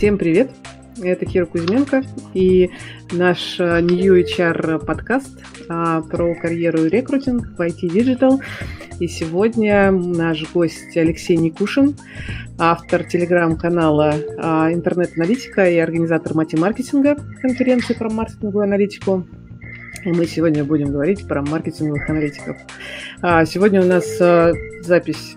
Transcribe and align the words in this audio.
Всем 0.00 0.16
привет! 0.16 0.50
Это 1.02 1.26
Кира 1.26 1.44
Кузьменко 1.44 2.02
и 2.32 2.70
наш 3.12 3.60
э, 3.60 3.82
New 3.82 4.18
HR 4.18 4.82
подкаст 4.82 5.44
а, 5.68 6.00
про 6.00 6.34
карьеру 6.36 6.86
и 6.86 6.88
рекрутинг 6.88 7.48
в 7.48 7.60
IT 7.60 7.82
Digital. 7.82 8.40
И 8.98 9.06
сегодня 9.06 9.90
наш 9.90 10.50
гость 10.54 10.96
Алексей 10.96 11.36
Никушин, 11.36 11.96
автор 12.58 13.04
телеграм-канала 13.04 14.14
а, 14.38 14.72
«Интернет-аналитика» 14.72 15.68
и 15.68 15.76
организатор 15.76 16.32
мати-маркетинга 16.32 17.16
конференции 17.42 17.92
про 17.92 18.08
маркетинговую 18.08 18.64
аналитику. 18.64 19.26
И 20.06 20.12
мы 20.12 20.24
сегодня 20.24 20.64
будем 20.64 20.92
говорить 20.92 21.28
про 21.28 21.42
маркетинговых 21.42 22.08
аналитиков. 22.08 22.56
А, 23.20 23.44
сегодня 23.44 23.82
у 23.82 23.86
нас 23.86 24.18
э, 24.18 24.54
запись 24.80 25.36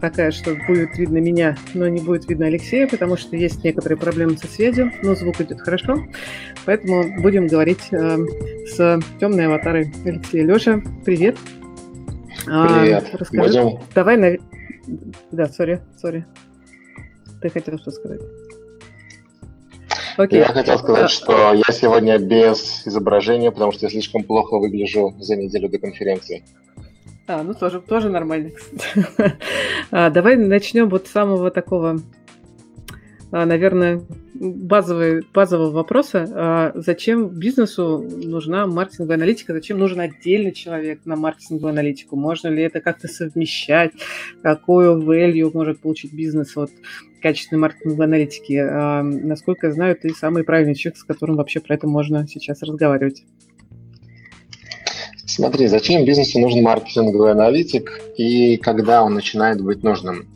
такая, 0.00 0.30
что 0.30 0.54
будет 0.66 0.96
видно 0.98 1.18
меня, 1.18 1.56
но 1.74 1.88
не 1.88 2.00
будет 2.00 2.28
видно 2.28 2.46
Алексея, 2.46 2.86
потому 2.86 3.16
что 3.16 3.36
есть 3.36 3.64
некоторые 3.64 3.98
проблемы 3.98 4.36
со 4.36 4.46
связью, 4.46 4.92
но 5.02 5.14
звук 5.14 5.40
идет 5.40 5.60
хорошо. 5.60 5.96
Поэтому 6.64 7.20
будем 7.20 7.46
говорить 7.46 7.88
э, 7.92 8.18
с 8.66 9.00
темной 9.20 9.46
аватарой 9.46 9.92
Алексея. 10.04 10.44
Леша, 10.44 10.82
привет. 11.04 11.36
Привет. 12.44 13.04
А, 13.12 13.16
расскажи. 13.18 13.78
Давай 13.94 14.16
на... 14.16 14.36
Да, 15.32 15.46
сори, 15.46 15.80
сори. 16.00 16.24
Ты 17.42 17.50
хотел 17.50 17.78
что 17.78 17.90
сказать? 17.90 18.20
Окей. 20.16 20.40
Я 20.40 20.46
хотел 20.46 20.78
сказать, 20.78 21.04
а, 21.04 21.08
что 21.08 21.52
я 21.52 21.72
сегодня 21.72 22.18
без 22.18 22.86
изображения, 22.86 23.52
потому 23.52 23.70
что 23.70 23.86
я 23.86 23.90
слишком 23.90 24.24
плохо 24.24 24.58
выгляжу 24.58 25.14
за 25.20 25.36
неделю 25.36 25.68
до 25.68 25.78
конференции. 25.78 26.44
А, 27.28 27.42
ну 27.42 27.52
тоже, 27.52 27.82
тоже 27.82 28.08
нормально, 28.08 28.50
кстати. 28.56 29.36
а, 29.90 30.08
давай 30.08 30.36
начнем 30.36 30.88
вот 30.88 31.06
с 31.06 31.10
самого 31.10 31.50
такого, 31.50 32.00
а, 33.30 33.44
наверное, 33.44 34.00
базовый, 34.34 35.22
базового 35.34 35.70
вопроса. 35.70 36.26
А, 36.30 36.72
зачем 36.74 37.28
бизнесу 37.28 37.98
нужна 37.98 38.66
маркетинговая 38.66 39.18
аналитика? 39.18 39.52
Зачем 39.52 39.78
нужен 39.78 40.00
отдельный 40.00 40.52
человек 40.52 41.04
на 41.04 41.16
маркетинговую 41.16 41.72
аналитику? 41.72 42.16
Можно 42.16 42.48
ли 42.48 42.62
это 42.62 42.80
как-то 42.80 43.08
совмещать? 43.08 43.92
Какую 44.42 45.02
value 45.02 45.50
может 45.52 45.80
получить 45.80 46.14
бизнес 46.14 46.56
от 46.56 46.70
качественной 47.20 47.60
маркетинговой 47.60 48.06
аналитики? 48.06 48.54
А, 48.54 49.02
насколько 49.02 49.66
я 49.66 49.74
знаю, 49.74 49.96
ты 49.96 50.08
самый 50.14 50.44
правильный 50.44 50.74
человек, 50.74 50.98
с 50.98 51.04
которым 51.04 51.36
вообще 51.36 51.60
про 51.60 51.74
это 51.74 51.86
можно 51.86 52.26
сейчас 52.26 52.62
разговаривать. 52.62 53.24
Смотри, 55.28 55.66
зачем 55.66 56.06
бизнесу 56.06 56.40
нужен 56.40 56.62
маркетинговый 56.62 57.32
аналитик 57.32 58.00
и 58.16 58.56
когда 58.56 59.04
он 59.04 59.12
начинает 59.12 59.62
быть 59.62 59.82
нужным? 59.82 60.26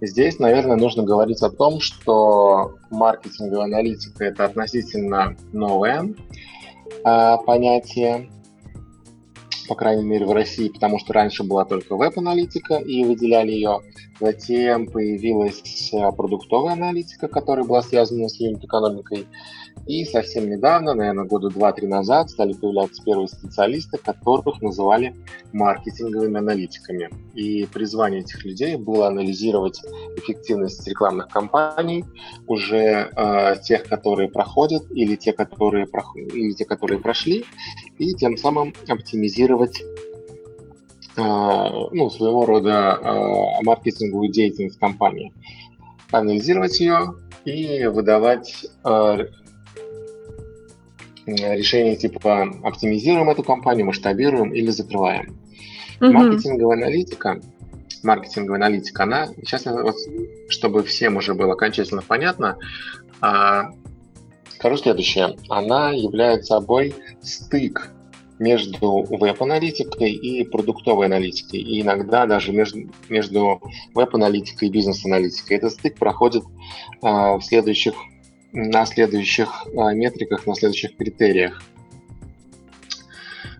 Здесь, 0.00 0.38
наверное, 0.38 0.76
нужно 0.76 1.02
говорить 1.02 1.42
о 1.42 1.50
том, 1.50 1.78
что 1.78 2.74
маркетинговая 2.90 3.66
аналитика 3.66 4.24
это 4.24 4.46
относительно 4.46 5.36
новое 5.52 6.14
э, 7.04 7.36
понятие, 7.44 8.30
по 9.68 9.74
крайней 9.74 10.04
мере 10.04 10.24
в 10.24 10.32
России, 10.32 10.70
потому 10.70 10.98
что 10.98 11.12
раньше 11.12 11.44
была 11.44 11.66
только 11.66 11.94
веб-аналитика 11.94 12.76
и 12.76 13.04
выделяли 13.04 13.50
ее. 13.50 13.80
Затем 14.20 14.86
появилась 14.86 15.92
э, 15.92 16.12
продуктовая 16.12 16.72
аналитика, 16.72 17.28
которая 17.28 17.66
была 17.66 17.82
связана 17.82 18.30
с 18.30 18.40
юнит-экономикой. 18.40 19.26
И 19.86 20.04
совсем 20.04 20.48
недавно, 20.48 20.94
наверное, 20.94 21.24
года 21.24 21.48
два-три 21.48 21.88
назад, 21.88 22.30
стали 22.30 22.52
появляться 22.52 23.02
первые 23.02 23.26
специалисты, 23.26 23.98
которых 23.98 24.62
называли 24.62 25.16
маркетинговыми 25.52 26.38
аналитиками. 26.38 27.10
И 27.34 27.66
призвание 27.66 28.20
этих 28.20 28.44
людей 28.44 28.76
было 28.76 29.08
анализировать 29.08 29.80
эффективность 30.16 30.86
рекламных 30.86 31.28
кампаний, 31.28 32.04
уже 32.46 33.10
э, 33.16 33.56
тех, 33.64 33.84
которые 33.84 34.28
проходят, 34.28 34.84
или 34.92 35.16
те, 35.16 35.32
которые, 35.32 35.86
прох... 35.86 36.14
или 36.16 36.52
те, 36.52 36.64
которые 36.64 37.00
прошли, 37.00 37.44
и 37.98 38.12
тем 38.14 38.36
самым 38.36 38.74
оптимизировать 38.86 39.82
э, 41.16 41.20
ну, 41.20 42.10
своего 42.10 42.46
рода 42.46 42.98
э, 43.02 43.64
маркетинговую 43.64 44.30
деятельность 44.30 44.78
компании. 44.78 45.32
Анализировать 46.12 46.78
ее 46.78 47.14
и 47.44 47.86
выдавать 47.86 48.66
э, 48.84 49.18
решение 51.36 51.96
типа 51.96 52.42
оптимизируем 52.62 53.30
эту 53.30 53.42
компанию, 53.42 53.86
масштабируем 53.86 54.52
или 54.52 54.70
закрываем. 54.70 55.36
Mm-hmm. 56.00 56.10
Маркетинговая 56.10 56.76
аналитика, 56.76 57.40
маркетинговая 58.02 58.58
аналитика, 58.58 59.02
она, 59.02 59.28
сейчас, 59.44 59.66
вот, 59.66 59.96
чтобы 60.48 60.82
всем 60.82 61.16
уже 61.16 61.34
было 61.34 61.52
окончательно 61.52 62.02
понятно, 62.02 62.58
а, 63.20 63.72
скажу 64.54 64.76
следующее. 64.76 65.36
Она 65.48 65.90
является 65.92 66.54
собой 66.54 66.94
стык 67.22 67.90
между 68.38 69.02
веб-аналитикой 69.02 70.12
и 70.12 70.44
продуктовой 70.44 71.06
аналитикой, 71.06 71.60
и 71.60 71.82
иногда 71.82 72.26
даже 72.26 72.52
между, 72.52 72.90
между 73.10 73.60
веб-аналитикой 73.94 74.68
и 74.68 74.70
бизнес-аналитикой. 74.70 75.58
Этот 75.58 75.72
стык 75.72 75.98
проходит 75.98 76.42
а, 77.02 77.36
в 77.36 77.42
следующих 77.42 77.94
на 78.52 78.86
следующих 78.86 79.66
а, 79.76 79.92
метриках, 79.94 80.46
на 80.46 80.54
следующих 80.54 80.96
критериях. 80.96 81.62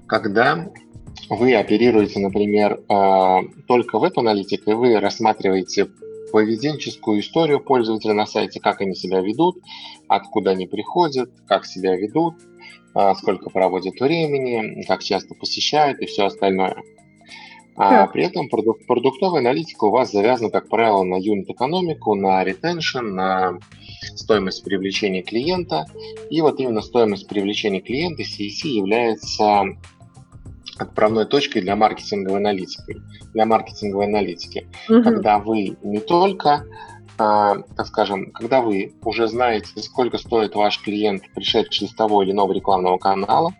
Когда 0.06 0.70
вы 1.28 1.54
оперируете, 1.54 2.18
например, 2.18 2.82
а, 2.88 3.42
только 3.68 3.98
веб-аналитикой, 3.98 4.74
вы 4.74 4.98
рассматриваете 4.98 5.88
поведенческую 6.32 7.20
историю 7.20 7.60
пользователя 7.60 8.14
на 8.14 8.26
сайте, 8.26 8.60
как 8.60 8.80
они 8.80 8.94
себя 8.94 9.20
ведут, 9.20 9.58
откуда 10.08 10.50
они 10.50 10.66
приходят, 10.66 11.30
как 11.46 11.66
себя 11.66 11.96
ведут, 11.96 12.34
а, 12.94 13.14
сколько 13.14 13.50
проводят 13.50 14.00
времени, 14.00 14.84
как 14.86 15.02
часто 15.02 15.34
посещают 15.34 16.00
и 16.00 16.06
все 16.06 16.26
остальное. 16.26 16.82
А 17.82 18.06
при 18.08 18.24
этом 18.24 18.48
продук- 18.48 18.84
продуктовая 18.86 19.40
аналитика 19.40 19.84
у 19.84 19.90
вас 19.90 20.12
завязана, 20.12 20.50
как 20.50 20.68
правило, 20.68 21.02
на 21.02 21.16
юнит-экономику, 21.16 22.14
на 22.14 22.44
ретеншн, 22.44 23.06
на 23.06 23.58
стоимость 24.14 24.62
привлечения 24.64 25.22
клиента. 25.22 25.86
И 26.28 26.40
вот 26.42 26.60
именно 26.60 26.82
стоимость 26.82 27.26
привлечения 27.26 27.80
клиента 27.80 28.22
CEC 28.22 28.68
является 28.68 29.64
отправной 30.78 31.24
точкой 31.24 31.62
для 31.62 31.74
маркетинговой 31.74 32.40
аналитики. 32.40 32.96
Для 33.32 33.46
маркетинговой 33.46 34.06
аналитики, 34.06 34.66
угу. 34.88 35.02
когда 35.02 35.38
вы 35.38 35.76
не 35.82 36.00
только 36.00 36.64
а, 37.20 37.56
так 37.76 37.86
скажем, 37.86 38.30
когда 38.30 38.62
вы 38.62 38.94
уже 39.04 39.28
знаете, 39.28 39.68
сколько 39.82 40.16
стоит 40.16 40.54
ваш 40.54 40.80
клиент, 40.80 41.22
пришедший 41.34 41.86
из 41.86 41.94
того 41.94 42.22
или 42.22 42.32
иного 42.32 42.54
рекламного 42.54 42.96
канала, 42.96 43.52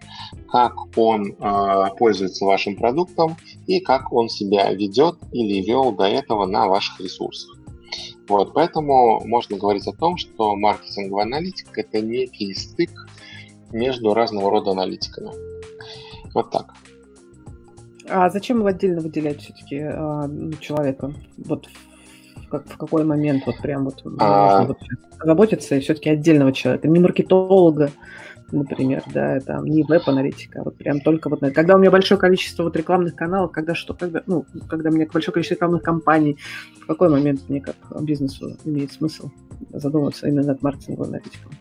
как 0.49 0.73
он 0.97 1.33
э, 1.39 1.87
пользуется 1.99 2.47
вашим 2.47 2.77
продуктом 2.77 3.37
и 3.77 3.81
как 3.81 4.13
он 4.13 4.29
себя 4.29 4.73
ведет 4.73 5.17
или 5.33 5.63
вел 5.63 5.93
до 5.93 6.05
этого 6.05 6.47
на 6.47 6.67
ваших 6.67 7.01
ресурсах. 7.01 7.57
Вот, 8.29 8.53
поэтому 8.53 9.21
можно 9.27 9.57
говорить 9.57 9.87
о 9.87 9.93
том, 9.93 10.17
что 10.17 10.57
маркетинговая 10.57 11.25
аналитика– 11.25 11.71
это 11.81 12.01
некий 12.01 12.53
стык 12.55 12.91
между 13.73 14.15
разного 14.15 14.51
рода 14.51 14.73
аналитиками. 14.73 15.31
Вот 16.35 16.51
так. 16.51 16.75
А 18.09 18.29
зачем 18.31 18.59
его 18.59 18.67
отдельно 18.67 19.01
выделять 19.01 19.41
все-таки 19.41 19.77
э, 19.83 20.53
человека? 20.61 21.13
Вот 21.39 21.69
как, 22.51 22.69
в 22.69 22.77
какой 22.77 23.05
момент 23.05 23.45
вот 23.47 23.59
прям 23.59 23.85
вот 23.85 24.03
а... 24.19 24.65
вот 24.65 24.79
заботиться 25.23 25.77
и 25.77 25.81
все-таки 25.81 26.11
отдельного 26.11 26.53
человека, 26.53 26.89
не 26.89 26.99
маркетолога, 26.99 27.91
например, 28.53 29.03
да, 29.13 29.41
там 29.41 29.65
не 29.65 29.83
веб-аналитика, 29.83 30.61
а 30.61 30.65
вот 30.65 30.77
прям 30.77 31.01
только 31.01 31.29
вот 31.29 31.41
когда 31.55 31.77
у 31.77 31.79
меня 31.79 31.91
большое 31.91 32.21
количество 32.21 32.65
вот 32.65 32.77
рекламных 32.77 33.15
каналов, 33.15 33.53
когда 33.53 33.75
что, 33.75 33.95
когда, 33.95 34.23
ну, 34.27 34.45
когда 34.69 34.91
у 34.91 34.93
меня 34.93 35.07
большое 35.13 35.33
количество 35.33 35.55
рекламных 35.55 35.83
кампаний, 35.83 36.39
в 36.81 36.87
какой 36.87 37.09
момент 37.09 37.49
мне 37.49 37.61
как 37.61 37.77
бизнесу 38.03 38.57
имеет 38.65 38.93
смысл 38.93 39.31
задуматься 39.73 40.29
именно 40.29 40.49
над 40.49 40.63
маркетинговым 40.63 41.11
аналитиком? 41.11 41.53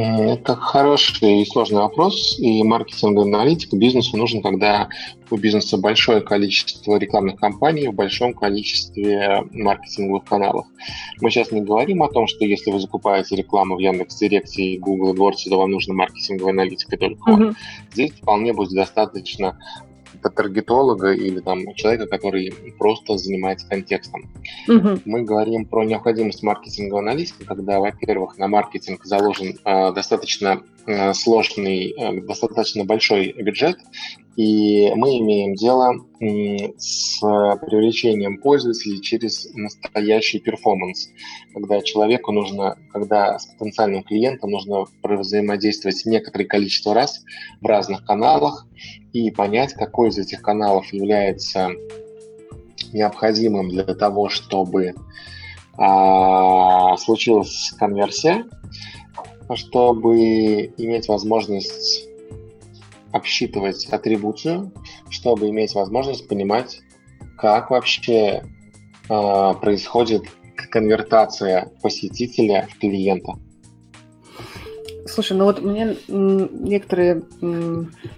Это 0.00 0.54
хороший 0.54 1.42
и 1.42 1.44
сложный 1.44 1.80
вопрос, 1.80 2.38
и 2.38 2.62
маркетинговый 2.62 3.28
аналитик 3.28 3.72
бизнесу 3.72 4.16
нужен, 4.16 4.42
когда 4.42 4.88
у 5.28 5.36
бизнеса 5.36 5.76
большое 5.76 6.20
количество 6.20 6.96
рекламных 6.98 7.40
кампаний 7.40 7.88
в 7.88 7.94
большом 7.94 8.32
количестве 8.32 9.42
маркетинговых 9.50 10.24
каналов. 10.24 10.66
Мы 11.20 11.32
сейчас 11.32 11.50
не 11.50 11.62
говорим 11.62 12.04
о 12.04 12.08
том, 12.08 12.28
что 12.28 12.44
если 12.44 12.70
вы 12.70 12.78
закупаете 12.78 13.34
рекламу 13.34 13.74
в 13.74 13.80
Яндекс.Директе 13.80 14.62
и 14.62 14.78
Google 14.78 15.14
AdWords, 15.14 15.48
то 15.48 15.58
вам 15.58 15.72
нужна 15.72 15.94
маркетинговая 15.94 16.52
аналитика 16.52 16.96
только. 16.96 17.30
Mm-hmm. 17.32 17.54
Здесь 17.92 18.12
вполне 18.12 18.52
будет 18.52 18.74
достаточно 18.74 19.58
таргетолога 20.22 21.12
или 21.12 21.40
там 21.40 21.74
человека, 21.74 22.06
который 22.06 22.52
просто 22.78 23.16
занимается 23.16 23.68
контекстом. 23.68 24.30
Угу. 24.68 25.00
Мы 25.04 25.22
говорим 25.22 25.64
про 25.64 25.84
необходимость 25.84 26.42
маркетинговой 26.42 27.02
аналитики, 27.02 27.44
когда, 27.44 27.80
во-первых, 27.80 28.38
на 28.38 28.48
маркетинг 28.48 29.04
заложен 29.04 29.58
э, 29.64 29.92
достаточно 29.92 30.62
э, 30.86 31.12
сложный, 31.14 31.94
э, 31.96 32.20
достаточно 32.22 32.84
большой 32.84 33.32
бюджет, 33.32 33.78
И 34.38 34.92
мы 34.94 35.18
имеем 35.18 35.56
дело 35.56 35.94
с 36.20 37.18
привлечением 37.18 38.38
пользователей 38.38 39.02
через 39.02 39.52
настоящий 39.52 40.38
перформанс, 40.38 41.08
когда 41.52 41.80
человеку 41.82 42.30
нужно, 42.30 42.76
когда 42.92 43.36
с 43.36 43.46
потенциальным 43.46 44.04
клиентом 44.04 44.52
нужно 44.52 44.84
взаимодействовать 45.02 46.06
некоторое 46.06 46.44
количество 46.44 46.94
раз 46.94 47.24
в 47.60 47.66
разных 47.66 48.04
каналах 48.04 48.68
и 49.12 49.32
понять, 49.32 49.72
какой 49.72 50.10
из 50.10 50.18
этих 50.18 50.40
каналов 50.40 50.92
является 50.92 51.70
необходимым 52.92 53.70
для 53.70 53.82
того, 53.82 54.28
чтобы 54.28 54.94
а, 55.76 56.96
случилась 56.96 57.72
конверсия, 57.76 58.44
чтобы 59.56 60.72
иметь 60.76 61.08
возможность 61.08 62.08
обсчитывать 63.12 63.86
атрибуцию, 63.86 64.72
чтобы 65.10 65.48
иметь 65.48 65.74
возможность 65.74 66.28
понимать, 66.28 66.80
как 67.36 67.70
вообще 67.70 68.42
э, 69.08 69.54
происходит 69.60 70.24
конвертация 70.70 71.72
посетителя 71.82 72.68
в 72.70 72.78
клиента. 72.78 73.34
Слушай, 75.08 75.36
ну 75.36 75.44
вот 75.44 75.62
мне 75.62 75.96
некоторые 76.08 77.22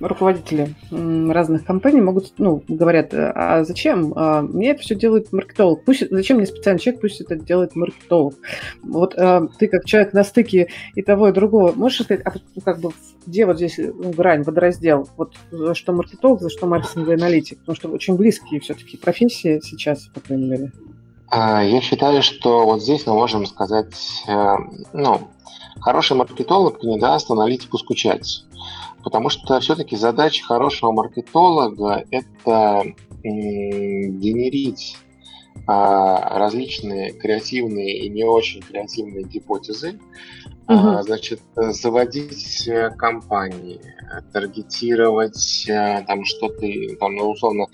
руководители 0.00 0.74
разных 0.90 1.64
компаний 1.64 2.00
могут, 2.00 2.32
ну, 2.38 2.62
говорят, 2.68 3.12
а 3.12 3.64
зачем? 3.64 4.12
А 4.16 4.42
мне 4.42 4.70
это 4.70 4.82
все 4.82 4.94
делает 4.94 5.32
маркетолог. 5.32 5.84
Пусть, 5.84 6.04
зачем 6.10 6.38
мне 6.38 6.46
специальный 6.46 6.80
человек, 6.80 7.00
пусть 7.00 7.20
это 7.20 7.36
делает 7.36 7.76
маркетолог. 7.76 8.34
Вот 8.82 9.14
а, 9.16 9.46
ты 9.58 9.68
как 9.68 9.84
человек 9.84 10.12
на 10.12 10.24
стыке 10.24 10.68
и 10.94 11.02
того, 11.02 11.28
и 11.28 11.32
другого, 11.32 11.72
можешь 11.72 12.02
сказать, 12.02 12.22
а 12.26 12.32
ну, 12.54 12.62
как 12.62 12.80
бы 12.80 12.90
где 13.26 13.46
вот 13.46 13.56
здесь 13.56 13.78
ну, 13.78 14.10
грань, 14.10 14.42
водораздел? 14.42 15.08
Вот 15.16 15.34
за 15.50 15.74
что 15.74 15.92
маркетолог, 15.92 16.40
за 16.40 16.50
что 16.50 16.66
маркетинговый 16.66 17.16
аналитик? 17.16 17.58
Потому 17.60 17.76
что 17.76 17.88
очень 17.88 18.16
близкие 18.16 18.60
все-таки 18.60 18.96
профессии 18.96 19.60
сейчас, 19.62 20.06
по 20.06 20.20
крайней 20.20 20.48
мере. 20.48 20.72
А, 21.30 21.62
я 21.62 21.80
считаю, 21.80 22.22
что 22.22 22.64
вот 22.64 22.82
здесь 22.82 23.06
мы 23.06 23.14
можем 23.14 23.46
сказать, 23.46 23.94
э, 24.26 24.54
ну, 24.92 25.20
Хороший 25.80 26.16
маркетолог 26.16 26.82
не 26.82 26.98
даст 26.98 27.30
аналитику 27.30 27.78
скучать. 27.78 28.44
Потому 29.02 29.30
что 29.30 29.58
все-таки 29.60 29.96
задача 29.96 30.44
хорошего 30.44 30.92
маркетолога– 30.92 32.04
это 32.10 32.84
генерить 33.22 34.96
а, 35.66 36.38
различные 36.38 37.12
креативные 37.12 37.98
и 37.98 38.08
не 38.08 38.24
очень 38.24 38.60
креативные 38.60 39.24
гипотезы, 39.24 40.00
угу. 40.68 41.02
значит, 41.02 41.40
заводить 41.54 42.66
э, 42.66 42.90
компании, 42.90 43.80
таргетировать 44.32 45.66
э, 45.68 46.04
там 46.06 46.24
что-то, 46.24 46.66
там, 46.98 47.14
ну, 47.14 47.30
условно, 47.30 47.66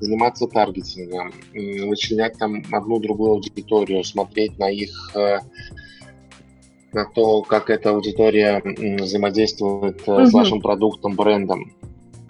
заниматься 0.00 0.46
таргетингом, 0.46 1.32
вычленять 1.88 2.38
там 2.38 2.62
одну 2.72 2.98
другую 2.98 3.32
аудиторию, 3.32 4.04
смотреть 4.04 4.58
на 4.58 4.70
их 4.70 4.90
э, 5.14 5.38
на 6.92 7.04
то, 7.04 7.42
как 7.42 7.70
эта 7.70 7.90
аудитория 7.90 8.62
взаимодействует 8.64 10.00
uh-huh. 10.06 10.26
с 10.26 10.32
вашим 10.32 10.60
продуктом, 10.60 11.14
брендом. 11.14 11.72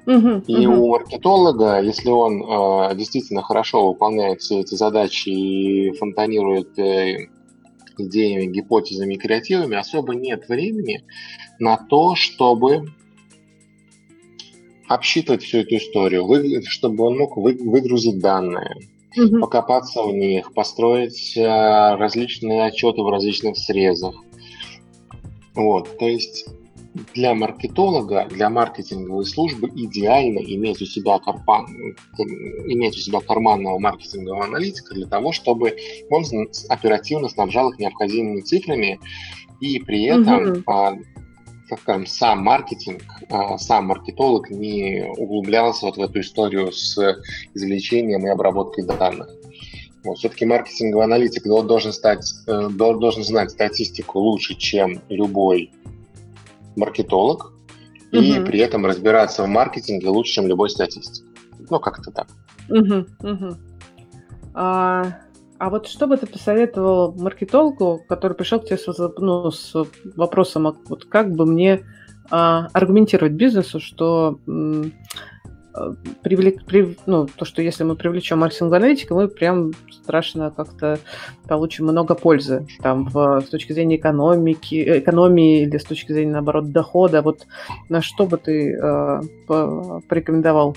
Uh-huh, 0.07 0.43
и 0.47 0.65
uh-huh. 0.65 0.75
у 0.75 0.89
маркетолога, 0.89 1.81
если 1.83 2.09
он 2.09 2.43
э, 2.43 2.97
действительно 2.97 3.43
хорошо 3.43 3.89
выполняет 3.89 4.41
все 4.41 4.61
эти 4.61 4.75
задачи 4.75 5.29
и 5.29 5.93
фонтанирует 5.93 6.79
э, 6.79 7.29
идеями, 7.99 8.51
гипотезами 8.51 9.15
и 9.15 9.19
креативами, 9.19 9.77
особо 9.77 10.15
нет 10.15 10.49
времени 10.49 11.05
на 11.59 11.77
то, 11.77 12.15
чтобы 12.15 12.87
обсчитывать 14.89 15.43
всю 15.43 15.59
эту 15.59 15.77
историю, 15.77 16.25
вы, 16.25 16.63
чтобы 16.63 17.05
он 17.05 17.19
мог 17.19 17.37
вы, 17.37 17.53
выгрузить 17.61 18.19
данные, 18.19 18.77
uh-huh. 19.15 19.41
покопаться 19.41 20.03
в 20.03 20.15
них, 20.15 20.55
построить 20.55 21.37
э, 21.37 21.43
различные 21.43 22.65
отчеты 22.65 23.03
в 23.03 23.11
различных 23.11 23.59
срезах, 23.59 24.15
вот, 25.59 25.99
то 25.99 26.09
есть 26.09 26.47
для 27.15 27.35
маркетолога, 27.35 28.27
для 28.31 28.49
маркетинговой 28.49 29.25
службы 29.25 29.69
идеально 29.75 30.39
иметь 30.39 30.81
у 30.81 30.87
себя, 30.87 31.19
карпан, 31.19 31.67
иметь 32.67 32.97
у 32.97 33.01
себя 33.01 33.21
карманного 33.21 33.79
маркетингового 33.79 34.45
аналитика 34.45 34.95
для 34.95 35.07
того, 35.07 35.33
чтобы 35.33 35.77
он 36.11 36.25
оперативно 36.69 37.29
снабжал 37.29 37.71
их 37.71 37.79
необходимыми 37.79 38.41
цифрами 38.41 39.01
и 39.61 39.81
при 39.81 40.05
этом, 40.05 40.53
угу. 40.53 40.63
так 41.69 41.81
скажем, 41.81 42.07
сам 42.07 42.43
маркетинг, 42.43 43.03
а, 43.29 43.59
сам 43.59 43.87
маркетолог 43.87 44.51
не 44.51 45.05
углублялся 45.17 45.87
вот 45.87 45.97
в 45.97 46.01
эту 46.01 46.21
историю 46.21 46.73
с 46.73 46.97
извлечением 47.55 48.27
и 48.27 48.31
обработкой 48.31 48.87
данных. 48.87 49.29
Вот, 50.09 50.19
все-таки 50.19 50.47
маркетинговый 50.47 51.05
аналитик 51.05 51.45
должен, 51.45 51.93
стать, 51.93 52.35
э, 52.47 52.69
должен 52.71 53.23
знать 53.23 53.51
статистику 53.51 54.21
лучше, 54.21 54.55
чем 54.55 55.03
любой 55.09 55.71
маркетолог, 56.77 57.53
угу. 58.13 58.23
и 58.23 58.41
при 58.41 58.61
этом 58.61 58.87
разбираться 58.87 59.43
в 59.43 59.49
маркетинге 59.49 60.09
лучше, 60.09 60.35
чем 60.35 60.47
любой 60.47 60.71
статистик. 60.71 61.25
Ну, 61.71 61.79
как-то 61.79 62.11
так. 62.11 62.29
Угу, 62.71 63.07
угу. 63.23 63.57
А, 64.55 65.19
а 65.59 65.71
вот 65.71 65.87
что 65.89 66.07
бы 66.07 66.17
ты 66.17 66.27
посоветовал 66.27 67.13
маркетологу, 67.13 68.03
который 68.09 68.35
пришел 68.35 68.61
к 68.61 68.65
тебе 68.67 68.79
с, 68.79 68.87
ну, 69.19 69.51
с 69.51 69.75
вопросом, 70.17 70.77
вот 70.89 71.05
как 71.05 71.33
бы 71.33 71.45
мне 71.45 71.85
а, 72.31 72.69
аргументировать 72.73 73.33
бизнесу, 73.33 73.81
что 73.81 74.39
привлек, 76.23 76.65
прив, 76.65 76.99
ну, 77.07 77.27
то, 77.27 77.45
что 77.45 77.63
если 77.63 77.85
мы 77.85 77.97
привлечем 77.97 78.39
маркетингового 78.39 78.77
аналитика, 78.77 79.15
мы 79.15 79.29
прям 79.29 79.73
страшно 79.91 80.51
как-то 80.51 80.99
получим 81.47 81.87
много 81.87 82.15
пользы 82.15 82.67
там 82.81 83.05
в, 83.05 83.41
с 83.41 83.49
точки 83.49 83.73
зрения 83.73 83.97
экономики, 83.97 84.99
экономии 85.01 85.63
или 85.63 85.77
с 85.77 85.85
точки 85.85 86.13
зрения, 86.13 86.33
наоборот, 86.33 86.71
дохода. 86.73 87.23
Вот 87.23 87.47
на 87.89 88.01
что 88.03 88.27
бы 88.27 88.39
ты 88.39 88.73
э, 88.73 89.21
порекомендовал 89.47 90.77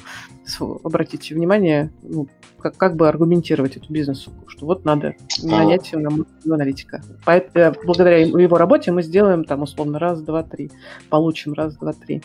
обратить 0.83 1.31
внимание, 1.31 1.91
ну, 2.01 2.27
как, 2.59 2.77
как 2.77 2.95
бы 2.95 3.07
аргументировать 3.07 3.77
эту 3.77 3.91
бизнесу, 3.91 4.31
что 4.47 4.65
вот 4.65 4.85
надо 4.85 5.15
нанять 5.41 5.91
нам 5.93 6.25
аналитика. 6.45 7.01
Поэтому, 7.25 7.75
благодаря 7.85 8.17
его 8.17 8.57
работе 8.57 8.91
мы 8.91 9.01
сделаем 9.01 9.43
там 9.43 9.61
условно 9.61 9.99
раз, 9.99 10.21
два, 10.21 10.43
три, 10.43 10.71
получим 11.09 11.53
раз, 11.53 11.75
два, 11.77 11.93
три. 11.93 12.21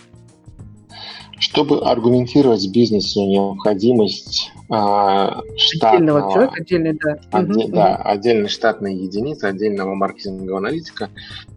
Чтобы 1.38 1.80
аргументировать 1.80 2.66
бизнесу 2.69 3.26
необходимость 3.26 4.50
а, 4.70 5.43
штатного, 5.56 6.32
человека, 6.32 6.55
отдельный, 6.58 6.93
да. 6.94 7.19
Отде, 7.31 7.64
угу, 7.64 7.72
да, 7.72 7.94
угу. 7.94 8.08
отдельной 8.08 8.48
штатной 8.48 8.96
единицы, 8.96 9.44
отдельного 9.44 9.94
маркетингового 9.94 10.58
аналитика, 10.58 11.10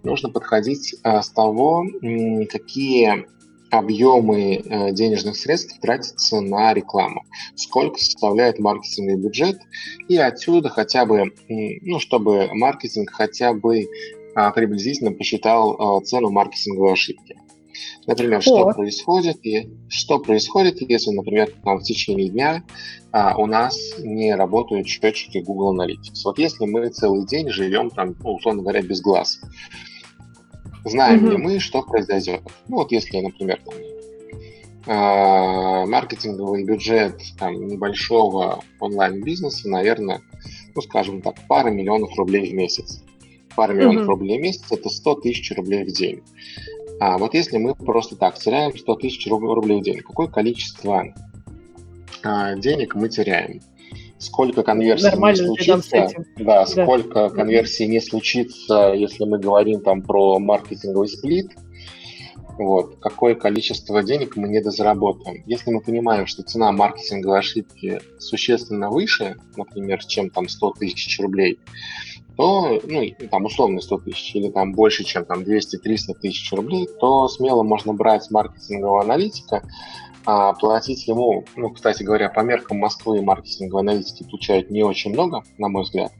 нужно 0.03 0.29
подходить 0.29 0.95
а, 1.03 1.21
с 1.21 1.29
того, 1.29 1.85
какие 2.51 3.25
объемы 3.71 4.55
э, 4.55 4.91
денежных 4.93 5.35
средств 5.35 5.79
тратятся 5.79 6.41
на 6.41 6.73
рекламу, 6.73 7.23
сколько 7.55 7.99
составляет 7.99 8.57
маркетинговый 8.57 9.21
бюджет, 9.21 9.59
и 10.07 10.17
отсюда 10.17 10.69
хотя 10.69 11.05
бы, 11.05 11.31
ну, 11.47 11.99
чтобы 11.99 12.49
маркетинг 12.51 13.11
хотя 13.11 13.53
бы 13.53 13.85
а, 14.33 14.49
приблизительно 14.49 15.11
посчитал 15.11 16.01
цену 16.01 16.31
маркетинговой 16.31 16.93
ошибки. 16.93 17.37
Например, 18.07 18.41
что 18.41 18.71
происходит, 18.71 19.45
и 19.45 19.69
что 19.87 20.19
происходит, 20.19 20.81
если, 20.81 21.11
например, 21.11 21.51
там, 21.63 21.79
в 21.79 21.83
течение 21.83 22.29
дня 22.29 22.63
а, 23.11 23.35
у 23.37 23.45
нас 23.45 23.77
не 23.99 24.35
работают 24.35 24.87
счетчики 24.87 25.39
Google 25.39 25.75
Analytics. 25.75 26.21
Вот 26.25 26.39
если 26.39 26.65
мы 26.65 26.89
целый 26.89 27.25
день 27.25 27.49
живем 27.49 27.89
там, 27.89 28.15
ну, 28.23 28.35
условно 28.35 28.61
говоря, 28.61 28.81
без 28.81 29.01
глаз, 29.01 29.39
знаем 30.85 31.25
mm-hmm. 31.25 31.31
ли 31.31 31.37
мы, 31.37 31.59
что 31.59 31.81
произойдет? 31.81 32.41
Ну 32.67 32.77
вот 32.77 32.91
если, 32.91 33.19
например, 33.19 33.59
там, 33.65 33.75
а, 34.87 35.85
маркетинговый 35.85 36.63
бюджет 36.63 37.21
там, 37.37 37.67
небольшого 37.67 38.63
онлайн-бизнеса, 38.79 39.69
наверное, 39.69 40.21
ну, 40.73 40.81
скажем 40.81 41.21
так, 41.21 41.35
пара 41.47 41.69
миллионов 41.69 42.15
рублей 42.17 42.51
в 42.51 42.53
месяц. 42.53 43.03
Пара 43.55 43.73
миллионов 43.73 44.03
mm-hmm. 44.03 44.07
рублей 44.07 44.39
в 44.39 44.41
месяц– 44.41 44.65
это 44.71 44.89
100 44.89 45.15
тысяч 45.15 45.51
рублей 45.55 45.83
в 45.83 45.91
день. 45.91 46.23
А 46.99 47.17
вот 47.17 47.33
если 47.33 47.57
мы 47.57 47.75
просто 47.75 48.15
так 48.15 48.37
теряем 48.37 48.77
100 48.77 48.95
тысяч 48.95 49.27
рублей 49.27 49.79
в 49.79 49.83
день, 49.83 49.99
какое 49.99 50.27
количество 50.27 51.05
а, 52.23 52.55
денег 52.55 52.95
мы 52.95 53.09
теряем? 53.09 53.61
Сколько 54.17 54.63
конверсий 54.63 55.05
Нормально, 55.05 55.39
не 55.39 55.45
случится? 55.45 56.09
Да, 56.35 56.43
да, 56.43 56.65
сколько 56.65 57.29
конверсий 57.29 57.87
не 57.87 58.01
случится, 58.01 58.93
если 58.93 59.23
мы 59.23 59.39
говорим 59.39 59.79
там 59.79 60.01
про 60.01 60.39
маркетинговый 60.39 61.07
сплит? 61.07 61.51
Вот, 62.57 62.97
какое 62.99 63.35
количество 63.35 64.03
денег 64.03 64.35
мы 64.35 64.49
не 64.49 64.59
дозаработаем. 64.59 65.43
Если 65.45 65.71
мы 65.71 65.79
понимаем, 65.79 66.27
что 66.27 66.43
цена 66.43 66.73
маркетинговой 66.73 67.39
ошибки 67.39 68.01
существенно 68.17 68.89
выше, 68.89 69.37
например, 69.55 70.03
чем 70.03 70.29
там 70.29 70.49
100 70.49 70.73
тысяч 70.73 71.17
рублей, 71.21 71.57
то, 72.39 72.79
ну, 72.87 73.03
там, 73.29 73.43
условно 73.43 73.81
100 73.81 73.97
тысяч 73.97 74.33
или 74.33 74.49
там 74.49 74.71
больше, 74.71 75.03
чем 75.03 75.25
там 75.25 75.41
200-300 75.41 76.13
тысяч 76.21 76.49
рублей, 76.53 76.87
то 77.01 77.27
смело 77.27 77.63
можно 77.63 77.91
брать 77.91 78.31
маркетингового 78.31 79.01
аналитика, 79.01 79.61
а 80.25 80.53
платить 80.53 81.05
ему, 81.05 81.43
ну, 81.57 81.69
кстати 81.71 82.01
говоря, 82.01 82.29
по 82.29 82.39
меркам 82.39 82.77
Москвы 82.77 83.21
маркетинговые 83.21 83.81
аналитики 83.81 84.23
получают 84.23 84.71
не 84.71 84.83
очень 84.83 85.11
много, 85.11 85.43
на 85.57 85.67
мой 85.67 85.83
взгляд. 85.83 86.13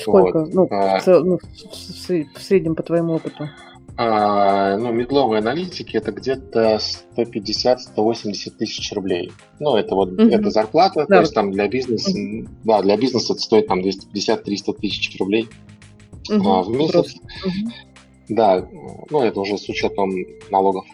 Сколько? 0.00 0.40
Вот. 0.40 0.52
Ну, 0.52 0.66
а, 0.68 0.98
в, 0.98 1.06
ну, 1.06 1.38
в, 1.38 2.08
в 2.08 2.42
среднем 2.42 2.74
по 2.74 2.82
твоему 2.82 3.14
опыту. 3.14 3.48
А, 3.96 4.76
ну, 4.78 4.90
медловые 4.92 5.40
аналитики 5.40 5.96
это 5.96 6.12
где-то 6.12 6.78
150-180 7.16 8.50
тысяч 8.58 8.92
рублей. 8.92 9.32
Ну, 9.60 9.76
это 9.76 9.94
вот 9.94 10.12
угу. 10.12 10.22
это 10.22 10.50
зарплата, 10.50 11.06
да. 11.08 11.16
то 11.16 11.20
есть 11.20 11.34
там 11.34 11.52
для 11.52 11.68
бизнеса, 11.68 12.10
угу. 12.10 12.48
да, 12.64 12.80
для 12.82 12.96
бизнеса 12.96 13.34
это 13.34 13.42
стоит 13.42 13.66
там 13.66 13.80
250-300 13.80 14.78
тысяч 14.80 15.18
рублей 15.18 15.48
угу. 16.30 16.48
а, 16.48 16.62
в 16.62 16.70
месяц. 16.70 17.16
Угу. 17.44 17.72
Да, 18.30 18.66
ну 19.10 19.22
это 19.22 19.40
уже 19.40 19.58
с 19.58 19.68
учетом 19.68 20.10
налогов. 20.50 20.86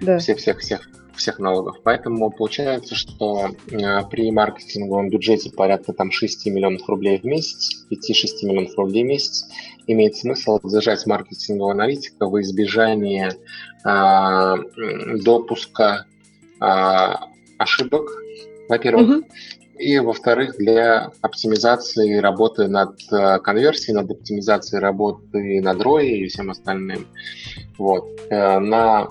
Да. 0.00 0.18
Всех, 0.18 0.38
всех, 1.16 1.38
налогов. 1.38 1.76
Поэтому 1.82 2.30
получается, 2.30 2.94
что 2.94 3.50
э, 3.70 4.02
при 4.10 4.30
маркетинговом 4.30 5.10
бюджете 5.10 5.50
порядка 5.50 5.92
там 5.92 6.10
6 6.10 6.46
миллионов 6.46 6.88
рублей 6.88 7.18
в 7.18 7.24
месяц, 7.24 7.86
5-6 7.90 8.46
миллионов 8.46 8.76
рублей 8.76 9.04
в 9.04 9.06
месяц, 9.06 9.46
имеет 9.86 10.16
смысл 10.16 10.58
держать 10.62 11.06
маркетингового 11.06 11.72
аналитика 11.72 12.26
в 12.26 12.40
избежание 12.40 13.32
э, 13.84 14.56
допуска 15.22 16.06
э, 16.60 17.14
ошибок, 17.58 18.10
во-первых, 18.68 19.08
угу. 19.08 19.26
и 19.78 19.98
во-вторых, 19.98 20.56
для 20.56 21.10
оптимизации 21.20 22.18
работы 22.18 22.68
над 22.68 23.00
э, 23.12 23.38
конверсией, 23.40 23.96
над 23.96 24.10
оптимизацией 24.10 24.80
работы 24.80 25.60
над 25.60 25.78
ROI 25.78 26.06
и 26.06 26.26
всем 26.28 26.50
остальным. 26.50 27.06
Вот. 27.78 28.08
Э, 28.30 28.58
на 28.60 29.08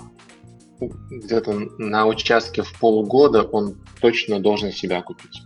где-то 1.10 1.54
на 1.78 2.06
участке 2.08 2.62
в 2.62 2.80
полгода 2.80 3.44
он 3.44 3.76
точно 4.02 4.40
должен 4.40 4.72
себя 4.72 5.02
купить. 5.02 5.42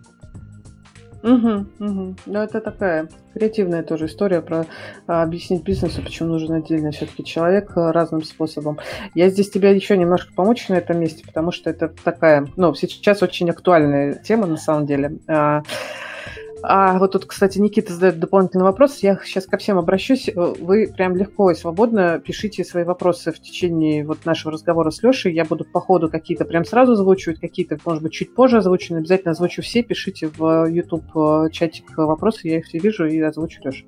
Угу, 1.24 1.66
угу. 1.80 2.16
Ну, 2.26 2.40
это 2.40 2.60
такая 2.60 3.08
креативная 3.34 3.82
тоже 3.82 4.08
история 4.08 4.42
про 4.42 4.66
а, 5.08 5.24
объяснить 5.24 5.64
бизнесу, 5.64 6.02
почему 6.04 6.30
нужен 6.30 6.52
отдельный 6.52 6.92
все-таки 6.92 7.24
человек 7.24 7.78
а, 7.78 7.94
разным 7.94 8.24
способом. 8.24 8.78
Я 9.16 9.30
здесь 9.30 9.50
тебе 9.50 9.74
еще 9.74 9.96
немножко 9.96 10.34
помочь 10.34 10.68
на 10.68 10.74
этом 10.74 11.00
месте, 11.00 11.24
потому 11.26 11.54
что 11.54 11.70
это 11.70 11.94
такая, 12.04 12.50
ну, 12.58 12.76
сейчас 12.76 13.24
очень 13.24 13.50
актуальная 13.50 14.16
тема 14.16 14.48
на 14.48 14.58
самом 14.58 14.86
деле. 14.86 15.18
А, 15.30 15.62
а 16.66 16.98
вот 16.98 17.12
тут, 17.12 17.26
кстати, 17.26 17.60
Никита 17.60 17.92
задает 17.92 18.20
дополнительный 18.20 18.64
вопрос. 18.64 19.00
Я 19.00 19.20
сейчас 19.26 19.46
ко 19.46 19.58
всем 19.58 19.78
обращусь. 19.78 20.30
Вы 20.34 20.92
прям 20.96 21.16
легко 21.18 21.52
и 21.52 21.56
свободно 21.56 22.20
пишите 22.20 22.64
свои 22.64 22.86
вопросы 22.86 23.34
в 23.34 23.40
течение 23.40 24.06
вот 24.06 24.26
нашего 24.26 24.54
разговора 24.54 24.90
с 24.90 25.04
Лешей. 25.04 25.34
Я 25.34 25.44
буду 25.44 25.66
по 25.66 25.82
ходу 25.82 26.10
какие-то 26.10 26.46
прям 26.46 26.64
сразу 26.64 26.94
озвучивать, 26.94 27.42
какие-то, 27.42 27.78
может 27.86 28.02
быть, 28.02 28.14
чуть 28.14 28.34
позже 28.34 28.60
озвучу. 28.60 28.96
Обязательно 28.96 29.32
озвучу 29.32 29.62
все. 29.62 29.84
Пишите 29.84 30.30
в 30.38 30.66
YouTube 30.68 31.04
э, 31.16 31.50
чатик 31.52 31.98
вопросы, 31.98 32.48
я 32.48 32.60
их 32.60 32.66
все 32.66 32.80
вижу 32.80 33.06
и 33.06 33.20
озвучу 33.20 33.62
Леша. 33.64 33.84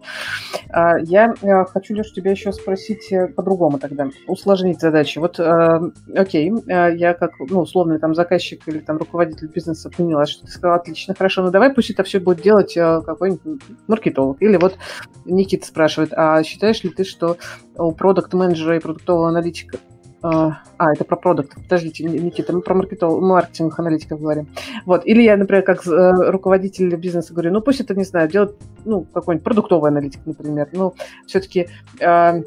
Я 1.03 1.33
э, 1.41 1.65
хочу, 1.65 1.93
Леша, 1.93 2.13
тебя 2.13 2.31
еще 2.31 2.51
спросить 2.51 3.09
э, 3.13 3.27
по-другому 3.29 3.79
тогда. 3.79 4.09
Усложнить 4.27 4.81
задачи. 4.81 5.19
Вот, 5.19 5.39
окей, 5.39 6.51
я 6.67 7.13
как, 7.13 7.31
ну, 7.39 7.61
условный 7.61 7.99
там 7.99 8.13
заказчик 8.15 8.67
или 8.67 8.79
там 8.79 8.97
руководитель 8.97 9.47
бизнеса 9.47 9.89
поняла, 9.95 10.25
что 10.25 10.45
ты 10.45 10.51
сказала, 10.51 10.79
отлично, 10.79 11.15
хорошо, 11.15 11.41
ну 11.41 11.51
давай 11.51 11.73
пусть 11.73 11.89
это 11.89 12.03
все 12.03 12.19
будет 12.19 12.41
делать 12.41 12.64
делать 12.73 12.77
э, 12.77 13.05
какой-нибудь 13.05 13.61
маркетолог. 13.87 14.41
Или 14.41 14.57
вот 14.57 14.77
Никита 15.25 15.65
спрашивает, 15.65 16.13
а 16.13 16.43
считаешь 16.43 16.83
ли 16.83 16.89
ты, 16.89 17.03
что 17.03 17.37
у 17.77 17.91
продукт-менеджера 17.91 18.77
и 18.77 18.79
продуктового 18.79 19.29
аналитика 19.29 19.77
а, 20.21 20.63
а, 20.79 20.91
это 20.91 21.03
про 21.03 21.17
продукт. 21.17 21.53
Подождите, 21.53 22.03
Никита, 22.03 22.51
мы 22.51 22.61
про 22.61 22.73
маркетолог, 22.73 23.21
маркетинг 23.21 23.77
аналитиков 23.77 24.19
говорим. 24.19 24.47
Вот. 24.85 25.05
Или 25.05 25.21
я, 25.21 25.37
например, 25.37 25.63
как 25.63 25.85
э, 25.85 26.31
руководитель 26.31 26.95
бизнеса 26.95 27.31
говорю, 27.33 27.51
ну 27.51 27.61
пусть 27.61 27.81
это, 27.81 27.93
не 27.93 28.05
знаю, 28.05 28.27
делать, 28.27 28.55
ну, 28.85 29.03
какой-нибудь 29.03 29.43
продуктовый 29.43 29.91
аналитик, 29.91 30.25
например. 30.25 30.69
Ну, 30.71 30.95
все-таки 31.27 31.67
э, 31.99 32.41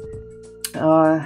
э, 0.73 1.19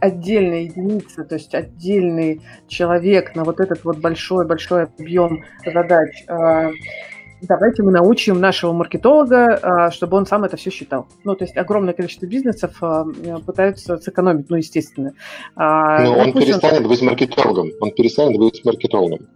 отдельная 0.00 0.62
единица, 0.62 1.24
то 1.24 1.34
есть 1.34 1.54
отдельный 1.54 2.40
человек 2.66 3.34
на 3.34 3.44
вот 3.44 3.60
этот 3.60 3.84
вот 3.84 3.98
большой-большой 3.98 4.84
объем 4.84 5.44
задач. 5.66 6.24
Э, 6.26 6.70
давайте 7.42 7.82
мы 7.82 7.92
научим 7.92 8.40
нашего 8.40 8.72
маркетолога, 8.72 9.58
а, 9.62 9.90
чтобы 9.90 10.16
он 10.16 10.26
сам 10.26 10.44
это 10.44 10.56
все 10.56 10.70
считал. 10.70 11.06
Ну, 11.24 11.34
то 11.34 11.44
есть 11.44 11.56
огромное 11.56 11.94
количество 11.94 12.26
бизнесов 12.26 12.76
а, 12.82 13.04
пытаются 13.46 13.98
сэкономить, 13.98 14.50
ну, 14.50 14.56
естественно. 14.56 15.12
А, 15.56 16.02
Но 16.02 16.18
он 16.18 16.32
перестанет 16.32 16.82
он... 16.82 16.88
быть 16.88 17.02
маркетологом. 17.02 17.70
Он 17.80 17.90
перестанет 17.92 18.38
быть 18.38 18.64
маркетологом. 18.64 19.28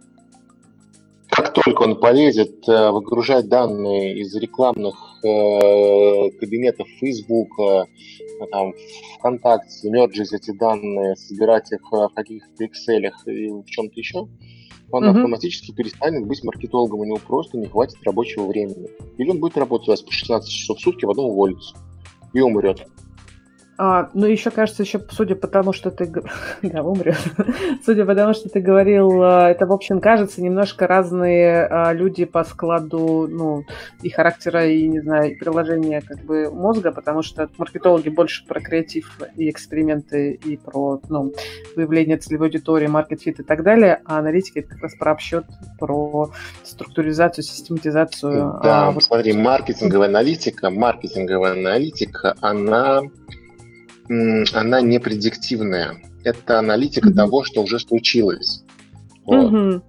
Как 1.29 1.51
только 1.51 1.81
он 1.81 1.99
полезет 1.99 2.69
э, 2.69 2.91
выгружать 2.91 3.49
данные 3.49 4.21
из 4.21 4.33
рекламных 4.35 4.95
э, 5.21 6.29
кабинетов 6.39 6.87
Facebook, 7.01 7.49
там, 8.51 8.73
ВКонтакте, 9.17 9.89
мерджить 9.89 10.31
эти 10.31 10.51
данные, 10.51 11.17
собирать 11.17 11.71
их 11.73 11.81
в 11.91 12.09
каких-то 12.15 12.63
Excel 12.63 13.11
и 13.25 13.49
в 13.49 13.65
чем-то 13.65 13.99
еще, 13.99 14.27
он 14.91 15.03
угу. 15.03 15.17
автоматически 15.17 15.71
перестанет 15.71 16.27
быть 16.27 16.43
маркетологом, 16.43 16.99
у 16.99 17.05
него 17.05 17.17
просто 17.17 17.57
не 17.57 17.67
хватит 17.67 17.97
рабочего 18.03 18.45
времени. 18.47 18.89
Или 19.17 19.31
он 19.31 19.39
будет 19.39 19.57
работать 19.57 19.87
у 19.87 19.91
вас 19.91 20.01
по 20.01 20.11
16 20.11 20.49
часов 20.49 20.77
в 20.77 20.81
сутки, 20.81 21.05
в 21.05 21.09
одном 21.09 21.27
уволится 21.27 21.75
и 22.33 22.41
умрет. 22.41 22.87
А, 23.77 24.09
ну, 24.13 24.25
еще 24.25 24.51
кажется, 24.51 24.83
еще 24.83 25.01
судя 25.09 25.35
по 25.35 25.47
тому, 25.47 25.73
что 25.73 25.91
ты... 25.91 26.09
да, 26.61 26.81
умрет. 26.81 27.17
судя 27.85 28.05
по 28.05 28.15
тому, 28.15 28.33
что 28.33 28.47
ты 28.47 28.61
говорил, 28.61 29.21
а, 29.21 29.49
это, 29.49 29.65
в 29.65 29.73
общем, 29.73 29.99
кажется, 29.99 30.41
немножко 30.41 30.87
разные 30.87 31.65
а, 31.65 31.91
люди 31.91 32.23
по 32.23 32.45
складу, 32.45 33.27
ну, 33.29 33.63
и 34.01 34.09
характера, 34.09 34.65
и, 34.65 34.87
не 34.87 35.01
знаю, 35.01 35.31
и 35.31 35.35
приложения 35.35 36.01
как 36.01 36.23
бы 36.23 36.49
мозга, 36.51 36.91
потому 36.93 37.21
что 37.21 37.49
маркетологи 37.57 38.07
больше 38.07 38.45
про 38.45 38.61
креатив 38.61 39.19
и 39.35 39.49
эксперименты, 39.49 40.39
и 40.45 40.55
про, 40.55 41.01
ну, 41.09 41.33
выявление 41.75 42.17
целевой 42.17 42.47
аудитории, 42.47 42.87
market 42.87 43.23
fit 43.23 43.41
и 43.41 43.43
так 43.43 43.63
далее, 43.63 44.01
а 44.05 44.19
аналитики 44.19 44.59
это 44.59 44.69
как 44.69 44.83
раз 44.83 44.95
про 44.95 45.11
обсчет, 45.11 45.45
про 45.79 46.31
структуризацию, 46.63 47.43
систематизацию. 47.43 48.59
Да, 48.63 48.87
а, 48.87 48.91
вот... 48.91 49.03
смотри, 49.03 49.33
маркетинговая 49.33 50.07
аналитика, 50.07 50.69
маркетинговая 50.69 51.53
аналитика, 51.53 52.35
она 52.39 53.01
она 54.07 54.81
не 54.81 54.99
предиктивная. 54.99 55.97
Это 56.23 56.59
аналитика 56.59 57.09
mm-hmm. 57.09 57.15
того, 57.15 57.43
что 57.43 57.63
уже 57.63 57.79
случилось. 57.79 58.63
Вот. 59.25 59.51
Mm-hmm. 59.51 59.81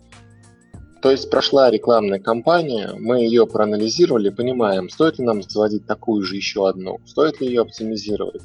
То 1.02 1.11
есть 1.11 1.30
прошла 1.30 1.70
рекламная 1.70 2.18
кампания, 2.18 2.92
мы 2.99 3.20
ее 3.20 3.46
проанализировали, 3.46 4.30
понимаем, 4.30 4.88
стоит 4.88 5.18
ли 5.18 5.25
нам 5.25 5.42
заводить 5.42 5.87
такую 5.87 6.23
же 6.23 6.37
еще 6.37 6.68
одну, 6.68 6.99
стоит 7.04 7.40
ли 7.40 7.46
ее 7.46 7.61
оптимизировать, 7.62 8.42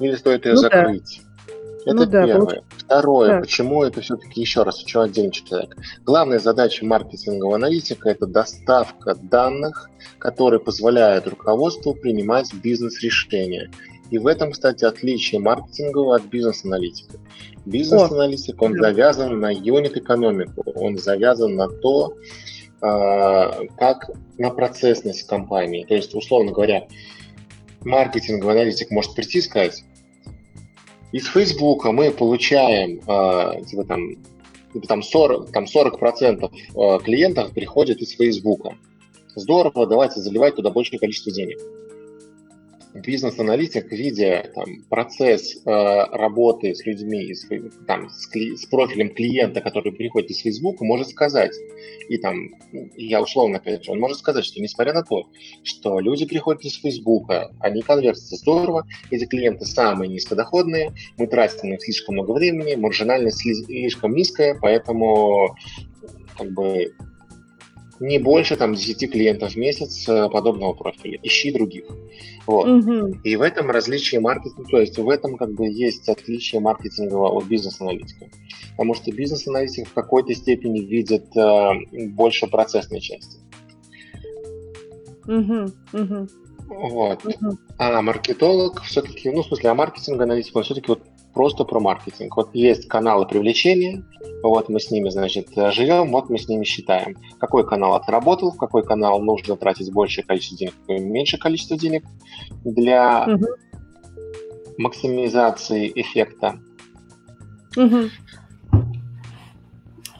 или 0.00 0.14
стоит 0.16 0.44
ее 0.44 0.54
ну, 0.54 0.60
закрыть. 0.60 1.22
Да. 1.22 1.30
Это 1.86 1.94
ну, 1.94 2.10
первое. 2.10 2.56
Да, 2.56 2.62
Второе, 2.76 3.28
да. 3.28 3.40
почему 3.40 3.84
это 3.84 4.00
все-таки 4.00 4.40
еще 4.40 4.64
раз, 4.64 4.82
еще 4.82 5.02
отдельный 5.02 5.30
человек. 5.30 5.76
Главная 6.04 6.40
задача 6.40 6.84
маркетингового 6.84 7.56
аналитика– 7.56 8.08
это 8.10 8.26
доставка 8.26 9.14
данных, 9.14 9.88
которые 10.18 10.60
позволяют 10.60 11.26
руководству 11.26 11.94
принимать 11.94 12.52
бизнес-решения. 12.52 13.70
И 14.10 14.18
в 14.18 14.26
этом, 14.26 14.50
кстати, 14.50 14.84
отличие 14.84 15.40
маркетингового 15.40 16.16
от 16.16 16.24
бизнес-аналитика. 16.24 17.14
Бизнес-аналитик, 17.64 18.60
он 18.60 18.76
завязан 18.76 19.38
на 19.38 19.52
юнит-экономику, 19.52 20.64
он 20.74 20.98
завязан 20.98 21.54
на 21.54 21.68
то, 21.68 22.14
а, 22.80 23.66
как 23.78 24.10
на 24.36 24.50
процессность 24.50 25.26
компании. 25.28 25.84
То 25.84 25.94
есть, 25.94 26.14
условно 26.14 26.50
говоря, 26.50 26.88
маркетинговый 27.82 28.54
аналитик 28.54 28.90
может 28.90 29.14
прийти 29.14 29.38
и 29.38 29.42
сказать, 29.42 29.84
из 31.12 31.26
Фейсбука 31.26 31.92
мы 31.92 32.10
получаем 32.12 33.00
э, 33.00 33.64
типа 33.64 33.84
там, 33.84 34.10
типа 34.72 34.86
там 34.86 35.02
40, 35.02 35.50
там 35.50 35.64
40% 35.64 36.50
а, 36.76 36.98
клиентов 37.00 37.50
приходят 37.52 37.98
из 37.98 38.10
Фейсбука. 38.12 38.76
Здорово, 39.34 39.88
давайте 39.88 40.20
заливать 40.20 40.54
туда 40.54 40.70
большее 40.70 41.00
количество 41.00 41.32
денег 41.32 41.58
бизнес-аналитик, 42.94 43.90
видя 43.92 44.50
там, 44.54 44.82
процесс 44.88 45.56
э, 45.56 45.60
работы 45.64 46.74
с 46.74 46.84
людьми, 46.84 47.34
с, 47.34 47.46
там, 47.86 48.10
с, 48.10 48.26
кли, 48.26 48.56
с 48.56 48.66
профилем 48.66 49.14
клиента, 49.14 49.60
который 49.60 49.92
приходит 49.92 50.30
из 50.30 50.38
Facebook, 50.38 50.80
может 50.80 51.08
сказать, 51.08 51.52
и 52.08 52.18
там, 52.18 52.50
я 52.96 53.22
условно 53.22 53.58
опять 53.58 53.84
же, 53.84 53.92
он 53.92 54.00
может 54.00 54.18
сказать, 54.18 54.44
что 54.44 54.60
несмотря 54.60 54.92
на 54.92 55.02
то, 55.02 55.28
что 55.62 56.00
люди 56.00 56.26
приходят 56.26 56.62
из 56.64 56.74
Facebook, 56.74 57.30
они 57.60 57.82
конвертятся 57.82 58.36
здорово, 58.36 58.86
эти 59.10 59.26
клиенты 59.26 59.64
самые 59.64 60.08
низкодоходные, 60.08 60.92
мы 61.16 61.26
тратим 61.26 61.68
на 61.68 61.72
них 61.72 61.84
слишком 61.84 62.14
много 62.14 62.32
времени, 62.32 62.74
маржинальность 62.74 63.38
слишком 63.40 64.14
низкая, 64.14 64.56
поэтому 64.60 65.54
как 66.36 66.50
бы 66.52 66.92
не 68.00 68.18
больше 68.18 68.56
там 68.56 68.74
10 68.74 69.12
клиентов 69.12 69.52
в 69.52 69.56
месяц 69.56 70.08
э, 70.08 70.28
подобного 70.30 70.72
профиля. 70.72 71.18
Ищи 71.22 71.52
других. 71.52 71.84
Вот. 72.46 72.66
Угу. 72.66 73.20
И 73.24 73.36
в 73.36 73.42
этом 73.42 73.70
различие 73.70 74.20
маркетинга, 74.20 74.70
то 74.70 74.80
есть 74.80 74.98
в 74.98 75.08
этом 75.08 75.36
как 75.36 75.52
бы 75.52 75.68
есть 75.68 76.08
отличие 76.08 76.62
маркетингового 76.62 77.28
от 77.28 77.44
бизнес-аналитика. 77.44 78.26
Потому 78.70 78.94
что 78.94 79.12
бизнес-аналитик 79.12 79.86
в 79.86 79.92
какой-то 79.92 80.34
степени 80.34 80.80
видит 80.80 81.36
э, 81.36 82.06
больше 82.08 82.46
процессной 82.46 83.00
части. 83.00 83.38
Угу, 85.26 85.66
угу. 85.92 86.28
Вот. 86.70 87.26
Угу. 87.26 87.58
А 87.76 88.00
маркетолог 88.00 88.80
все-таки, 88.82 89.30
ну, 89.30 89.42
в 89.42 89.46
смысле, 89.46 89.70
а 89.70 89.74
маркетинг-аналитик, 89.74 90.56
он 90.56 90.62
все-таки 90.62 90.88
вот 90.88 91.02
просто 91.34 91.64
про 91.64 91.80
маркетинг. 91.80 92.36
Вот 92.36 92.50
есть 92.54 92.88
каналы 92.88 93.26
привлечения, 93.26 94.04
вот 94.42 94.68
мы 94.68 94.80
с 94.80 94.90
ними, 94.90 95.08
значит, 95.10 95.48
живем, 95.72 96.10
вот 96.12 96.30
мы 96.30 96.38
с 96.38 96.48
ними 96.48 96.64
считаем, 96.64 97.16
какой 97.38 97.66
канал 97.66 97.94
отработал, 97.94 98.52
в 98.52 98.56
какой 98.56 98.84
канал 98.84 99.20
нужно 99.20 99.56
тратить 99.56 99.92
большее 99.92 100.24
количество 100.24 100.58
денег, 100.58 100.74
меньшее 100.88 101.40
количество 101.40 101.76
денег 101.76 102.04
для 102.64 103.26
угу. 103.26 103.46
максимизации 104.78 105.90
эффекта. 105.94 106.60
Угу. 107.76 108.08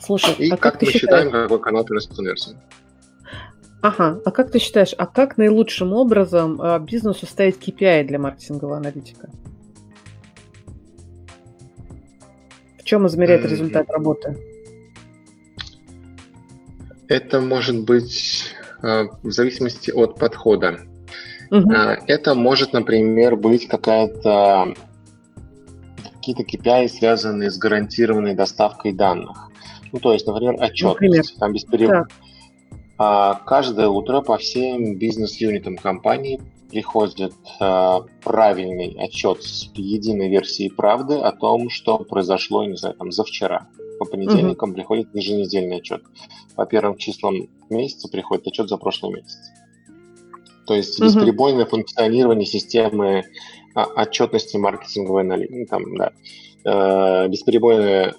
Слушай, 0.00 0.34
и 0.38 0.48
а 0.48 0.56
как, 0.56 0.74
как 0.74 0.82
мы 0.82 0.88
считаешь? 0.88 1.24
считаем, 1.24 1.30
какой 1.30 1.60
канал 1.60 1.84
приносит 1.84 2.14
конверсию. 2.14 2.56
Ага, 3.82 4.20
а 4.24 4.30
как 4.30 4.50
ты 4.50 4.58
считаешь, 4.58 4.94
а 4.98 5.06
как 5.06 5.38
наилучшим 5.38 5.94
образом 5.94 6.60
а, 6.60 6.78
бизнесу 6.78 7.26
ставить 7.26 7.56
KPI 7.56 8.04
для 8.04 8.18
маркетингового 8.18 8.76
аналитика? 8.76 9.30
Чем 12.90 13.06
измеряет 13.06 13.44
результат 13.44 13.88
работы? 13.88 14.36
Это 17.06 17.40
может 17.40 17.84
быть 17.84 18.46
э, 18.82 19.04
в 19.22 19.30
зависимости 19.30 19.92
от 19.92 20.18
подхода. 20.18 20.80
Угу. 21.52 21.70
Это 21.70 22.34
может, 22.34 22.72
например, 22.72 23.36
быть 23.36 23.68
какая-то 23.68 24.74
какие-то 26.14 26.42
KPI, 26.42 26.88
связанные 26.88 27.50
с 27.52 27.58
гарантированной 27.58 28.34
доставкой 28.34 28.92
данных. 28.92 29.38
Ну, 29.92 30.00
то 30.00 30.12
есть, 30.12 30.26
например, 30.26 30.54
отчетность. 30.54 30.94
Например? 31.00 31.24
Там 31.38 31.52
без 31.52 31.64
перевода. 31.64 32.06
А 32.98 33.34
каждое 33.46 33.86
утро 33.86 34.20
по 34.20 34.36
всем 34.36 34.96
бизнес-юнитам 34.96 35.76
компании 35.76 36.40
приходит 36.70 37.34
э, 37.60 37.98
правильный 38.22 38.96
отчет 38.98 39.42
с 39.42 39.70
единой 39.74 40.28
версией 40.28 40.70
правды 40.70 41.14
о 41.14 41.32
том, 41.32 41.68
что 41.68 41.98
произошло, 41.98 42.64
не 42.64 42.76
знаю, 42.76 42.94
там, 42.96 43.10
за 43.12 43.24
вчера. 43.24 43.68
По 43.98 44.04
понедельникам 44.06 44.70
mm-hmm. 44.70 44.74
приходит 44.74 45.14
еженедельный 45.14 45.78
отчет. 45.78 46.02
По 46.56 46.64
первым 46.64 46.96
числам 46.96 47.34
месяца 47.68 48.08
приходит 48.08 48.46
отчет 48.46 48.68
за 48.68 48.76
прошлый 48.76 49.14
месяц. 49.14 49.50
То 50.66 50.74
есть 50.74 51.00
mm-hmm. 51.00 51.06
бесперебойное 51.06 51.66
функционирование 51.66 52.46
системы 52.46 53.24
а, 53.74 53.84
отчетности 53.84 54.56
маркетинговой 54.56 55.22
аналитики. 55.22 55.58
Ну, 55.58 55.66
там, 55.66 55.96
да. 55.96 56.12
Э, 56.64 57.28
бесперебойное 57.28 58.14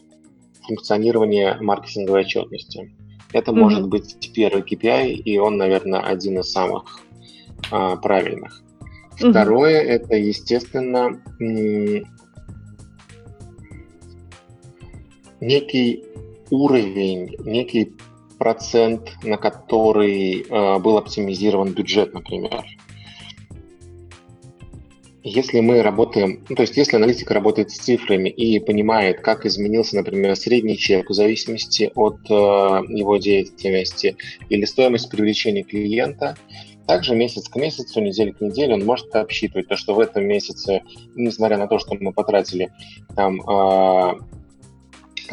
функционирование 0.67 1.57
маркетинговой 1.61 2.21
отчетности. 2.21 2.93
Это 3.33 3.51
mm-hmm. 3.51 3.55
может 3.55 3.87
быть 3.87 4.33
первый 4.35 4.61
KPI, 4.61 5.13
и 5.13 5.37
он, 5.37 5.57
наверное, 5.57 6.01
один 6.01 6.39
из 6.39 6.51
самых 6.51 6.83
а, 7.69 7.95
правильных. 7.97 8.63
Второе, 9.15 9.81
угу. 9.81 9.91
это, 9.91 10.15
естественно, 10.15 11.21
некий 15.39 16.03
уровень, 16.49 17.35
некий 17.45 17.93
процент, 18.37 19.11
на 19.23 19.37
который 19.37 20.41
э, 20.41 20.79
был 20.79 20.97
оптимизирован 20.97 21.73
бюджет, 21.73 22.13
например. 22.13 22.65
Если 25.23 25.59
мы 25.59 25.83
работаем, 25.83 26.43
ну, 26.49 26.55
то 26.55 26.63
есть 26.63 26.75
если 26.75 26.95
аналитика 26.95 27.35
работает 27.35 27.69
с 27.69 27.77
цифрами 27.77 28.29
и 28.29 28.59
понимает, 28.59 29.21
как 29.21 29.45
изменился, 29.45 29.95
например, 29.95 30.35
средний 30.35 30.77
чек 30.77 31.11
в 31.11 31.13
зависимости 31.13 31.91
от 31.93 32.17
э, 32.27 32.33
его 32.33 33.17
деятельности 33.17 34.17
или 34.49 34.65
стоимость 34.65 35.11
привлечения 35.11 35.63
клиента, 35.63 36.35
также 36.91 37.15
месяц 37.15 37.47
к 37.47 37.55
месяцу, 37.55 38.01
неделя 38.01 38.33
к 38.33 38.41
неделе 38.41 38.73
он 38.73 38.83
может 38.83 39.15
обсчитывать 39.15 39.69
то, 39.69 39.77
что 39.77 39.93
в 39.93 39.99
этом 40.01 40.25
месяце, 40.25 40.81
несмотря 41.15 41.57
на 41.57 41.67
то, 41.67 41.79
что 41.79 41.95
мы 41.97 42.11
потратили 42.11 42.69
там 43.15 43.39
э, 43.39 44.19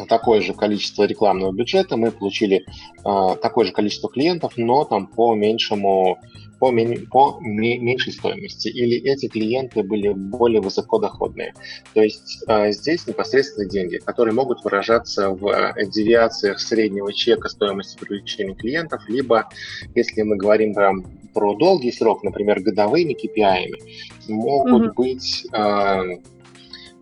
такое 0.07 0.39
же 0.39 0.53
количество 0.53 1.03
рекламного 1.03 1.51
бюджета, 1.51 1.97
мы 1.97 2.11
получили 2.11 2.63
э, 2.63 3.35
такое 3.41 3.65
же 3.65 3.73
количество 3.73 4.09
клиентов, 4.09 4.53
но 4.55 4.85
там 4.85 5.07
по 5.07 5.35
меньшему 5.35 6.19
по, 6.59 6.71
по 7.09 7.39
меньшей 7.41 8.13
стоимости, 8.13 8.67
или 8.67 8.97
эти 8.97 9.27
клиенты 9.27 9.83
были 9.83 10.09
более 10.13 10.61
высокодоходные. 10.61 11.53
То 11.93 12.01
есть 12.01 12.43
э, 12.47 12.71
здесь 12.71 13.07
непосредственно 13.07 13.67
деньги, 13.67 13.97
которые 13.97 14.33
могут 14.33 14.63
выражаться 14.63 15.29
в 15.29 15.47
э, 15.47 15.85
девиациях 15.87 16.59
среднего 16.59 17.13
чека 17.13 17.49
стоимости 17.49 17.97
привлечения 17.97 18.55
клиентов, 18.55 19.01
либо, 19.07 19.49
если 19.95 20.21
мы 20.21 20.37
говорим 20.37 20.73
прям 20.73 21.05
про 21.33 21.55
долгий 21.55 21.91
срок, 21.91 22.23
например, 22.23 22.59
годовыми 22.61 23.13
KPI, 23.13 24.27
могут 24.27 24.87
mm-hmm. 24.87 24.93
быть 24.95 25.47
э, 25.53 26.38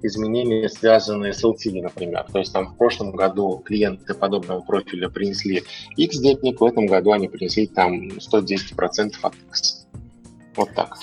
изменения, 0.08 0.70
связанные 0.70 1.34
с 1.34 1.44
LTV, 1.44 1.82
например. 1.82 2.26
То 2.32 2.40
есть 2.40 2.54
там 2.54 2.74
в 2.74 2.78
прошлом 2.78 3.12
году 3.12 3.62
клиенты 3.64 4.14
подобного 4.14 4.62
профиля 4.62 5.10
принесли 5.10 5.64
X 5.96 6.18
денег, 6.18 6.60
в 6.60 6.66
этом 6.66 6.88
году 6.88 7.12
они 7.12 7.28
принесли 7.28 7.68
там 7.68 8.10
110% 8.10 9.14
от 9.22 9.34
X. 9.50 9.88
Вот 10.58 10.70
так. 10.74 10.98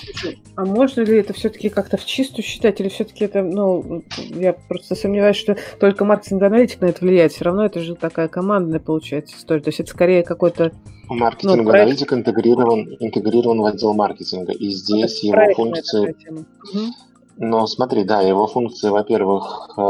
А 0.57 0.65
можно 0.65 1.01
ли 1.01 1.17
это 1.17 1.31
все-таки 1.31 1.69
как-то 1.69 1.95
в 1.95 2.05
чистую 2.05 2.43
считать, 2.43 2.81
или 2.81 2.89
все-таки 2.89 3.23
это, 3.23 3.41
ну, 3.41 4.03
я 4.31 4.51
просто 4.51 4.95
сомневаюсь, 4.95 5.37
что 5.37 5.55
только 5.79 6.03
маркетинг-аналитик 6.03 6.81
на 6.81 6.87
это 6.87 7.03
влияет. 7.03 7.31
Все 7.31 7.45
равно 7.45 7.65
это 7.65 7.79
же 7.79 7.95
такая 7.95 8.27
командная 8.27 8.81
получается 8.81 9.37
история. 9.37 9.61
То 9.61 9.69
есть 9.69 9.79
это 9.79 9.89
скорее 9.89 10.23
какой-то... 10.23 10.73
Маркетинг-аналитик 11.07 12.11
ну, 12.11 12.17
интегрирован, 12.17 12.97
интегрирован 12.99 13.61
в 13.61 13.65
отдел 13.65 13.93
маркетинга, 13.93 14.51
и 14.51 14.69
здесь 14.71 15.23
его 15.23 15.53
функции... 15.53 16.15
Угу. 16.29 16.93
Но 17.37 17.67
смотри, 17.67 18.03
да, 18.03 18.21
его 18.21 18.47
функции, 18.47 18.89
во-первых, 18.89 19.69
э, 19.77 19.81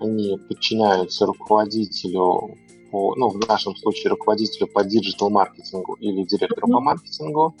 они 0.00 0.38
подчиняются 0.48 1.26
руководителю, 1.26 2.56
по, 2.90 3.14
ну, 3.16 3.28
в 3.28 3.48
нашем 3.48 3.76
случае 3.76 4.10
руководителю 4.10 4.66
по 4.66 4.84
диджитал-маркетингу 4.84 5.94
или 5.94 6.22
директору 6.22 6.68
mm-hmm. 6.68 6.72
по 6.72 6.80
маркетингу. 6.80 7.56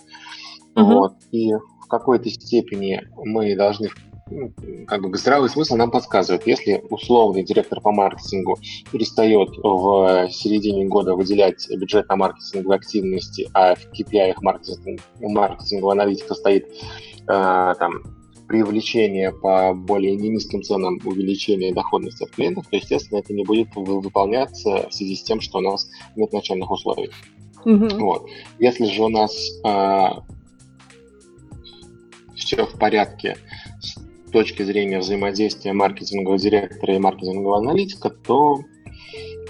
Mm-hmm. 0.74 0.82
Вот. 0.84 1.14
И 1.32 1.52
в 1.52 1.86
какой-то 1.88 2.30
степени 2.30 3.02
мы 3.16 3.54
должны 3.56 3.90
ну, 4.30 4.50
как 4.86 5.02
бы 5.02 5.18
здравый 5.18 5.50
смысл 5.50 5.76
нам 5.76 5.90
подсказывает, 5.90 6.46
если 6.46 6.82
условный 6.88 7.44
директор 7.44 7.80
по 7.82 7.92
маркетингу 7.92 8.58
перестает 8.90 9.50
в 9.62 10.30
середине 10.30 10.86
года 10.86 11.14
выделять 11.14 11.68
бюджет 11.68 12.08
на 12.08 12.16
маркетинговые 12.16 12.76
активности, 12.76 13.50
а 13.52 13.74
в 13.74 13.86
KPI 13.92 14.34
маркетинг, 14.40 15.02
маркетингового 15.20 15.92
аналитика 15.92 16.34
стоит 16.34 16.66
э, 16.66 17.74
там 17.78 18.21
привлечение 18.52 19.32
по 19.32 19.72
более 19.72 20.14
низким 20.14 20.62
ценам 20.62 21.00
увеличения 21.06 21.72
доходности 21.72 22.24
от 22.24 22.32
клиентов, 22.32 22.66
то, 22.68 22.76
естественно, 22.76 23.20
это 23.20 23.32
не 23.32 23.44
будет 23.44 23.68
выполняться 23.74 24.90
в 24.90 24.92
связи 24.92 25.16
с 25.16 25.22
тем, 25.22 25.40
что 25.40 25.56
у 25.56 25.62
нас 25.62 25.88
нет 26.16 26.34
начальных 26.34 26.70
условий. 26.70 27.08
Mm-hmm. 27.64 27.98
Вот. 27.98 28.28
Если 28.58 28.84
же 28.84 29.04
у 29.04 29.08
нас 29.08 29.34
а, 29.64 30.22
все 32.34 32.66
в 32.66 32.78
порядке 32.78 33.38
с 33.80 33.94
точки 34.30 34.62
зрения 34.64 34.98
взаимодействия 34.98 35.72
маркетингового 35.72 36.38
директора 36.38 36.94
и 36.94 36.98
маркетингового 36.98 37.56
аналитика, 37.56 38.10
то 38.10 38.60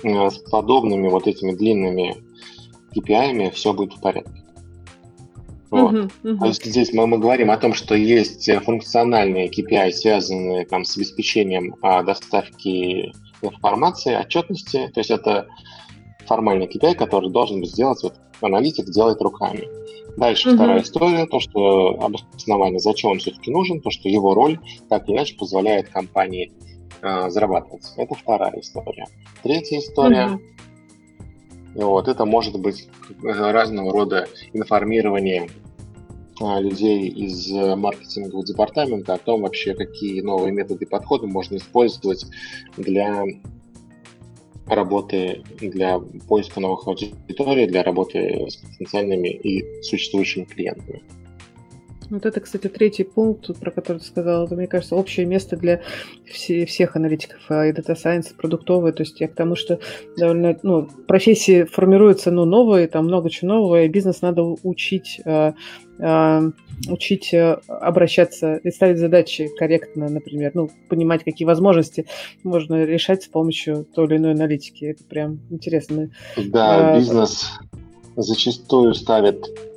а, 0.04 0.30
с 0.30 0.38
подобными 0.38 1.08
вот 1.08 1.26
этими 1.26 1.50
длинными 1.50 2.18
KPI 2.94 3.50
все 3.50 3.72
будет 3.72 3.94
в 3.94 4.00
порядке. 4.00 4.41
Вот. 5.72 5.94
Uh-huh, 5.94 6.12
uh-huh. 6.22 6.38
То 6.38 6.46
есть 6.48 6.64
здесь 6.66 6.92
мы, 6.92 7.06
мы 7.06 7.18
говорим 7.18 7.50
о 7.50 7.56
том, 7.56 7.72
что 7.72 7.94
есть 7.94 8.48
функциональные 8.62 9.48
KPI, 9.48 9.92
связанные 9.92 10.66
там, 10.66 10.84
с 10.84 10.98
обеспечением 10.98 11.76
а, 11.80 12.02
доставки 12.02 13.10
информации, 13.40 14.14
отчетности. 14.14 14.90
То 14.92 15.00
есть 15.00 15.10
это 15.10 15.48
формальный 16.26 16.66
KPI, 16.66 16.94
который 16.94 17.30
должен 17.30 17.60
быть 17.60 17.70
сделать, 17.70 18.02
вот 18.02 18.16
аналитик 18.42 18.84
делает 18.90 19.22
руками. 19.22 19.66
Дальше 20.18 20.50
uh-huh. 20.50 20.56
вторая 20.56 20.82
история, 20.82 21.24
то, 21.24 21.40
что 21.40 21.98
обоснование, 22.02 22.78
зачем 22.78 23.12
он 23.12 23.18
все-таки 23.20 23.50
нужен, 23.50 23.80
то, 23.80 23.90
что 23.90 24.10
его 24.10 24.34
роль 24.34 24.58
так 24.90 25.08
или 25.08 25.16
иначе 25.16 25.36
позволяет 25.38 25.88
компании 25.88 26.52
а, 27.00 27.30
зарабатывать. 27.30 27.90
Это 27.96 28.14
вторая 28.14 28.60
история. 28.60 29.06
Третья 29.42 29.78
история 29.78 30.26
uh-huh. 30.26 30.52
Вот, 31.74 32.08
это 32.08 32.24
может 32.24 32.58
быть 32.60 32.88
разного 33.22 33.92
рода 33.92 34.28
информирование 34.52 35.48
а, 35.48 35.61
людей 36.40 37.08
из 37.08 37.50
э, 37.52 37.76
маркетингового 37.76 38.44
департамента 38.44 39.14
о 39.14 39.18
том 39.18 39.42
вообще, 39.42 39.74
какие 39.74 40.20
новые 40.20 40.52
методы 40.52 40.84
и 40.84 40.88
подходы 40.88 41.26
можно 41.26 41.56
использовать 41.56 42.26
для 42.76 43.24
работы 44.66 45.42
для 45.60 45.98
поиска 46.28 46.60
новых 46.60 46.86
аудиторий, 46.86 47.66
для 47.66 47.82
работы 47.82 48.46
с 48.48 48.56
потенциальными 48.56 49.28
и 49.28 49.82
существующими 49.82 50.44
клиентами. 50.44 51.02
Вот 52.12 52.26
это, 52.26 52.40
кстати, 52.40 52.68
третий 52.68 53.04
пункт, 53.04 53.58
про 53.58 53.70
который 53.70 53.96
ты 53.96 54.04
сказал, 54.04 54.44
это, 54.44 54.54
мне 54.54 54.66
кажется, 54.66 54.96
общее 54.96 55.24
место 55.24 55.56
для 55.56 55.80
все, 56.30 56.66
всех 56.66 56.94
аналитиков 56.94 57.40
а, 57.48 57.66
и 57.66 57.72
Data 57.72 57.96
Science, 57.96 58.34
продуктовые. 58.36 58.92
То 58.92 59.02
есть 59.02 59.18
я 59.18 59.28
к 59.28 59.34
тому, 59.34 59.56
что 59.56 59.78
довольно, 60.18 60.58
ну, 60.62 60.86
профессии 61.08 61.64
формируются, 61.64 62.30
ну, 62.30 62.44
новые, 62.44 62.86
там 62.86 63.06
много 63.06 63.30
чего 63.30 63.54
нового, 63.54 63.84
и 63.84 63.88
бизнес 63.88 64.20
надо 64.20 64.42
учить, 64.42 65.22
э, 65.24 65.54
э, 66.00 66.50
учить 66.90 67.34
обращаться 67.66 68.56
и 68.56 68.70
ставить 68.70 68.98
задачи 68.98 69.48
корректно, 69.56 70.10
например, 70.10 70.50
ну, 70.52 70.68
понимать, 70.90 71.24
какие 71.24 71.46
возможности 71.46 72.06
можно 72.44 72.84
решать 72.84 73.22
с 73.22 73.28
помощью 73.28 73.86
той 73.86 74.06
или 74.06 74.18
иной 74.18 74.32
аналитики. 74.32 74.84
Это 74.84 75.02
прям 75.04 75.40
интересно. 75.48 76.10
Да, 76.36 76.94
бизнес 76.94 77.48
зачастую 78.16 78.92
ставит 78.92 79.46
а, 79.46 79.71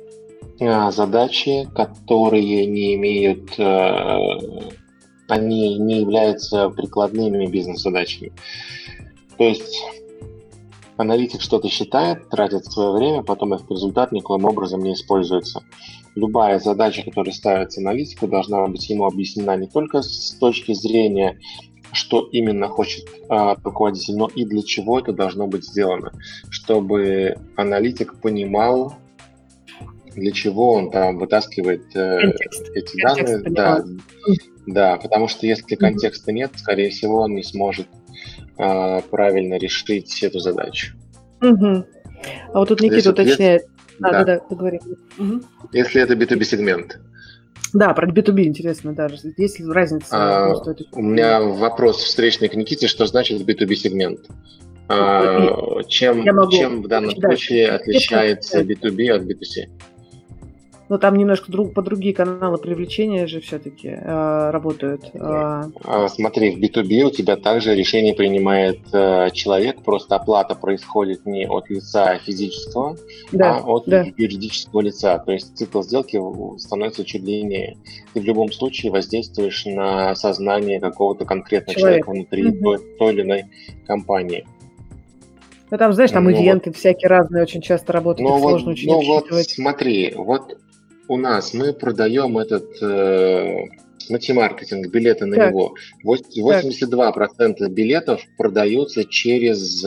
задачи, 0.58 1.68
которые 1.74 2.66
не 2.66 2.94
имеют, 2.94 3.58
э, 3.58 4.72
они 5.28 5.78
не 5.78 6.00
являются 6.00 6.70
прикладными 6.70 7.46
бизнес-задачами. 7.46 8.32
То 9.36 9.44
есть 9.44 9.82
аналитик 10.96 11.42
что-то 11.42 11.68
считает, 11.68 12.28
тратит 12.30 12.64
свое 12.64 12.92
время, 12.92 13.22
потом 13.22 13.52
этот 13.52 13.70
результат 13.70 14.12
никоим 14.12 14.44
образом 14.44 14.80
не 14.80 14.94
используется. 14.94 15.62
Любая 16.14 16.58
задача, 16.58 17.02
которая 17.02 17.34
ставится 17.34 17.80
аналитику, 17.80 18.26
должна 18.26 18.66
быть 18.66 18.88
ему 18.88 19.04
объяснена 19.04 19.56
не 19.56 19.66
только 19.66 20.00
с 20.02 20.36
точки 20.38 20.72
зрения 20.72 21.38
что 21.92 22.28
именно 22.30 22.68
хочет 22.68 23.08
э, 23.08 23.54
руководитель, 23.64 24.16
но 24.16 24.28
и 24.34 24.44
для 24.44 24.62
чего 24.62 24.98
это 24.98 25.12
должно 25.12 25.46
быть 25.46 25.64
сделано, 25.64 26.12
чтобы 26.50 27.36
аналитик 27.56 28.20
понимал, 28.20 28.94
для 30.16 30.32
чего 30.32 30.72
он 30.72 30.90
там 30.90 31.18
вытаскивает 31.18 31.84
э, 31.94 32.20
Контекст. 32.20 32.70
эти 32.74 32.96
Контекст 33.00 33.44
данные. 33.44 34.00
Да, 34.66 34.96
да, 34.96 34.96
потому 34.96 35.28
что 35.28 35.46
если 35.46 35.76
контекста 35.76 36.32
нет, 36.32 36.50
скорее 36.56 36.90
всего, 36.90 37.20
он 37.20 37.34
не 37.34 37.42
сможет 37.42 37.86
э, 38.58 39.00
правильно 39.10 39.54
решить 39.58 40.22
эту 40.22 40.40
задачу. 40.40 40.96
Угу. 41.42 41.84
А 42.52 42.58
вот 42.58 42.68
тут 42.68 42.80
Никита 42.80 43.10
уточняет. 43.10 43.66
А, 44.02 44.10
да, 44.10 44.10
да, 44.10 44.24
да, 44.24 44.40
договори. 44.50 44.80
Угу. 45.18 45.40
Если 45.72 46.02
это 46.02 46.14
B2B 46.14 46.44
сегмент. 46.44 46.98
Да, 47.72 47.92
про 47.94 48.10
B2B 48.10 48.44
интересно 48.44 48.94
даже. 48.94 49.18
Есть 49.36 49.60
ли 49.60 49.66
разница? 49.66 50.08
А, 50.10 50.54
у 50.92 51.02
меня 51.02 51.40
вопрос 51.42 52.02
встречный 52.02 52.48
к 52.48 52.54
Никите, 52.54 52.88
что 52.88 53.06
значит 53.06 53.42
B2B 53.42 53.74
сегмент? 53.74 54.20
А, 54.88 55.82
чем, 55.84 56.24
чем 56.50 56.82
в 56.82 56.88
данном 56.88 57.10
случае 57.10 57.70
отличается 57.70 58.62
B2B 58.62 59.10
от 59.10 59.22
B2C? 59.22 59.68
Но 60.88 60.98
там 60.98 61.16
немножко 61.16 61.50
друг, 61.50 61.74
по 61.74 61.82
другие 61.82 62.14
каналы 62.14 62.58
привлечения 62.58 63.26
же 63.26 63.40
все-таки 63.40 63.88
э, 63.88 64.50
работают. 64.50 65.10
Э. 65.14 65.64
Смотри, 66.08 66.52
в 66.54 66.60
B2B 66.60 67.02
у 67.02 67.10
тебя 67.10 67.36
также 67.36 67.74
решение 67.74 68.14
принимает 68.14 68.80
э, 68.92 69.30
человек, 69.32 69.82
просто 69.82 70.14
оплата 70.14 70.54
происходит 70.54 71.26
не 71.26 71.46
от 71.46 71.68
лица 71.70 72.18
физического, 72.18 72.96
да, 73.32 73.56
а 73.56 73.62
от 73.62 73.86
да. 73.86 74.06
юридического 74.16 74.80
лица. 74.80 75.18
То 75.18 75.32
есть 75.32 75.56
цикл 75.56 75.82
сделки 75.82 76.20
становится 76.58 77.04
чуть 77.04 77.24
длиннее. 77.24 77.76
Ты 78.14 78.20
в 78.20 78.24
любом 78.24 78.52
случае 78.52 78.92
воздействуешь 78.92 79.66
на 79.66 80.14
сознание 80.14 80.78
какого-то 80.78 81.24
конкретного 81.24 81.78
человек. 81.78 82.04
человека 82.04 82.10
внутри 82.10 82.48
угу. 82.48 82.64
той, 82.64 82.78
той 82.98 83.12
или 83.12 83.22
иной 83.22 83.44
компании. 83.86 84.46
Ну, 85.70 85.78
там, 85.78 85.92
знаешь, 85.92 86.12
там 86.12 86.24
ну, 86.24 86.30
ивенты 86.30 86.70
вот, 86.70 86.76
всякие 86.76 87.08
разные 87.08 87.42
очень 87.42 87.60
часто 87.60 87.92
работают, 87.92 88.28
ну, 88.28 88.38
вот, 88.38 88.50
сложно 88.50 88.70
очень 88.70 88.88
Ну, 88.88 89.04
вот 89.04 89.26
смотри, 89.32 90.14
вот 90.16 90.56
у 91.08 91.16
нас 91.16 91.54
мы 91.54 91.72
продаем 91.72 92.38
этот 92.38 92.82
э, 92.82 93.64
маркетинг 94.32 94.88
билеты 94.88 95.26
на 95.26 95.36
так. 95.36 95.50
него. 95.50 95.74
82% 96.04 97.54
так. 97.54 97.72
билетов 97.72 98.22
продаются 98.36 99.04
через 99.04 99.84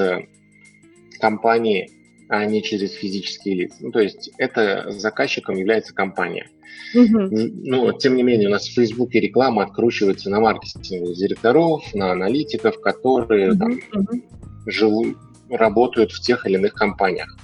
компании, 1.19 1.89
а 2.29 2.45
не 2.45 2.61
через 2.61 2.91
физические 2.93 3.55
лица. 3.55 3.77
Ну, 3.81 3.91
то 3.91 3.99
есть 3.99 4.31
это 4.37 4.91
заказчиком 4.91 5.55
является 5.55 5.93
компания. 5.93 6.49
Угу. 6.93 7.29
Ну, 7.31 7.91
тем 7.93 8.15
не 8.15 8.23
менее, 8.23 8.47
у 8.47 8.51
нас 8.51 8.67
в 8.67 8.73
Фейсбуке 8.73 9.19
реклама 9.19 9.63
откручивается 9.63 10.29
на 10.29 10.39
маркетинг 10.39 11.15
директоров, 11.15 11.83
на 11.93 12.11
аналитиков, 12.11 12.79
которые 12.81 13.51
угу. 13.51 13.59
там, 13.59 13.79
угу. 13.93 14.21
живут, 14.65 15.17
работают 15.49 16.11
в 16.11 16.21
тех 16.21 16.45
или 16.45 16.55
иных 16.55 16.73
компаниях. 16.73 17.35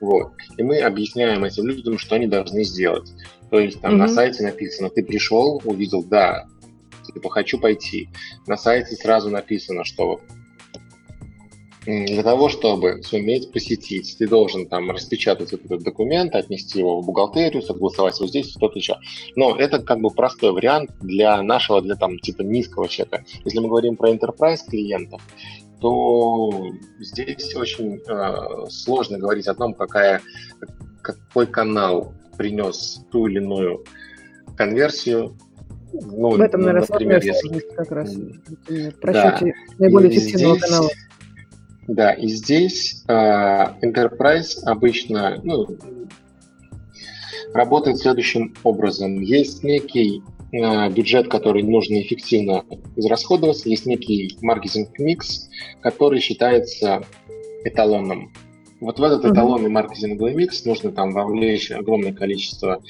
Вот. 0.00 0.32
И 0.56 0.62
мы 0.62 0.78
объясняем 0.80 1.44
этим 1.44 1.66
людям, 1.66 1.98
что 1.98 2.16
они 2.16 2.26
должны 2.26 2.64
сделать. 2.64 3.12
То 3.50 3.58
есть 3.58 3.80
там 3.80 3.94
mm-hmm. 3.94 3.98
на 3.98 4.08
сайте 4.08 4.42
написано, 4.42 4.90
ты 4.90 5.02
пришел, 5.02 5.60
увидел, 5.64 6.04
да, 6.04 6.46
типа 7.06 7.30
хочу 7.30 7.58
пойти. 7.58 8.08
На 8.46 8.56
сайте 8.56 8.94
сразу 8.96 9.30
написано, 9.30 9.84
что 9.84 10.20
для 11.88 12.22
того, 12.22 12.50
чтобы 12.50 13.02
суметь 13.02 13.50
посетить, 13.50 14.16
ты 14.18 14.28
должен 14.28 14.66
там 14.66 14.90
распечатать 14.90 15.54
этот 15.54 15.82
документ, 15.82 16.34
отнести 16.34 16.80
его 16.80 17.00
в 17.00 17.06
бухгалтерию, 17.06 17.62
согласовать 17.62 18.20
вот 18.20 18.28
здесь, 18.28 18.50
что-то 18.50 18.78
еще. 18.78 18.96
Но 19.36 19.56
это 19.56 19.78
как 19.78 20.00
бы 20.00 20.10
простой 20.10 20.52
вариант 20.52 20.90
для 21.00 21.40
нашего, 21.40 21.80
для 21.80 21.96
там 21.96 22.18
типа 22.18 22.42
низкого 22.42 22.88
чека. 22.88 23.24
Если 23.42 23.58
мы 23.58 23.68
говорим 23.68 23.96
про 23.96 24.10
enterprise 24.10 24.60
клиентов, 24.68 25.22
то 25.80 26.70
здесь 27.00 27.54
очень 27.54 28.00
э, 28.08 28.68
сложно 28.70 29.18
говорить 29.18 29.46
о 29.46 29.54
том, 29.54 29.74
какая, 29.74 30.20
какой 31.02 31.46
канал 31.46 32.12
принес 32.36 33.02
ту 33.10 33.26
или 33.26 33.38
иную 33.38 33.84
конверсию. 34.56 35.36
Ну, 35.92 36.30
в 36.30 36.40
этом, 36.40 36.62
наверное, 36.62 36.86
например, 36.88 37.22
если... 37.22 37.60
как 37.76 37.90
раз. 37.90 38.14
В 38.14 38.90
просчете 39.00 39.46
да. 39.46 39.74
наиболее 39.78 40.10
эффективного 40.10 40.56
здесь, 40.56 40.68
канала. 40.68 40.90
Да, 41.88 42.12
и 42.12 42.28
здесь 42.28 43.04
э, 43.08 43.12
Enterprise 43.12 44.62
обычно 44.64 45.40
ну, 45.42 45.66
работает 47.54 47.98
следующим 47.98 48.54
образом. 48.62 49.20
Есть 49.20 49.64
некий 49.64 50.22
бюджет, 50.50 51.28
который 51.28 51.62
нужно 51.62 52.00
эффективно 52.00 52.64
израсходовать, 52.96 53.66
есть 53.66 53.86
некий 53.86 54.36
маркетинг-микс, 54.40 55.48
который 55.80 56.20
считается 56.20 57.02
эталонным. 57.64 58.32
Вот 58.80 59.00
в 59.00 59.02
этот 59.02 59.24
эталонный 59.24 59.70
маркетинговый 59.70 60.34
микс 60.34 60.64
нужно 60.64 60.92
там 60.92 61.12
вовлечь 61.12 61.72
огромное 61.72 62.12
количество 62.12 62.80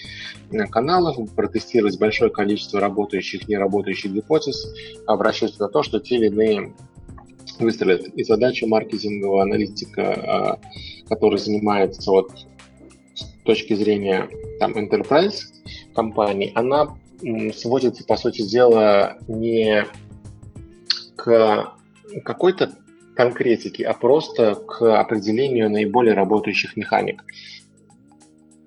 э, 0.53 0.67
каналов, 0.67 1.17
протестировать 1.35 1.99
большое 1.99 2.31
количество 2.31 2.79
работающих, 2.79 3.49
неработающих 3.49 4.13
гипотез, 4.13 4.71
обращаться 5.07 5.63
на 5.63 5.69
то, 5.69 5.83
что 5.83 5.99
те 5.99 6.17
или 6.17 6.27
иные 6.27 6.75
выстрелят. 7.59 8.07
И 8.09 8.23
задача 8.23 8.67
маркетингового 8.67 9.43
аналитика, 9.43 10.59
э, 10.63 11.07
который 11.09 11.39
занимается 11.39 12.11
вот 12.11 12.33
с 13.15 13.25
точки 13.45 13.73
зрения 13.73 14.29
там 14.61 14.73
enterprise 14.73 15.41
компании, 15.95 16.53
она 16.55 16.99
сводится, 17.55 18.05
по 18.05 18.17
сути 18.17 18.43
дела, 18.43 19.19
не 19.27 19.85
к 21.17 21.73
какой-то 22.25 22.73
конкретике, 23.17 23.85
а 23.85 23.95
просто 23.95 24.55
к 24.55 25.01
определению 25.01 25.71
наиболее 25.71 26.15
работающих 26.15 26.77
механик. 26.77 27.25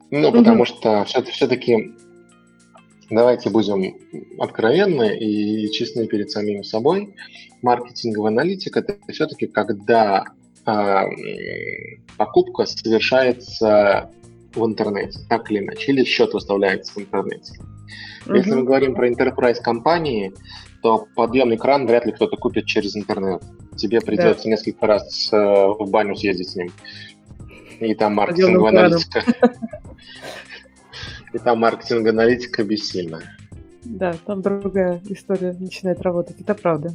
Ну, 0.10 0.32
потому 0.32 0.64
mm-hmm. 0.64 1.06
что 1.06 1.06
все-таки 1.32 1.94
давайте 3.10 3.50
будем 3.50 3.96
откровенны 4.40 5.18
и 5.18 5.72
честны 5.72 6.06
перед 6.08 6.32
самим 6.32 6.64
собой. 6.64 7.16
Маркетинговый 7.62 8.32
аналитик 8.32 8.76
это 8.76 8.98
все-таки 9.08 9.48
когда 9.48 10.26
э, 10.66 11.04
покупка 12.18 12.66
совершается 12.66 14.12
в 14.54 14.66
интернете, 14.66 15.20
так 15.30 15.50
или 15.50 15.60
иначе, 15.60 15.94
или 15.94 16.04
счет 16.04 16.34
выставляется 16.34 16.92
в 16.94 16.98
интернете. 16.98 17.54
Uh-huh. 18.26 18.38
Если 18.38 18.54
мы 18.54 18.64
говорим 18.64 18.96
про 18.96 19.10
enterprise 19.10 19.62
компании, 19.62 20.34
то 20.82 21.08
подъемный 21.16 21.58
кран 21.58 21.86
вряд 21.88 22.06
ли 22.06 22.12
кто-то 22.12 22.38
купит 22.38 22.66
через 22.66 22.96
интернет. 22.96 23.44
Тебе 23.76 24.02
придется 24.02 24.44
да. 24.46 24.50
несколько 24.50 24.88
раз 24.88 25.30
э, 25.32 25.38
в 25.38 25.90
баню 25.90 26.16
съездить 26.16 26.50
с 26.50 26.56
ним. 26.56 26.72
И 27.80 27.94
там 27.96 28.16
маркетинговая 28.16 28.70
аналитика. 28.72 29.24
И 31.34 31.38
там 31.38 31.60
маркетинговая 31.60 32.12
аналитика 32.12 32.64
бессильна. 32.64 33.22
Да, 33.84 34.14
там 34.26 34.42
другая 34.42 35.02
история 35.10 35.54
начинает 35.54 36.02
работать. 36.02 36.40
Это 36.40 36.54
правда. 36.54 36.92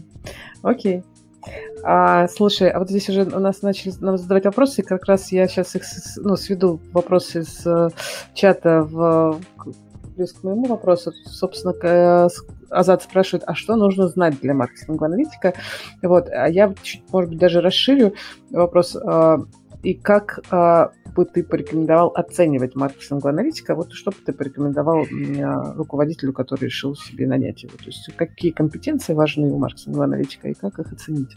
Окей. 0.62 1.02
А, 1.82 2.26
слушай, 2.28 2.68
а 2.70 2.78
вот 2.78 2.88
здесь 2.90 3.08
уже 3.08 3.22
у 3.22 3.38
нас 3.38 3.62
начали 3.62 3.92
нам 4.00 4.18
задавать 4.18 4.44
вопросы, 4.44 4.80
и 4.80 4.84
как 4.84 5.04
раз 5.06 5.30
я 5.32 5.46
сейчас 5.46 5.76
их 5.76 5.84
ну, 6.16 6.36
сведу 6.36 6.80
вопросы 6.92 7.44
с 7.44 7.92
чата 8.34 8.82
в 8.82 9.40
плюс 10.16 10.32
к 10.32 10.42
моему 10.42 10.64
вопросу, 10.64 11.12
собственно, 11.12 12.28
Азат 12.70 13.02
спрашивает, 13.02 13.44
а 13.46 13.54
что 13.54 13.76
нужно 13.76 14.08
знать 14.08 14.40
для 14.40 14.54
маркетингового 14.54 15.06
аналитика? 15.06 15.54
Вот, 16.02 16.28
а 16.28 16.48
я 16.48 16.74
может 17.12 17.30
быть, 17.30 17.38
даже 17.38 17.60
расширю 17.60 18.14
вопрос. 18.50 18.96
А, 18.96 19.38
и 19.82 19.94
как 19.94 20.40
а, 20.50 20.90
бы 21.14 21.26
ты 21.26 21.44
порекомендовал 21.44 22.08
оценивать 22.14 22.74
маркетингового 22.74 23.30
аналитика? 23.30 23.74
Вот 23.74 23.92
что 23.92 24.10
бы 24.10 24.16
ты 24.24 24.32
порекомендовал 24.32 25.06
руководителю, 25.76 26.32
который 26.32 26.64
решил 26.64 26.96
себе 26.96 27.26
нанять 27.26 27.62
его? 27.62 27.76
То 27.76 27.84
есть 27.84 28.10
какие 28.16 28.50
компетенции 28.50 29.14
важны 29.14 29.48
у 29.48 29.58
маркетингового 29.58 30.04
аналитика 30.04 30.48
и 30.48 30.54
как 30.54 30.78
их 30.78 30.92
оценить? 30.92 31.36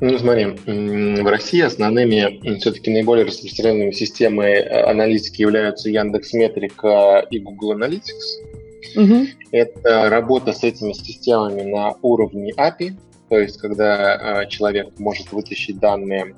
Ну, 0.00 0.18
смотри, 0.18 0.46
в 0.46 1.28
России 1.28 1.60
основными, 1.60 2.58
все-таки 2.58 2.90
наиболее 2.90 3.24
распространенными 3.24 3.92
системой 3.92 4.54
э, 4.54 4.82
аналитики 4.84 5.42
являются 5.42 5.90
Яндекс 5.90 6.32
Метрика 6.32 7.24
и 7.30 7.38
Google 7.38 7.78
Analytics. 7.78 8.96
Угу. 8.96 9.26
Это 9.52 10.10
работа 10.10 10.52
с 10.52 10.64
этими 10.64 10.92
системами 10.92 11.62
на 11.62 11.94
уровне 12.02 12.52
API, 12.56 12.94
то 13.28 13.38
есть 13.38 13.58
когда 13.58 14.42
э, 14.42 14.48
человек 14.48 14.98
может 14.98 15.30
вытащить 15.32 15.78
данные 15.78 16.34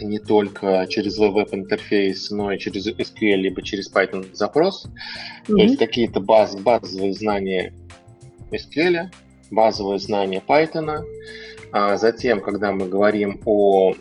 не 0.00 0.18
только 0.18 0.86
через 0.88 1.18
веб-интерфейс, 1.18 2.30
но 2.30 2.52
и 2.52 2.58
через 2.58 2.86
SQL, 2.86 3.36
либо 3.36 3.62
через 3.62 3.92
Python 3.92 4.26
запрос. 4.34 4.86
Mm-hmm. 4.86 5.56
То 5.56 5.62
есть 5.62 5.78
какие-то 5.78 6.20
баз, 6.20 6.56
базовые 6.56 7.14
знания 7.14 7.74
SQL, 8.50 9.06
базовые 9.50 9.98
знания 9.98 10.42
Python. 10.46 11.04
А 11.72 11.96
затем, 11.96 12.40
когда 12.40 12.72
мы 12.72 12.88
говорим 12.88 13.40
о 13.44 13.94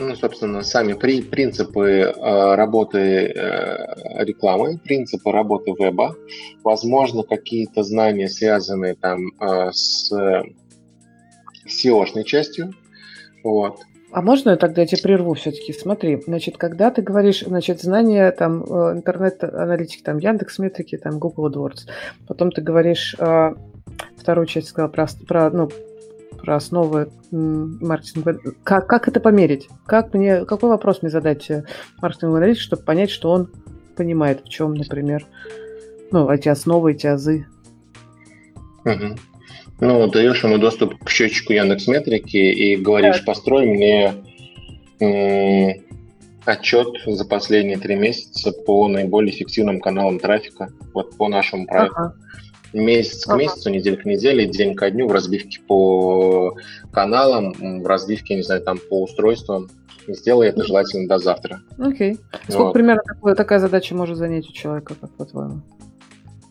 ну, 0.00 0.16
собственно, 0.16 0.62
сами 0.62 0.94
при, 0.94 1.20
принципы 1.20 1.88
э, 1.88 2.54
работы 2.54 2.98
э, 2.98 4.24
рекламы, 4.24 4.78
принципы 4.78 5.30
работы 5.30 5.74
веба, 5.78 6.16
возможно, 6.64 7.22
какие-то 7.22 7.82
знания, 7.82 8.28
связанные 8.28 8.94
там 8.94 9.20
э, 9.38 9.70
с 9.72 10.10
SEO-шной 11.66 12.24
частью. 12.24 12.72
Вот. 13.44 13.80
А 14.12 14.22
можно 14.22 14.50
я 14.50 14.56
тогда 14.56 14.84
тебе 14.86 15.02
прерву 15.02 15.34
все-таки? 15.34 15.72
Смотри, 15.72 16.20
значит, 16.26 16.56
когда 16.56 16.90
ты 16.90 17.00
говоришь, 17.00 17.44
значит, 17.46 17.80
знания 17.80 18.30
там 18.32 18.64
э, 18.64 18.92
интернет-аналитики, 18.96 20.02
там 20.02 20.18
Яндекс 20.18 20.58
Метрики, 20.58 20.96
там 20.96 21.18
Google 21.18 21.48
AdWords, 21.50 21.88
потом 22.26 22.50
ты 22.50 22.60
говоришь, 22.60 23.14
э, 23.18 23.54
вторую 24.16 24.46
часть 24.46 24.68
сказал 24.68 24.90
про, 24.90 25.06
про, 25.28 25.50
ну, 25.50 25.68
про 26.42 26.56
основы 26.56 27.10
маркетинга. 27.30 28.38
Как, 28.64 28.86
как 28.86 29.08
это 29.08 29.20
померить? 29.20 29.68
Как 29.86 30.14
мне, 30.14 30.44
какой 30.44 30.70
вопрос 30.70 31.02
мне 31.02 31.10
задать 31.10 31.50
э, 31.50 31.64
маркетинговому 32.00 32.38
аналитику, 32.38 32.64
чтобы 32.64 32.82
понять, 32.82 33.10
что 33.10 33.30
он 33.30 33.50
понимает, 33.96 34.42
в 34.44 34.48
чем, 34.48 34.74
например, 34.74 35.26
ну, 36.10 36.28
эти 36.30 36.48
основы, 36.48 36.92
эти 36.92 37.06
азы? 37.06 37.46
Угу. 38.84 39.16
Ну, 39.80 40.08
даешь 40.08 40.42
ему 40.44 40.58
доступ 40.58 41.02
к 41.02 41.08
счетчику 41.08 41.52
Яндекс 41.52 41.86
Метрики 41.86 42.36
и 42.36 42.76
говоришь, 42.76 43.20
да. 43.20 43.24
построй 43.24 43.66
мне 43.66 44.14
м- 45.00 45.82
отчет 46.44 46.88
за 47.06 47.24
последние 47.24 47.78
три 47.78 47.96
месяца 47.96 48.52
по 48.52 48.88
наиболее 48.88 49.34
эффективным 49.34 49.80
каналам 49.80 50.18
трафика, 50.18 50.68
вот 50.92 51.16
по 51.16 51.28
нашему 51.28 51.66
проекту. 51.66 51.96
Ага. 51.96 52.14
Месяц 52.72 53.24
к 53.24 53.28
ага. 53.28 53.38
месяцу, 53.38 53.70
неделя 53.70 53.96
к 53.96 54.04
неделе, 54.04 54.46
день 54.46 54.74
ко 54.74 54.90
дню 54.90 55.08
в 55.08 55.12
разбивке 55.12 55.60
по 55.66 56.56
каналам, 56.92 57.52
в 57.82 57.86
разбивке, 57.86 58.36
не 58.36 58.42
знаю, 58.42 58.62
там 58.62 58.78
по 58.78 59.02
устройствам. 59.02 59.68
Сделай 60.06 60.48
это 60.48 60.64
желательно 60.64 61.08
до 61.08 61.18
завтра. 61.18 61.60
Окей. 61.78 62.18
Сколько 62.44 62.64
вот. 62.64 62.72
примерно 62.72 63.02
такое, 63.04 63.34
такая 63.34 63.58
задача 63.58 63.94
может 63.94 64.16
занять 64.16 64.48
у 64.48 64.52
человека, 64.52 64.94
как 65.00 65.10
по-твоему? 65.10 65.62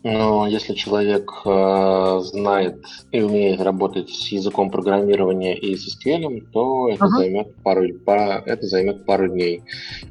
Но 0.02 0.46
если 0.46 0.72
человек 0.74 1.30
э, 1.44 2.20
знает 2.22 2.82
и 3.12 3.20
умеет 3.20 3.60
работать 3.60 4.08
с 4.08 4.28
языком 4.28 4.70
программирования 4.70 5.54
и 5.54 5.76
с 5.76 5.94
SQL, 5.94 6.40
то 6.52 6.88
это 6.88 7.04
ага. 7.04 7.18
займет 7.18 7.54
пару, 7.56 7.86
пара, 8.06 8.42
это 8.46 8.66
займет 8.66 9.04
пару 9.04 9.28
дней. 9.28 9.62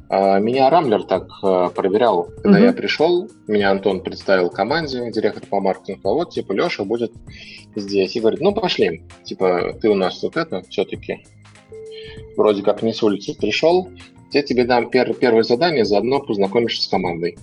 Э, 0.08 0.38
меня 0.38 0.70
Рамблер 0.70 1.02
так 1.02 1.28
э, 1.42 1.70
проверял, 1.74 2.28
когда 2.42 2.58
угу. 2.58 2.66
я 2.66 2.72
пришел, 2.72 3.28
меня 3.48 3.72
Антон 3.72 4.00
представил 4.02 4.48
команде, 4.48 5.10
директор 5.10 5.42
по 5.44 5.60
маркетингу, 5.60 6.08
а 6.08 6.14
вот 6.14 6.30
типа 6.30 6.52
Леша 6.52 6.84
будет 6.84 7.12
здесь 7.74 8.14
и 8.14 8.20
говорит, 8.20 8.40
ну 8.40 8.54
пошли, 8.54 9.02
типа 9.24 9.76
ты 9.80 9.88
у 9.88 9.94
нас 9.94 10.22
вот 10.22 10.36
это 10.36 10.62
все-таки 10.68 11.24
вроде 12.36 12.62
как 12.62 12.82
не 12.82 12.92
с 12.92 13.02
улицы 13.02 13.34
пришел, 13.34 13.88
я 14.32 14.42
тебе 14.42 14.64
дам 14.64 14.88
пер- 14.88 15.14
первое 15.14 15.42
задание, 15.42 15.84
заодно 15.84 16.20
познакомишься 16.20 16.82
с 16.82 16.88
командой. 16.88 17.36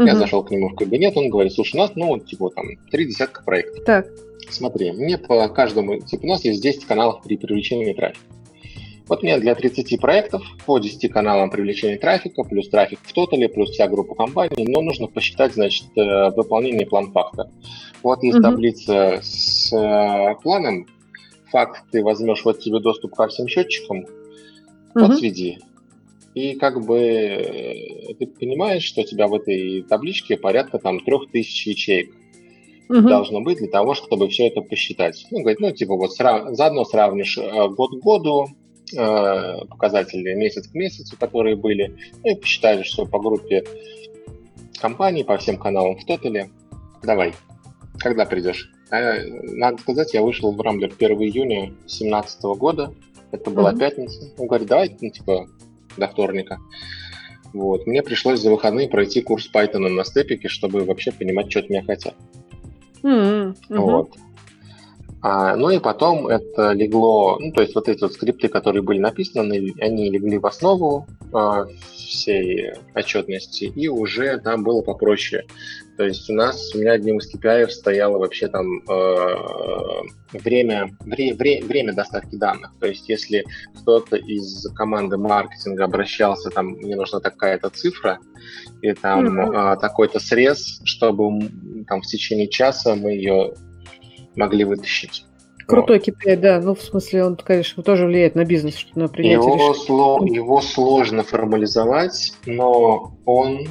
Угу. 0.00 0.08
Я 0.08 0.16
зашел 0.16 0.42
к 0.42 0.50
нему 0.50 0.70
в 0.70 0.76
кабинет, 0.76 1.14
он 1.16 1.28
говорит, 1.28 1.52
слушай, 1.52 1.76
у 1.76 1.78
нас, 1.78 1.92
ну, 1.94 2.18
типа, 2.18 2.48
там, 2.50 2.64
три 2.90 3.06
десятка 3.06 3.42
проектов. 3.44 3.84
Так. 3.84 4.06
Смотри, 4.48 4.92
мне 4.92 5.18
по 5.18 5.46
каждому, 5.48 6.00
типа, 6.00 6.24
у 6.24 6.28
нас 6.28 6.44
есть 6.44 6.62
10 6.62 6.86
каналов 6.86 7.22
при 7.22 7.36
привлечении 7.36 7.92
трафика. 7.92 8.24
Вот 9.08 9.22
мне 9.22 9.38
для 9.38 9.54
30 9.54 10.00
проектов 10.00 10.42
по 10.64 10.78
10 10.78 11.12
каналам 11.12 11.50
привлечения 11.50 11.98
трафика, 11.98 12.44
плюс 12.44 12.70
трафик 12.70 13.00
в 13.02 13.12
тотале, 13.12 13.48
плюс 13.48 13.70
вся 13.70 13.88
группа 13.88 14.14
компаний, 14.14 14.64
но 14.66 14.80
нужно 14.80 15.06
посчитать, 15.06 15.52
значит, 15.52 15.86
э, 15.96 16.30
выполнение 16.30 16.86
план 16.86 17.12
факта. 17.12 17.50
Вот 18.02 18.22
есть 18.22 18.38
угу. 18.38 18.44
таблица 18.44 19.18
с 19.20 19.70
э, 19.72 20.34
планом. 20.42 20.86
Факт 21.50 21.82
ты 21.90 22.02
возьмешь, 22.02 22.44
вот 22.44 22.60
тебе 22.60 22.80
доступ 22.80 23.16
ко 23.16 23.28
всем 23.28 23.48
счетчикам, 23.48 23.98
угу. 23.98 24.06
вот 24.94 25.18
сведи. 25.18 25.58
И 26.34 26.54
как 26.54 26.84
бы 26.84 26.98
э, 26.98 28.14
ты 28.14 28.26
понимаешь, 28.26 28.84
что 28.84 29.00
у 29.00 29.04
тебя 29.04 29.26
в 29.26 29.34
этой 29.34 29.82
табличке 29.82 30.36
порядка 30.36 30.78
там 30.78 31.00
трех 31.00 31.30
тысяч 31.30 31.66
ячеек 31.66 32.14
угу. 32.88 33.08
должно 33.08 33.40
быть 33.40 33.58
для 33.58 33.68
того, 33.68 33.94
чтобы 33.94 34.28
все 34.28 34.48
это 34.48 34.60
посчитать. 34.60 35.26
Ну, 35.30 35.40
говорит, 35.40 35.60
ну, 35.60 35.70
типа 35.72 35.96
вот 35.96 36.12
срав... 36.12 36.54
заодно 36.54 36.84
сравнишь 36.84 37.38
э, 37.38 37.68
год 37.68 38.00
к 38.00 38.04
году, 38.04 38.46
э, 38.96 39.64
показатели 39.66 40.34
месяц 40.34 40.68
к 40.68 40.74
месяцу, 40.74 41.16
которые 41.18 41.56
были, 41.56 41.96
ну, 42.24 42.32
и 42.32 42.34
посчитаешь 42.34 42.86
все 42.86 43.06
по 43.06 43.18
группе 43.18 43.64
компаний, 44.80 45.24
по 45.24 45.36
всем 45.36 45.56
каналам 45.56 45.96
в 45.96 46.04
тотале. 46.04 46.50
Давай, 47.02 47.32
когда 47.98 48.24
придешь? 48.24 48.70
Надо 48.90 49.78
сказать, 49.78 50.14
я 50.14 50.22
вышел 50.22 50.52
в 50.52 50.60
Рамблер 50.60 50.92
1 50.98 51.10
июня 51.22 51.66
2017 51.66 52.42
года. 52.58 52.92
Это 53.30 53.50
была 53.50 53.72
mm 53.72 53.78
пятница. 53.78 54.32
Он 54.36 54.48
говорит, 54.48 54.66
давай, 54.66 54.96
ну, 55.00 55.10
типа, 55.10 55.46
до 56.00 56.08
вторника. 56.08 56.58
Вот. 57.52 57.86
Мне 57.86 58.02
пришлось 58.02 58.40
за 58.40 58.50
выходные 58.50 58.88
пройти 58.88 59.22
курс 59.22 59.48
Python 59.52 59.88
на 59.88 60.04
степике, 60.04 60.48
чтобы 60.48 60.84
вообще 60.84 61.12
понимать, 61.12 61.50
что 61.50 61.60
от 61.60 61.70
меня 61.70 61.82
хотят. 61.82 62.14
Mm-hmm. 63.02 63.54
Вот. 63.68 64.16
А, 65.22 65.54
ну 65.56 65.70
и 65.70 65.78
потом 65.78 66.28
это 66.28 66.72
легло, 66.72 67.38
ну 67.38 67.52
то 67.52 67.60
есть 67.60 67.74
вот 67.74 67.88
эти 67.88 68.00
вот 68.00 68.14
скрипты, 68.14 68.48
которые 68.48 68.82
были 68.82 68.98
написаны, 68.98 69.74
они 69.80 70.10
легли 70.10 70.38
в 70.38 70.46
основу 70.46 71.06
а, 71.32 71.66
всей 72.10 72.72
отчетности, 72.94 73.64
и 73.64 73.88
уже 73.88 74.38
там 74.38 74.64
было 74.64 74.80
попроще. 74.80 75.44
То 76.00 76.04
есть 76.06 76.30
у 76.30 76.32
нас, 76.32 76.74
у 76.74 76.78
меня 76.78 76.92
одним 76.92 77.18
из 77.18 77.30
KPI 77.34 77.68
стояло 77.68 78.16
вообще 78.16 78.48
там 78.48 78.66
э, 78.88 79.34
время, 80.32 80.96
вре, 81.00 81.34
вре, 81.34 81.62
время 81.62 81.92
доставки 81.92 82.36
данных. 82.36 82.72
То 82.80 82.86
есть 82.86 83.06
если 83.10 83.44
кто-то 83.74 84.16
из 84.16 84.66
команды 84.74 85.18
маркетинга 85.18 85.84
обращался, 85.84 86.48
там, 86.48 86.68
мне 86.68 86.96
нужна 86.96 87.20
такая-то 87.20 87.68
цифра, 87.68 88.18
и 88.80 88.94
там 88.94 89.26
mm-hmm. 89.26 89.74
э, 89.74 89.80
такой-то 89.80 90.20
срез, 90.20 90.80
чтобы 90.84 91.50
там 91.86 92.00
в 92.00 92.06
течение 92.06 92.48
часа 92.48 92.94
мы 92.94 93.10
ее 93.10 93.52
могли 94.40 94.64
вытащить. 94.64 95.24
Крутой 95.66 96.02
вот. 96.04 96.08
KPI, 96.08 96.36
да. 96.36 96.60
Ну, 96.60 96.74
в 96.74 96.82
смысле, 96.82 97.24
он, 97.24 97.36
конечно, 97.36 97.82
тоже 97.82 98.06
влияет 98.06 98.34
на 98.34 98.44
бизнес, 98.44 98.74
что 98.76 98.98
на 98.98 99.08
принятие 99.08 99.54
его. 99.54 99.74
Сло, 99.74 100.24
его 100.26 100.60
сложно 100.60 101.22
формализовать, 101.22 102.32
но 102.46 103.12
он 103.24 103.68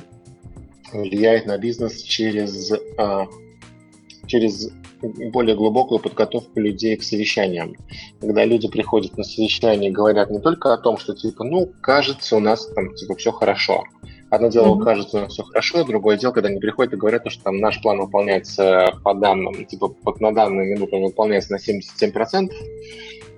влияет 0.94 1.46
на 1.46 1.58
бизнес 1.58 2.02
через, 2.02 2.72
а, 2.98 3.28
через 4.28 4.72
более 5.02 5.56
глубокую 5.56 6.00
подготовку 6.00 6.60
людей 6.60 6.96
к 6.96 7.04
совещаниям. 7.04 7.76
Когда 8.22 8.46
люди 8.46 8.70
приходят 8.70 9.18
на 9.18 9.24
совещание 9.24 9.90
и 9.90 9.94
говорят 9.94 10.30
не 10.30 10.40
только 10.40 10.74
о 10.74 10.78
том, 10.78 10.98
что 10.98 11.14
типа, 11.14 11.44
ну, 11.44 11.70
кажется, 11.82 12.38
у 12.38 12.40
нас 12.40 12.66
там 12.68 12.96
типа 12.96 13.16
все 13.16 13.32
хорошо. 13.32 13.84
Одно 14.30 14.48
дело, 14.50 14.76
mm-hmm. 14.76 14.84
кажется, 14.84 15.28
все 15.28 15.44
хорошо, 15.44 15.84
другое 15.84 16.18
дело, 16.18 16.32
когда 16.32 16.50
они 16.50 16.60
приходят 16.60 16.94
и 16.94 16.98
говорят, 16.98 17.24
что 17.32 17.44
там 17.44 17.58
наш 17.58 17.82
план 17.82 18.00
выполняется 18.00 18.94
по 19.04 19.16
данным, 19.16 19.66
типа 19.66 19.88
под, 19.88 20.22
на 20.22 20.32
данную 20.32 20.76
минуту 20.76 20.98
он 20.98 21.04
выполняется 21.04 21.52
на 21.52 21.58
77%, 21.58 22.52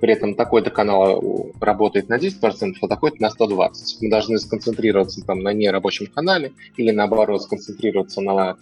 при 0.01 0.13
этом 0.13 0.35
такой-то 0.35 0.69
канал 0.69 1.53
работает 1.61 2.09
на 2.09 2.17
10%, 2.17 2.73
а 2.81 2.87
такой-то 2.87 3.21
на 3.21 3.27
120%. 3.27 3.69
Мы 4.01 4.09
должны 4.09 4.37
сконцентрироваться 4.39 5.25
там 5.25 5.39
на 5.39 5.53
нерабочем 5.53 6.07
канале 6.07 6.51
или 6.75 6.91
наоборот 6.91 7.41
сконцентрироваться 7.43 8.19
на 8.19 8.57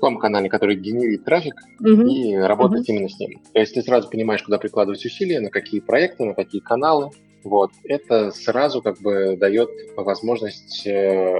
том 0.00 0.18
канале, 0.18 0.48
который 0.48 0.76
генерит 0.76 1.24
трафик, 1.24 1.54
uh-huh. 1.82 2.08
и 2.08 2.36
работать 2.36 2.88
uh-huh. 2.88 2.94
именно 2.94 3.08
с 3.08 3.18
ним. 3.18 3.40
То 3.52 3.60
есть 3.60 3.74
ты 3.74 3.82
сразу 3.82 4.08
понимаешь, 4.08 4.42
куда 4.42 4.58
прикладывать 4.58 5.04
усилия, 5.04 5.40
на 5.40 5.50
какие 5.50 5.80
проекты, 5.80 6.24
на 6.24 6.34
какие 6.34 6.60
каналы, 6.60 7.10
вот, 7.46 7.70
это 7.84 8.32
сразу 8.32 8.82
как 8.82 8.98
бы 9.00 9.36
дает 9.36 9.70
возможность 9.96 10.86
э, 10.86 11.38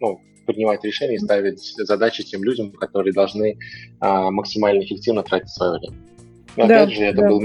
ну, 0.00 0.20
принимать 0.46 0.84
решения 0.84 1.16
и 1.16 1.18
ставить 1.18 1.60
задачи 1.76 2.22
тем 2.22 2.44
людям, 2.44 2.72
которые 2.72 3.12
должны 3.12 3.58
а, 4.00 4.30
максимально 4.30 4.82
эффективно 4.82 5.22
тратить 5.22 5.50
свое 5.50 5.78
время. 5.78 5.96
Но 6.56 6.66
да, 6.66 6.82
опять 6.82 6.96
же, 6.96 7.04
это, 7.04 7.22
да. 7.22 7.28
был, 7.28 7.42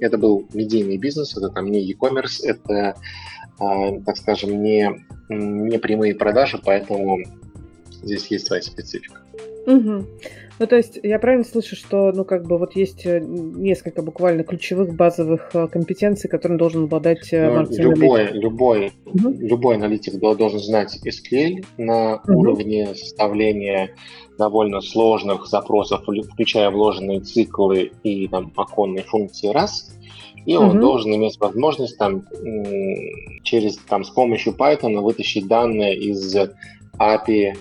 это 0.00 0.18
был 0.18 0.48
медийный 0.52 0.98
бизнес, 0.98 1.36
это 1.36 1.48
там 1.48 1.70
не 1.70 1.80
e-commerce, 1.80 2.44
это, 2.44 2.94
а, 3.58 4.00
так 4.00 4.16
скажем, 4.16 4.62
не, 4.62 4.90
не 5.28 5.78
прямые 5.78 6.14
продажи, 6.14 6.60
поэтому 6.64 7.18
здесь 8.02 8.26
есть 8.28 8.46
своя 8.46 8.62
специфика. 8.62 9.20
Угу. 9.66 10.06
Ну, 10.58 10.66
то 10.66 10.76
есть 10.76 10.98
я 11.02 11.18
правильно 11.18 11.44
слышу, 11.44 11.76
что, 11.76 12.12
ну, 12.12 12.24
как 12.24 12.46
бы 12.46 12.58
вот 12.58 12.74
есть 12.74 13.06
э, 13.06 13.20
несколько 13.20 14.02
буквально 14.02 14.42
ключевых 14.42 14.94
базовых 14.94 15.50
э, 15.54 15.68
компетенций, 15.68 16.28
которым 16.28 16.58
должен 16.58 16.84
обладать 16.84 17.32
э, 17.32 17.48
ну, 17.48 17.66
любой, 17.70 18.32
любой, 18.32 18.92
угу. 19.06 19.30
любой 19.38 19.76
аналитик 19.76 20.18
должен 20.18 20.58
знать 20.58 20.98
SQL 21.06 21.64
на 21.76 22.16
угу. 22.16 22.40
уровне 22.40 22.88
составления 22.94 23.94
довольно 24.36 24.80
сложных 24.80 25.46
запросов, 25.46 26.02
включая 26.02 26.70
вложенные 26.70 27.20
циклы 27.20 27.92
и 28.02 28.26
там 28.26 28.52
оконные 28.56 29.04
функции 29.04 29.48
раз. 29.48 29.92
И 30.44 30.56
он 30.56 30.70
угу. 30.70 30.80
должен 30.80 31.14
иметь 31.14 31.38
возможность 31.38 31.98
там 31.98 32.24
через 33.44 33.76
там 33.76 34.02
с 34.02 34.10
помощью 34.10 34.54
Python 34.54 35.00
вытащить 35.00 35.46
данные 35.46 35.96
из 35.96 36.34
API 36.98 37.54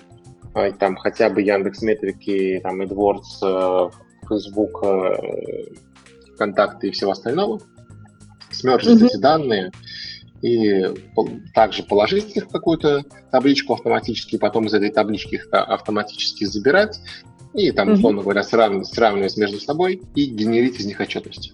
там 0.79 0.95
хотя 0.95 1.29
бы 1.29 1.41
Яндекс 1.41 1.81
Метрики, 1.81 2.59
там 2.63 2.81
AdWords, 2.81 3.21
э, 3.43 3.89
Facebook, 4.27 4.83
э, 4.83 5.75
контакты 6.37 6.87
и 6.87 6.91
всего 6.91 7.11
остального, 7.11 7.59
смержить 8.51 9.01
mm-hmm. 9.01 9.05
эти 9.05 9.17
данные 9.17 9.71
и 10.41 10.83
также 11.53 11.83
положить 11.83 12.37
их 12.37 12.45
в 12.45 12.49
какую-то 12.49 13.03
табличку 13.31 13.73
автоматически, 13.73 14.37
потом 14.37 14.67
из 14.67 14.73
этой 14.73 14.91
таблички 14.91 15.35
их 15.35 15.47
автоматически 15.51 16.45
забирать 16.45 16.99
и 17.53 17.71
там, 17.71 17.89
условно 17.89 18.19
mm-hmm. 18.19 18.23
говоря, 18.23 18.43
сравнивать, 18.43 18.87
сравнивать 18.87 19.37
между 19.37 19.59
собой 19.59 20.01
и 20.15 20.25
генерить 20.25 20.79
из 20.79 20.85
них 20.85 20.99
отчетности. 20.99 21.53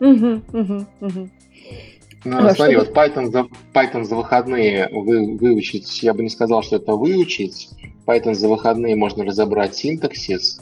Mm-hmm. 0.00 0.86
Mm-hmm. 1.00 1.30
Ну, 2.24 2.38
а 2.38 2.54
смотри, 2.54 2.76
вот 2.76 2.90
Python 2.90 3.30
за, 3.30 3.46
Python 3.72 4.04
за 4.04 4.16
выходные 4.16 4.88
вы, 4.90 5.36
выучить, 5.36 6.02
я 6.02 6.14
бы 6.14 6.22
не 6.22 6.30
сказал, 6.30 6.62
что 6.62 6.76
это 6.76 6.94
выучить. 6.94 7.70
Python 8.06 8.34
за 8.34 8.48
выходные 8.48 8.96
можно 8.96 9.24
разобрать 9.24 9.74
синтаксис. 9.74 10.60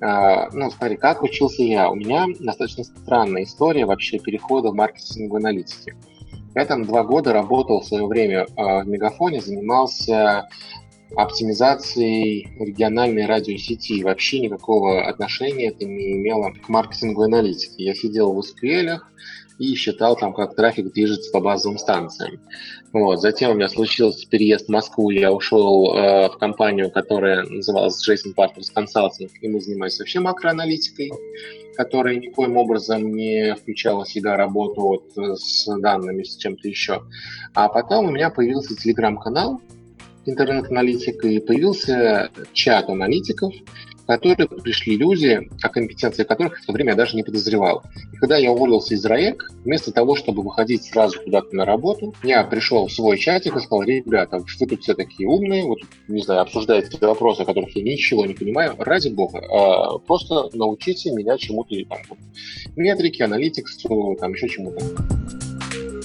А, 0.00 0.50
ну, 0.52 0.70
смотри, 0.70 0.96
как 0.96 1.22
учился 1.22 1.62
я? 1.62 1.90
У 1.90 1.94
меня 1.94 2.26
достаточно 2.38 2.84
странная 2.84 3.44
история 3.44 3.86
вообще 3.86 4.18
перехода 4.18 4.70
в 4.70 4.74
маркетинговую 4.74 5.38
аналитике. 5.38 5.94
Я 6.54 6.64
там 6.64 6.84
два 6.84 7.02
года 7.02 7.32
работал 7.32 7.80
в 7.80 7.86
свое 7.86 8.06
время 8.06 8.46
а, 8.56 8.82
в 8.82 8.88
Мегафоне, 8.88 9.40
занимался 9.40 10.48
оптимизацией 11.14 12.48
региональной 12.58 13.26
радиосети. 13.26 14.02
Вообще 14.02 14.40
никакого 14.40 15.06
отношения 15.06 15.68
это 15.68 15.84
не 15.84 16.12
имело 16.12 16.52
к 16.52 16.68
маркетинговой 16.68 17.26
аналитике. 17.26 17.84
Я 17.84 17.94
сидел 17.94 18.32
в 18.32 18.40
SQL, 18.40 18.98
и 19.58 19.74
считал 19.74 20.16
там, 20.16 20.32
как 20.32 20.54
трафик 20.54 20.92
движется 20.92 21.30
по 21.32 21.40
базовым 21.40 21.78
станциям. 21.78 22.40
Вот. 22.92 23.20
Затем 23.20 23.50
у 23.50 23.54
меня 23.54 23.68
случился 23.68 24.28
переезд 24.28 24.66
в 24.66 24.70
Москву, 24.70 25.10
я 25.10 25.32
ушел 25.32 25.94
э, 25.94 26.28
в 26.28 26.38
компанию, 26.38 26.90
которая 26.90 27.42
называлась 27.44 28.06
Jason 28.08 28.34
Partners 28.36 28.72
Consulting, 28.74 29.30
и 29.40 29.48
мы 29.48 29.60
занимались 29.60 29.98
вообще 29.98 30.20
макроаналитикой, 30.20 31.10
которая 31.76 32.16
никоим 32.16 32.56
образом 32.56 33.14
не 33.14 33.54
включала 33.54 34.04
в 34.04 34.08
себя 34.08 34.36
работу 34.36 34.80
вот, 34.80 35.38
с 35.38 35.66
данными, 35.80 36.22
с 36.22 36.36
чем-то 36.36 36.68
еще. 36.68 37.02
А 37.54 37.68
потом 37.68 38.06
у 38.06 38.10
меня 38.10 38.30
появился 38.30 38.76
телеграм-канал, 38.76 39.60
интернет-аналитик, 40.26 41.24
и 41.24 41.38
появился 41.38 42.30
чат 42.52 42.88
аналитиков, 42.88 43.54
которые 44.06 44.48
пришли 44.48 44.96
люди, 44.96 45.48
о 45.62 45.68
компетенции 45.68 46.24
которых 46.24 46.58
в 46.58 46.66
то 46.66 46.72
время 46.72 46.92
я 46.92 46.96
даже 46.96 47.16
не 47.16 47.22
подозревал. 47.22 47.82
И 48.12 48.16
когда 48.16 48.36
я 48.36 48.52
уволился 48.52 48.94
из 48.94 49.04
РАЭК, 49.04 49.50
вместо 49.64 49.92
того, 49.92 50.16
чтобы 50.16 50.42
выходить 50.42 50.84
сразу 50.84 51.20
куда-то 51.22 51.54
на 51.54 51.64
работу, 51.64 52.14
я 52.22 52.44
пришел 52.44 52.86
в 52.86 52.92
свой 52.92 53.18
чатик 53.18 53.56
и 53.56 53.60
сказал, 53.60 53.82
ребята, 53.82 54.38
вы 54.38 54.66
тут 54.66 54.82
все 54.82 54.94
такие 54.94 55.28
умные, 55.28 55.64
вот, 55.64 55.78
не 56.08 56.22
знаю, 56.22 56.42
обсуждаете 56.42 56.96
вопросы, 57.06 57.42
о 57.42 57.44
которых 57.44 57.74
я 57.76 57.82
ничего 57.82 58.26
не 58.26 58.34
понимаю, 58.34 58.74
ради 58.78 59.08
бога, 59.08 59.38
а, 59.38 59.98
просто 59.98 60.50
научите 60.54 61.10
меня 61.12 61.36
чему-то, 61.36 61.74
там, 61.88 62.18
метрики, 62.76 63.22
аналитиксу, 63.22 64.16
там, 64.20 64.32
еще 64.32 64.48
чему-то. 64.48 65.55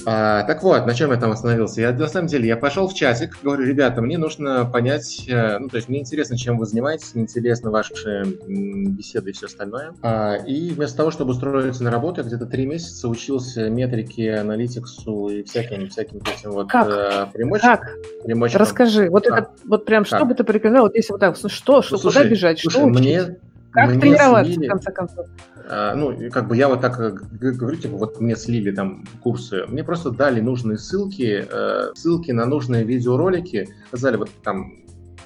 А, 0.06 0.42
так 0.44 0.62
вот, 0.62 0.86
на 0.86 0.94
чем 0.94 1.10
я 1.10 1.16
там 1.16 1.30
остановился? 1.30 1.80
Я 1.80 1.92
на 1.92 2.08
самом 2.08 2.26
деле 2.26 2.48
я 2.48 2.56
пошел 2.56 2.88
в 2.88 2.94
чатик, 2.94 3.38
говорю, 3.42 3.64
ребята, 3.64 4.02
мне 4.02 4.18
нужно 4.18 4.64
понять, 4.64 5.24
э, 5.28 5.58
ну 5.58 5.68
то 5.68 5.76
есть 5.76 5.88
мне 5.88 6.00
интересно, 6.00 6.36
чем 6.36 6.58
вы 6.58 6.66
занимаетесь, 6.66 7.14
мне 7.14 7.24
интересно 7.24 7.70
ваши 7.70 8.24
беседы 8.46 9.30
и 9.30 9.32
все 9.32 9.46
остальное. 9.46 9.94
А, 10.02 10.36
и 10.36 10.70
вместо 10.70 10.96
того, 10.96 11.10
чтобы 11.10 11.32
устроиться 11.32 11.84
на 11.84 11.90
работу, 11.90 12.20
я 12.20 12.26
где-то 12.26 12.46
три 12.46 12.66
месяца 12.66 13.08
учился 13.08 13.68
метрике, 13.68 14.34
аналитиксу 14.34 15.28
и 15.28 15.42
всяким 15.42 15.88
всяким 15.88 16.18
этим 16.18 16.52
вот 16.52 16.68
как? 16.68 16.88
Э, 16.88 17.26
примочкам. 17.32 17.78
Как? 17.78 17.88
примочкам. 18.24 18.60
Расскажи, 18.60 19.10
вот 19.10 19.26
как? 19.26 19.38
это 19.38 19.50
вот 19.66 19.84
прям 19.84 20.04
как? 20.04 20.18
что 20.18 20.24
бы 20.24 20.34
ты 20.34 20.44
порекомендовал, 20.44 20.86
вот 20.86 20.96
если 20.96 21.12
вот 21.12 21.20
так, 21.20 21.36
что, 21.36 21.48
что, 21.48 21.82
ну, 21.90 21.98
слушай, 21.98 22.18
куда 22.18 22.28
бежать, 22.28 22.60
слушай, 22.60 22.78
что 22.78 22.86
учить? 22.86 23.00
Мне 23.00 23.36
как 23.72 23.90
мне 23.90 24.00
тренироваться, 24.00 24.52
слили, 24.52 24.66
в 24.66 24.70
конце 24.70 24.92
концов? 24.92 25.26
А, 25.68 25.94
ну, 25.94 26.30
как 26.30 26.48
бы 26.48 26.56
я 26.56 26.68
вот 26.68 26.80
так 26.80 27.00
э, 27.00 27.10
говорю, 27.10 27.76
типа, 27.76 27.96
вот 27.96 28.20
мне 28.20 28.36
слили 28.36 28.70
там 28.70 29.04
курсы, 29.22 29.64
мне 29.66 29.82
просто 29.82 30.10
дали 30.10 30.40
нужные 30.40 30.78
ссылки, 30.78 31.46
э, 31.48 31.92
ссылки 31.94 32.30
на 32.30 32.46
нужные 32.46 32.84
видеоролики, 32.84 33.68
сказали 33.88 34.16
вот 34.16 34.30
там 34.42 34.74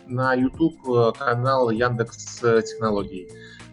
на 0.07 0.35
YouTube 0.35 0.79
э, 0.89 1.13
канал 1.19 1.71
Яндекс 1.71 2.41
Технологий, 2.41 3.29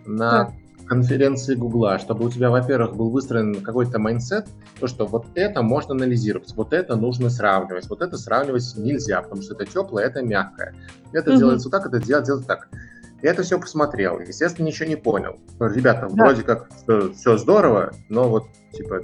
на 0.05 0.45
tech 0.45 0.53
конференции 0.85 1.55
Гугла, 1.55 1.97
чтобы 1.99 2.25
у 2.25 2.29
тебя, 2.29 2.49
во-первых, 2.49 2.95
был 2.95 3.09
выстроен 3.09 3.61
какой-то 3.61 3.99
mindset, 3.99 4.47
то, 4.79 4.87
что 4.87 5.05
вот 5.05 5.25
это 5.35 5.61
можно 5.61 5.93
анализировать, 5.93 6.53
вот 6.55 6.73
это 6.73 6.95
нужно 6.95 7.29
сравнивать, 7.29 7.89
вот 7.89 8.01
это 8.01 8.17
сравнивать 8.17 8.73
нельзя, 8.75 9.21
потому 9.21 9.41
что 9.41 9.53
это 9.55 9.65
теплое, 9.65 10.05
это 10.05 10.21
мягкое. 10.21 10.75
Это 11.11 11.31
mm-hmm. 11.31 11.37
делается 11.37 11.69
вот 11.69 11.71
так, 11.71 11.87
это 11.87 12.05
делается 12.05 12.41
так. 12.41 12.69
Я 13.23 13.31
это 13.31 13.41
все 13.41 13.57
посмотрел, 13.57 14.19
естественно, 14.19 14.67
ничего 14.67 14.89
не 14.89 14.97
понял. 14.97 15.39
Ребята, 15.57 16.09
да. 16.11 16.25
вроде 16.25 16.43
как 16.43 16.69
все, 16.75 17.13
все 17.13 17.37
здорово, 17.37 17.93
но 18.09 18.27
вот, 18.27 18.47
типа, 18.73 19.01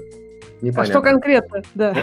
непонятно. 0.61 0.81
А 0.81 0.85
что 0.85 1.01
конкретно, 1.01 1.61
да. 1.73 1.95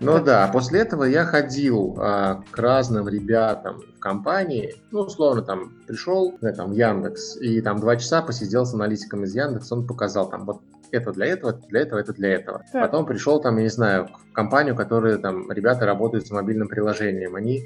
Ну 0.00 0.24
да, 0.24 0.48
после 0.50 0.80
этого 0.80 1.04
я 1.04 1.26
ходил 1.26 1.96
а, 1.98 2.42
к 2.50 2.58
разным 2.58 3.10
ребятам 3.10 3.82
в 3.94 3.98
компании, 3.98 4.74
ну, 4.90 5.00
условно, 5.00 5.42
там, 5.42 5.74
пришел, 5.86 6.34
да, 6.40 6.52
там, 6.52 6.72
Яндекс, 6.72 7.36
и 7.36 7.60
там 7.60 7.78
два 7.78 7.96
часа 7.96 8.22
посидел 8.22 8.64
с 8.64 8.72
аналитиком 8.72 9.24
из 9.24 9.34
Яндекса, 9.34 9.74
он 9.74 9.86
показал 9.86 10.30
там, 10.30 10.46
вот 10.46 10.62
это 10.92 11.12
для 11.12 11.26
этого, 11.26 11.52
для 11.52 11.82
этого, 11.82 11.98
это 11.98 12.14
для 12.14 12.30
этого. 12.30 12.64
Так. 12.72 12.90
Потом 12.90 13.04
пришел 13.04 13.38
там, 13.38 13.58
я 13.58 13.64
не 13.64 13.68
знаю, 13.68 14.08
в 14.30 14.32
компанию, 14.32 14.74
которая 14.74 15.18
там, 15.18 15.52
ребята 15.52 15.84
работают 15.84 16.26
с 16.26 16.30
мобильным 16.30 16.68
приложением, 16.68 17.34
они 17.34 17.64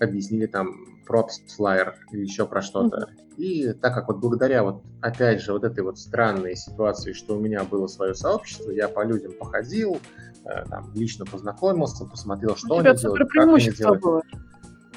объяснили 0.00 0.46
там 0.46 0.89
про 1.10 1.26
Flyer 1.58 1.94
или 2.12 2.22
еще 2.22 2.46
про 2.46 2.62
что-то. 2.62 2.98
Mm-hmm. 2.98 3.36
И 3.36 3.72
так 3.72 3.94
как 3.94 4.06
вот 4.06 4.18
благодаря 4.18 4.62
вот 4.62 4.84
опять 5.00 5.42
же 5.42 5.52
вот 5.52 5.64
этой 5.64 5.82
вот 5.82 5.98
странной 5.98 6.54
ситуации, 6.54 7.12
что 7.14 7.36
у 7.36 7.40
меня 7.40 7.64
было 7.64 7.88
свое 7.88 8.14
сообщество, 8.14 8.70
я 8.70 8.88
по 8.88 9.04
людям 9.04 9.32
походил, 9.32 9.98
э, 10.44 10.64
там, 10.68 10.92
лично 10.94 11.24
познакомился, 11.24 12.04
посмотрел, 12.04 12.54
что 12.54 12.78
они 12.78 12.96
делают, 12.96 13.28
как 13.28 13.48
они 13.48 13.70
делают. 13.70 14.02
Было. 14.02 14.22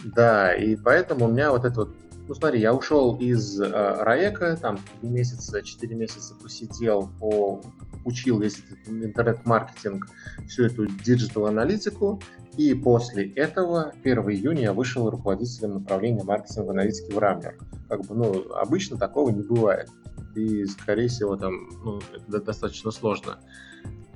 Да, 0.04 0.54
и 0.54 0.76
поэтому 0.76 1.26
у 1.26 1.30
меня 1.30 1.52
вот 1.52 1.66
это 1.66 1.80
вот 1.80 1.90
ну 2.28 2.36
смотри, 2.36 2.62
я 2.62 2.76
ушел 2.76 3.18
из 3.20 3.60
э, 3.60 3.68
Раека, 3.68 4.56
там 4.56 4.78
месяца, 5.02 5.64
четыре 5.64 5.96
месяца 5.96 6.36
посидел, 6.36 7.10
по, 7.20 7.60
учил 8.06 8.40
весь 8.40 8.60
этот 8.60 8.88
интернет-маркетинг, 8.88 10.08
всю 10.48 10.64
эту 10.64 10.88
digital-аналитику, 10.88 12.22
и 12.58 12.74
после 12.74 13.32
этого 13.32 13.94
1 14.04 14.18
июня 14.30 14.62
я 14.62 14.74
вышел 14.74 15.10
руководителем 15.10 15.74
направления 15.76 16.24
маркетинговой 16.24 16.72
аналитики 16.72 17.12
в 17.12 17.18
Rambler. 17.18 17.58
Как 17.90 18.06
бы, 18.06 18.16
ну, 18.16 18.54
обычно 18.54 18.98
такого 18.98 19.30
не 19.30 19.42
бывает. 19.42 19.90
И, 20.36 20.66
скорее 20.66 21.08
всего, 21.08 21.36
там, 21.36 21.70
ну, 21.84 22.02
это 22.16 22.42
достаточно 22.42 22.92
сложно 22.92 23.40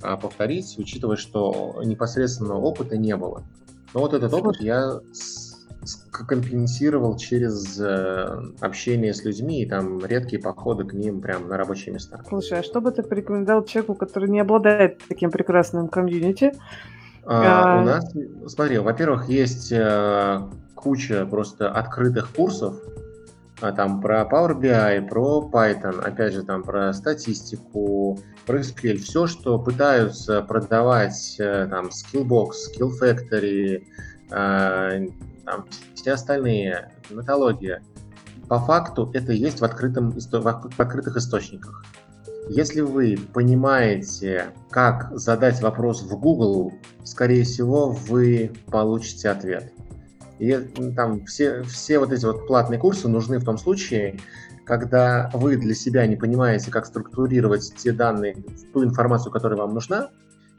а, 0.02 0.16
повторить, 0.16 0.76
учитывая, 0.78 1.16
что 1.16 1.80
непосредственного 1.84 2.58
опыта 2.58 2.96
не 2.96 3.16
было. 3.16 3.44
Но 3.94 4.00
вот 4.00 4.14
этот 4.14 4.32
опыт 4.32 4.60
я 4.60 5.00
компенсировал 6.10 7.16
через 7.16 7.80
э, 7.80 8.42
общение 8.60 9.14
с 9.14 9.24
людьми 9.24 9.62
и 9.62 9.66
там 9.66 10.04
редкие 10.04 10.42
походы 10.42 10.84
к 10.84 10.92
ним 10.92 11.20
прям 11.20 11.48
на 11.48 11.56
рабочие 11.56 11.94
места. 11.94 12.20
Слушай, 12.28 12.60
а 12.60 12.62
что 12.62 12.80
бы 12.80 12.90
ты 12.90 13.02
порекомендовал 13.02 13.64
человеку, 13.64 13.94
который 13.94 14.28
не 14.28 14.40
обладает 14.40 15.00
таким 15.08 15.30
прекрасным 15.30 15.88
комьюнити, 15.88 16.52
а, 17.24 17.78
а... 17.78 17.82
У 17.82 17.84
нас, 17.84 18.12
смотри, 18.46 18.78
во-первых, 18.78 19.28
есть 19.28 19.70
э, 19.70 20.40
куча 20.74 21.26
просто 21.26 21.70
открытых 21.70 22.34
курсов, 22.34 22.76
а 23.60 23.72
там 23.72 24.00
про 24.00 24.22
Power 24.22 24.58
BI, 24.58 25.08
про 25.08 25.50
Python, 25.52 26.00
опять 26.00 26.32
же, 26.32 26.42
там 26.42 26.62
про 26.62 26.92
статистику, 26.92 28.18
про 28.46 28.60
SQL, 28.60 28.96
все, 28.96 29.26
что 29.26 29.58
пытаются 29.58 30.42
продавать 30.42 31.36
там 31.38 31.88
Skillbox, 31.88 32.50
Skill 32.70 32.90
Factory, 33.00 33.84
там, 35.48 35.66
все 35.94 36.12
остальные, 36.12 36.92
металлогия, 37.10 37.82
по 38.48 38.58
факту 38.58 39.10
это 39.14 39.32
есть 39.32 39.60
в, 39.60 39.64
открытом, 39.64 40.10
в 40.10 40.80
открытых 40.80 41.16
источниках. 41.16 41.84
Если 42.50 42.80
вы 42.80 43.18
понимаете, 43.34 44.54
как 44.70 45.10
задать 45.18 45.60
вопрос 45.60 46.02
в 46.02 46.18
Google, 46.18 46.72
скорее 47.04 47.44
всего, 47.44 47.90
вы 47.90 48.52
получите 48.70 49.28
ответ. 49.28 49.72
И 50.38 50.54
там 50.96 51.24
все, 51.26 51.62
все 51.62 51.98
вот 51.98 52.12
эти 52.12 52.24
вот 52.24 52.46
платные 52.46 52.78
курсы 52.78 53.08
нужны 53.08 53.38
в 53.38 53.44
том 53.44 53.58
случае, 53.58 54.18
когда 54.64 55.30
вы 55.34 55.56
для 55.56 55.74
себя 55.74 56.06
не 56.06 56.16
понимаете, 56.16 56.70
как 56.70 56.86
структурировать 56.86 57.74
те 57.76 57.92
данные, 57.92 58.36
ту 58.72 58.84
информацию, 58.84 59.32
которая 59.32 59.58
вам 59.58 59.74
нужна, 59.74 60.10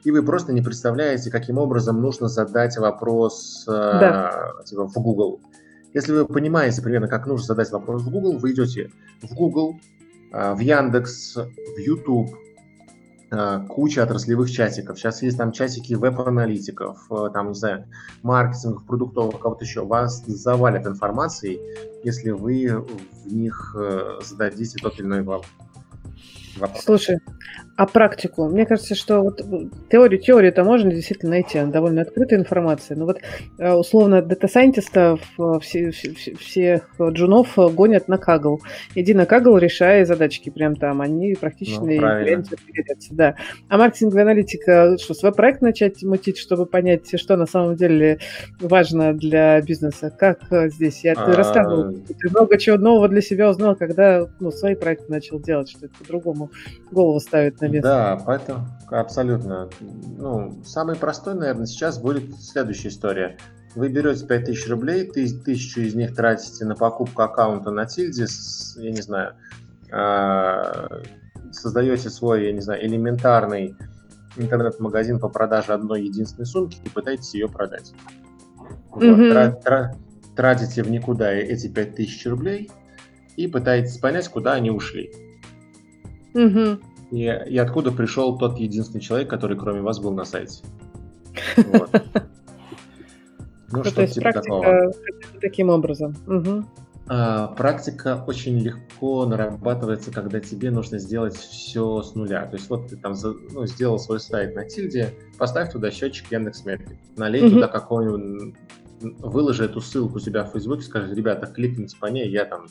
и 0.04 0.12
вы 0.12 0.24
просто 0.24 0.54
не 0.54 0.62
представляете, 0.62 1.32
каким 1.32 1.58
образом 1.58 2.02
нужно 2.02 2.28
задать 2.28 2.78
вопрос 2.78 3.66
э, 3.68 3.72
да. 3.72 4.54
э, 4.60 4.64
типа, 4.66 4.88
в 4.88 4.94
Google. 4.94 5.42
Если 5.94 6.14
вы 6.14 6.26
понимаете 6.26 6.82
примерно, 6.82 7.08
как 7.08 7.26
нужно 7.26 7.46
задать 7.46 7.72
вопрос 7.72 8.04
в 8.04 8.10
Google, 8.10 8.38
вы 8.38 8.52
идете 8.52 8.92
в 9.22 9.34
Google, 9.34 9.80
э, 10.32 10.54
в 10.54 10.60
Яндекс, 10.60 11.36
в 11.36 11.80
YouTube, 11.80 12.30
Э, 13.32 13.64
куча 13.68 14.02
отраслевых 14.02 14.50
чатиков. 14.50 14.98
Сейчас 14.98 15.22
есть 15.22 15.38
там 15.38 15.52
чатики 15.52 15.94
веб-аналитиков, 15.94 17.06
э, 17.12 17.30
там, 17.32 17.50
не 17.50 17.54
знаю, 17.54 17.86
маркетинговых, 18.24 18.86
продуктовых, 18.88 19.40
кого-то 19.40 19.66
еще. 19.66 19.86
Вас 19.86 20.24
завалят 20.26 20.88
информацией, 20.88 21.60
если 22.04 22.32
вы 22.32 22.84
в 23.24 23.32
них 23.32 23.76
э, 23.78 24.20
зададите 24.24 24.80
тот 24.82 25.00
или 25.00 25.06
иной 25.06 25.22
вопрос. 25.22 25.46
Слушай, 26.80 27.20
а 27.80 27.86
практику? 27.86 28.50
Мне 28.50 28.66
кажется, 28.66 28.94
что 28.94 29.22
вот 29.22 29.42
теорию 29.90 30.20
теорию-то 30.20 30.66
можно 30.66 30.92
действительно 30.92 31.32
найти, 31.32 31.62
довольно 31.64 32.02
открытая 32.02 32.40
информация. 32.40 32.98
Но 32.98 33.06
вот 33.06 33.20
э, 33.58 33.72
условно 33.72 34.22
data 34.22 34.48
scientist 34.48 35.08
ов 35.08 35.22
э, 35.40 35.60
все, 35.62 35.92
все, 35.92 36.36
всех 36.36 36.90
джунов 37.00 37.56
гонят 37.56 38.10
на 38.10 38.16
Kaggle. 38.16 38.58
Иди 38.96 39.14
на 39.14 39.22
Kaggle, 39.22 39.58
решай 39.60 40.04
задачки 40.04 40.50
прям 40.50 40.76
там, 40.76 41.00
они 41.00 41.36
практически 41.36 41.80
ну, 41.80 42.44
да. 43.12 43.36
А 43.70 43.78
маркетинговая 43.78 44.24
аналитика, 44.24 44.98
что, 44.98 45.14
свой 45.14 45.32
проект 45.32 45.62
начать 45.62 46.04
мутить, 46.04 46.38
чтобы 46.38 46.66
понять, 46.66 47.18
что 47.18 47.38
на 47.38 47.46
самом 47.46 47.78
деле 47.78 48.20
важно 48.60 49.14
для 49.14 49.62
бизнеса? 49.62 50.14
Как 50.18 50.52
э, 50.52 50.70
здесь? 50.70 51.06
Я 51.06 51.14
а... 51.14 51.34
рассказывал, 51.34 51.94
ты 51.94 52.30
много 52.30 52.58
чего 52.58 52.78
нового 52.78 53.08
для 53.08 53.22
себя 53.22 53.50
узнал, 53.50 53.78
когда 53.78 54.28
ну, 54.42 54.52
свои 54.52 54.76
проекты 54.76 55.06
начал 55.10 55.40
делать, 55.40 55.70
что 55.70 55.86
это 55.86 55.96
по-другому 55.98 56.49
голову 56.92 57.20
ставит 57.20 57.60
на 57.62 57.66
место. 57.66 57.90
Да, 57.90 58.24
поэтому 58.26 58.68
абсолютно. 58.90 59.70
Ну, 60.18 60.62
самый 60.66 60.96
простой, 60.96 61.36
наверное, 61.36 61.66
сейчас 61.66 62.00
будет 62.00 62.36
следующая 62.42 62.90
история. 62.90 63.38
Вы 63.76 63.90
берете 63.90 64.26
5000 64.26 64.68
рублей, 64.70 65.06
тысячу 65.06 65.82
из 65.82 65.94
них 65.94 66.16
тратите 66.16 66.66
на 66.66 66.76
покупку 66.76 67.22
аккаунта 67.22 67.72
на 67.72 67.86
Тильде, 67.86 68.26
я 68.78 68.92
не 68.92 69.02
знаю, 69.02 69.36
а, 69.92 71.02
создаете 71.52 72.10
свой, 72.10 72.46
я 72.46 72.52
не 72.52 72.62
знаю, 72.62 72.84
элементарный 72.86 73.76
интернет-магазин 74.38 75.20
по 75.20 75.30
продаже 75.30 75.74
одной 75.74 76.04
единственной 76.04 76.46
сумки 76.46 76.80
и 76.84 76.90
пытаетесь 76.90 77.34
ее 77.34 77.48
продать. 77.48 77.94
Mm-hmm. 78.92 79.52
Вот, 79.52 79.64
тра- 79.64 79.96
тратите 80.36 80.84
в 80.84 80.90
никуда 80.90 81.32
эти 81.32 81.68
5000 81.68 82.26
рублей 82.28 82.72
и 83.36 83.48
пытаетесь 83.48 83.98
понять, 83.98 84.28
куда 84.30 84.54
они 84.54 84.72
ушли. 84.72 85.12
Угу. 86.34 86.80
И, 87.12 87.24
и 87.24 87.58
откуда 87.58 87.92
пришел 87.92 88.38
тот 88.38 88.60
единственный 88.60 89.02
человек, 89.02 89.30
который 89.30 89.58
кроме 89.58 89.82
вас 89.82 90.00
был 90.00 90.12
на 90.12 90.26
сайте. 90.26 90.64
Вот. 91.58 91.90
Ну, 93.72 93.84
что 93.84 94.08
типа 94.08 94.34
такого. 94.34 94.92
Таким 95.42 95.70
образом. 95.70 96.16
Угу. 96.26 96.66
А, 97.12 97.48
практика 97.48 98.24
очень 98.28 98.60
легко 98.60 99.26
нарабатывается, 99.26 100.12
когда 100.12 100.40
тебе 100.40 100.70
нужно 100.70 101.00
сделать 101.00 101.36
все 101.36 102.04
с 102.04 102.14
нуля. 102.14 102.46
То 102.46 102.58
есть 102.58 102.70
вот 102.70 102.88
ты 102.90 102.98
там 102.98 103.16
ну, 103.52 103.66
сделал 103.66 103.98
свой 103.98 104.20
сайт 104.20 104.56
на 104.56 104.66
тильде, 104.66 105.16
поставь 105.38 105.72
туда 105.72 105.90
счетчик 105.90 106.32
Яндекс.Метрик, 106.32 107.00
налей 107.18 107.44
угу. 107.46 107.56
туда 107.56 107.68
какой-нибудь, 107.68 108.56
выложи 109.20 109.66
эту 109.66 109.82
ссылку 109.82 110.18
у 110.18 110.20
себя 110.20 110.44
в 110.44 110.52
Facebook, 110.52 110.84
скажи, 110.84 111.16
ребята, 111.16 111.48
кликните 111.48 111.98
по 112.00 112.06
ней, 112.08 112.30
я 112.30 112.46
там 112.46 112.68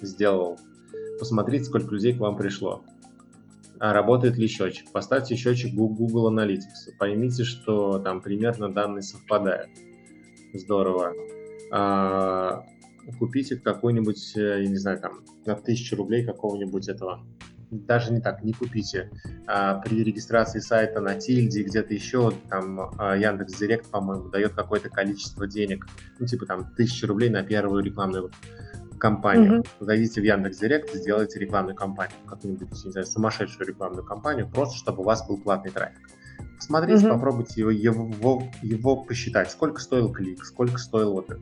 сделал 0.00 0.58
посмотрите, 1.18 1.64
сколько 1.64 1.94
людей 1.94 2.14
к 2.14 2.18
вам 2.18 2.36
пришло. 2.36 2.84
А 3.78 3.92
работает 3.92 4.36
ли 4.36 4.46
счетчик? 4.46 4.90
Поставьте 4.90 5.36
счетчик 5.36 5.74
Google 5.74 6.32
Analytics. 6.32 6.96
Поймите, 6.98 7.44
что 7.44 7.98
там 7.98 8.22
примерно 8.22 8.72
данные 8.72 9.02
совпадают. 9.02 9.70
Здорово. 10.54 11.12
А, 11.70 12.64
купите 13.18 13.56
какой-нибудь, 13.56 14.36
э, 14.36 14.62
я 14.62 14.68
не 14.68 14.76
знаю, 14.76 14.98
там, 15.00 15.24
на 15.44 15.56
тысячу 15.56 15.96
рублей 15.96 16.24
какого-нибудь 16.24 16.88
этого. 16.88 17.20
Даже 17.70 18.12
не 18.12 18.20
так, 18.20 18.44
не 18.44 18.52
купите. 18.52 19.10
А, 19.46 19.80
при 19.80 20.02
регистрации 20.04 20.60
сайта 20.60 21.00
на 21.00 21.16
Тильде, 21.16 21.62
где-то 21.62 21.92
еще, 21.92 22.32
там, 22.48 22.92
а, 22.96 23.16
Яндекс 23.16 23.58
Директ, 23.58 23.90
по-моему, 23.90 24.28
дает 24.28 24.52
какое-то 24.52 24.88
количество 24.88 25.46
денег. 25.46 25.86
Ну, 26.18 26.26
типа 26.26 26.46
там 26.46 26.72
тысяча 26.76 27.06
рублей 27.06 27.28
на 27.28 27.42
первую 27.42 27.82
рекламную 27.82 28.30
компанию. 28.98 29.60
Угу. 29.60 29.66
Зайдите 29.80 30.20
в 30.20 30.24
Яндекс 30.24 30.58
Директ, 30.58 30.94
сделайте 30.94 31.38
рекламную 31.38 31.74
кампанию, 31.74 32.16
какую-нибудь, 32.26 32.84
не 32.84 32.90
знаю, 32.90 33.06
сумасшедшую 33.06 33.66
рекламную 33.66 34.04
кампанию, 34.04 34.48
просто 34.48 34.76
чтобы 34.76 35.02
у 35.02 35.04
вас 35.04 35.26
был 35.26 35.38
платный 35.38 35.70
трафик. 35.70 36.08
Посмотрите, 36.56 37.06
угу. 37.06 37.14
попробуйте 37.14 37.60
его, 37.60 37.70
его, 37.70 38.42
его 38.62 38.96
посчитать, 38.96 39.50
сколько 39.50 39.80
стоил 39.80 40.12
клик, 40.12 40.44
сколько 40.44 40.78
стоил 40.78 41.20
это. 41.20 41.38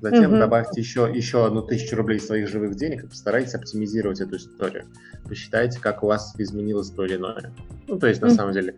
Затем 0.00 0.32
угу. 0.32 0.38
добавьте 0.38 0.80
еще, 0.80 1.10
еще 1.12 1.46
одну 1.46 1.62
тысячу 1.62 1.94
рублей 1.96 2.20
своих 2.20 2.48
живых 2.48 2.74
денег 2.74 3.04
и 3.04 3.06
постарайтесь 3.06 3.54
оптимизировать 3.54 4.20
эту 4.20 4.36
историю. 4.36 4.86
Посчитайте, 5.28 5.78
как 5.78 6.02
у 6.02 6.06
вас 6.06 6.34
изменилось 6.38 6.90
то 6.90 7.04
или 7.04 7.16
иное. 7.16 7.52
Ну, 7.86 7.98
то 7.98 8.06
есть, 8.06 8.22
на 8.22 8.28
угу. 8.28 8.34
самом 8.34 8.52
деле, 8.54 8.76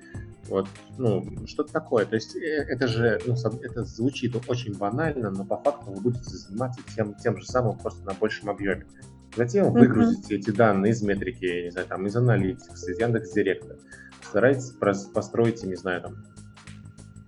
вот, 0.53 0.69
ну, 0.99 1.25
что-то 1.47 1.73
такое. 1.73 2.05
То 2.05 2.15
есть 2.15 2.37
э, 2.37 2.67
это 2.69 2.87
же, 2.87 3.21
ну, 3.27 3.35
это 3.35 3.85
звучит 3.85 4.37
очень 4.49 4.77
банально, 4.77 5.31
но 5.31 5.45
по 5.45 5.57
факту 5.57 5.91
вы 5.91 6.01
будете 6.01 6.29
заниматься 6.37 6.81
тем, 6.95 7.15
тем 7.15 7.39
же 7.39 7.47
самым, 7.47 7.79
просто 7.79 8.05
на 8.05 8.13
большем 8.13 8.51
объеме. 8.51 8.87
Затем 9.35 9.73
выгрузите 9.73 10.35
mm-hmm. 10.35 10.39
эти 10.39 10.51
данные 10.51 10.93
из 10.93 11.03
метрики, 11.03 11.65
не 11.65 11.71
знаю, 11.71 11.87
там, 11.87 12.07
из 12.07 12.15
Analytics, 12.15 12.75
из 12.75 13.01
Яндекс.Директа. 13.01 13.79
Старайтесь 14.23 14.73
построить, 15.15 15.65
не 15.65 15.75
знаю, 15.75 16.03
там, 16.03 16.25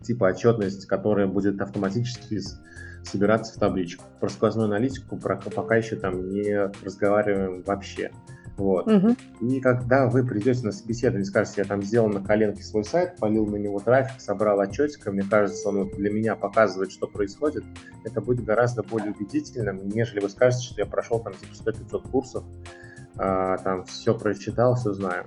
типа 0.03 0.27
отчетность, 0.27 0.87
которая 0.87 1.27
будет 1.27 1.61
автоматически 1.63 2.41
собираться 3.05 3.55
в 3.55 3.59
табличку. 3.59 4.05
Про 4.21 4.29
сквозную 4.29 4.67
аналитику 4.67 5.17
пока 5.17 5.77
еще 5.77 5.97
там 5.97 6.29
не 6.29 6.71
разговариваем 6.85 7.63
вообще. 7.63 8.11
Вот. 8.57 8.87
Угу. 8.87 9.17
И 9.41 9.61
когда 9.61 10.07
вы 10.07 10.25
придете 10.25 10.65
на 10.65 10.73
собеседование, 10.73 11.25
скажете, 11.25 11.63
я 11.63 11.65
там 11.65 11.83
сделал 11.83 12.09
на 12.09 12.23
коленке 12.23 12.63
свой 12.63 12.85
сайт, 12.85 13.17
полил 13.17 13.47
на 13.47 13.57
него 13.57 13.81
трафик, 13.81 14.21
собрал 14.21 14.61
отчетик, 14.61 15.07
мне 15.07 15.25
кажется, 15.29 15.69
он 15.69 15.85
вот 15.85 15.97
для 15.97 16.11
меня 16.11 16.37
показывает, 16.37 16.93
что 16.93 17.09
происходит, 17.09 17.65
это 18.05 18.21
будет 18.21 18.45
гораздо 18.45 18.83
более 18.83 19.13
убедительным, 19.13 19.89
нежели 19.89 20.21
вы 20.21 20.29
скажете, 20.29 20.67
что 20.67 20.81
я 20.83 20.87
прошел 20.87 21.19
там 21.19 21.35
типа 21.35 21.71
100-500 21.71 22.11
курсов, 22.11 22.45
а, 23.17 23.59
там 23.59 23.85
все 23.85 24.17
прочитал, 24.17 24.77
все 24.77 24.93
знаю. 24.93 25.27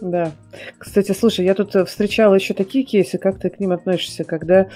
Да. 0.00 0.32
Кстати, 0.78 1.12
слушай, 1.12 1.44
я 1.44 1.54
тут 1.54 1.74
встречала 1.88 2.34
еще 2.34 2.54
такие 2.54 2.84
кейсы, 2.84 3.18
как 3.18 3.38
ты 3.38 3.50
к 3.50 3.58
ним 3.58 3.72
относишься, 3.72 4.24
когда 4.24 4.68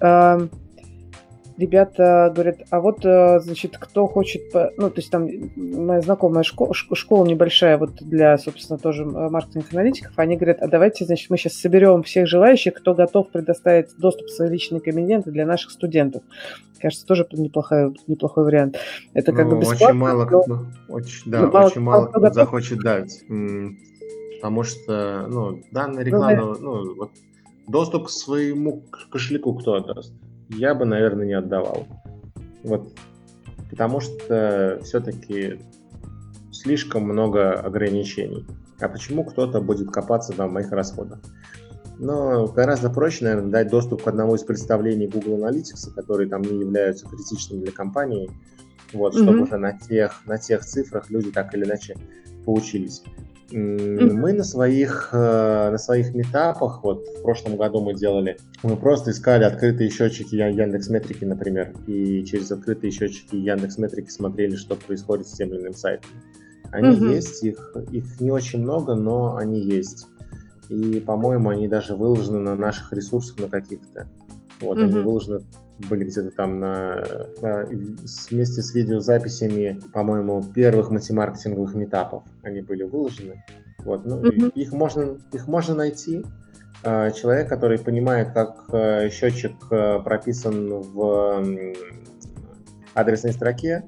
э, 0.00 0.48
ребята 1.56 2.32
говорят, 2.34 2.58
а 2.70 2.80
вот, 2.80 3.04
э, 3.04 3.40
значит, 3.40 3.76
кто 3.78 4.06
хочет, 4.06 4.42
ну, 4.76 4.90
то 4.90 4.96
есть 4.96 5.10
там 5.10 5.28
моя 5.56 6.00
знакомая 6.00 6.42
школа, 6.42 6.74
школа 6.74 7.26
небольшая 7.26 7.78
вот 7.78 7.94
для, 8.00 8.38
собственно, 8.38 8.78
тоже 8.78 9.04
маркетинг-аналитиков, 9.04 10.12
они 10.16 10.36
говорят, 10.36 10.60
а 10.60 10.68
давайте, 10.68 11.04
значит, 11.04 11.30
мы 11.30 11.38
сейчас 11.38 11.54
соберем 11.54 12.02
всех 12.02 12.26
желающих, 12.26 12.74
кто 12.74 12.94
готов 12.94 13.30
предоставить 13.30 13.96
доступ 13.98 14.26
в 14.26 14.30
свои 14.30 14.50
личные 14.50 14.80
кабинеты 14.80 15.30
для 15.30 15.46
наших 15.46 15.70
студентов. 15.70 16.22
Кажется, 16.80 17.06
тоже 17.06 17.26
неплохой, 17.32 17.94
неплохой 18.08 18.44
вариант. 18.44 18.76
Это 19.14 19.32
как 19.32 19.46
ну, 19.46 19.52
бы 19.52 19.60
бесплатно. 19.60 19.86
Очень 19.86 19.98
мало, 19.98 20.24
но... 20.24 20.26
кто, 20.26 20.66
очень, 20.88 21.30
да, 21.30 21.46
мало, 21.46 21.66
очень 21.66 21.80
мало 21.80 22.06
кто, 22.06 22.20
кто 22.20 22.32
захочет 22.32 22.78
дать. 22.80 23.22
Потому 24.36 24.64
что, 24.64 25.26
ну, 25.28 25.62
данная 25.70 26.02
реклама, 26.02 26.56
ну, 26.58 26.82
ну 26.82 26.94
вот, 26.96 27.12
доступ 27.68 28.06
к 28.06 28.10
своему 28.10 28.82
кошельку 29.10 29.54
кто 29.54 29.74
отдаст? 29.74 30.12
Я 30.52 30.74
бы, 30.74 30.84
наверное, 30.84 31.26
не 31.26 31.34
отдавал. 31.34 31.86
Вот, 32.62 32.92
потому 33.70 34.00
что 34.00 34.78
все-таки 34.82 35.60
слишком 36.50 37.04
много 37.04 37.52
ограничений. 37.52 38.46
А 38.80 38.88
почему 38.88 39.24
кто-то 39.24 39.60
будет 39.60 39.90
копаться 39.90 40.32
в 40.32 40.50
моих 40.50 40.70
расходах? 40.72 41.20
Но 41.98 42.46
гораздо 42.46 42.90
проще, 42.90 43.24
наверное, 43.24 43.50
дать 43.50 43.68
доступ 43.68 44.02
к 44.02 44.08
одному 44.08 44.34
из 44.34 44.42
представлений 44.42 45.06
Google 45.06 45.38
Analytics, 45.38 45.94
которые 45.94 46.28
там 46.28 46.42
не 46.42 46.60
являются 46.60 47.06
критичными 47.06 47.62
для 47.62 47.72
компании, 47.72 48.30
вот, 48.92 49.14
чтобы 49.14 49.38
mm-hmm. 49.38 49.42
уже 49.42 49.56
на 49.56 49.78
тех, 49.78 50.26
на 50.26 50.38
тех 50.38 50.64
цифрах 50.64 51.10
люди 51.10 51.30
так 51.30 51.54
или 51.54 51.64
иначе 51.64 51.96
поучились. 52.44 53.02
Мы 53.52 54.32
на 54.32 54.44
своих, 54.44 55.10
э, 55.12 55.70
на 55.70 55.78
своих 55.78 56.14
метапах, 56.14 56.82
вот 56.82 57.06
в 57.06 57.22
прошлом 57.22 57.56
году 57.56 57.80
мы 57.80 57.94
делали, 57.94 58.38
мы 58.62 58.76
просто 58.76 59.10
искали 59.10 59.44
открытые 59.44 59.90
счетчики 59.90 60.34
Яндекс 60.34 60.88
Метрики, 60.88 61.24
например, 61.24 61.74
и 61.86 62.24
через 62.24 62.50
открытые 62.50 62.90
счетчики 62.90 63.36
Яндекс 63.36 63.78
Метрики 63.78 64.10
смотрели, 64.10 64.56
что 64.56 64.76
происходит 64.76 65.26
с 65.28 65.32
тем 65.32 65.50
или 65.50 65.60
иным 65.60 65.74
сайтом. 65.74 66.10
Они 66.70 66.96
mm-hmm. 66.96 67.14
есть, 67.14 67.44
их, 67.44 67.76
их 67.90 68.20
не 68.20 68.30
очень 68.30 68.60
много, 68.60 68.94
но 68.94 69.36
они 69.36 69.60
есть. 69.60 70.06
И, 70.70 71.00
по-моему, 71.00 71.50
они 71.50 71.68
даже 71.68 71.94
выложены 71.94 72.38
на 72.38 72.56
наших 72.56 72.92
ресурсах 72.94 73.38
на 73.38 73.48
каких-то. 73.48 74.08
Вот, 74.62 74.78
mm-hmm. 74.78 74.84
они 74.84 75.00
выложены 75.00 75.40
были 75.88 76.04
где-то 76.04 76.30
там 76.30 76.60
на, 76.60 77.04
на, 77.40 77.64
вместе 77.64 78.62
с 78.62 78.74
видеозаписями, 78.74 79.80
по-моему, 79.92 80.42
первых 80.42 80.90
мультимаркетинговых 80.90 81.74
метапов 81.74 82.22
они 82.42 82.60
были 82.60 82.84
выложены. 82.84 83.44
Вот, 83.80 84.04
ну, 84.06 84.22
mm-hmm. 84.22 84.52
их 84.54 84.72
можно 84.72 85.18
их 85.32 85.48
можно 85.48 85.74
найти. 85.74 86.24
А, 86.84 87.10
человек, 87.10 87.48
который 87.48 87.78
понимает, 87.78 88.32
как 88.32 88.64
э, 88.72 89.10
счетчик 89.10 89.52
э, 89.70 90.00
прописан 90.00 90.68
в 90.68 91.42
адресной 92.94 93.32
строке, 93.32 93.84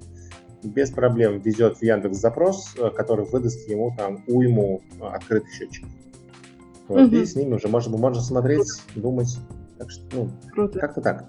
без 0.63 0.91
проблем 0.91 1.41
везет 1.41 1.79
в 1.79 1.83
Яндекс 1.83 2.19
запрос, 2.19 2.75
э, 2.79 2.91
который 2.91 3.27
выдаст 3.27 3.69
ему 3.69 3.95
там 3.97 4.25
уйму 4.27 4.83
открытых 5.01 5.51
счетчиков. 5.53 5.91
Вот, 6.89 7.01
mm-hmm. 7.01 7.23
И 7.23 7.27
с 7.27 7.35
ними 7.35 7.55
уже 7.55 7.69
можно, 7.69 7.97
можно 7.97 8.21
смотреть, 8.21 8.69
думать. 8.95 9.39
Так 9.79 9.91
что, 9.91 10.05
ну, 10.13 10.31
Круто. 10.53 10.79
как-то 10.79 11.01
так. 11.01 11.25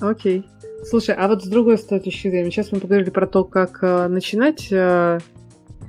Окей. 0.00 0.46
Слушай, 0.84 1.14
а 1.16 1.28
вот 1.28 1.44
с 1.44 1.48
другой 1.48 1.76
точки 1.76 2.28
зрения, 2.28 2.50
сейчас 2.50 2.70
мы 2.72 2.80
поговорили 2.80 3.10
про 3.10 3.26
то, 3.26 3.44
как 3.44 3.82
э, 3.82 4.06
начинать 4.08 4.70
э, 4.70 5.18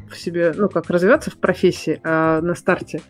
в 0.09 0.17
себе, 0.17 0.53
ну, 0.55 0.67
как 0.69 0.89
развиваться 0.89 1.29
в 1.29 1.37
профессии 1.37 2.01
э, 2.03 2.41
на 2.41 2.55
старте. 2.55 3.01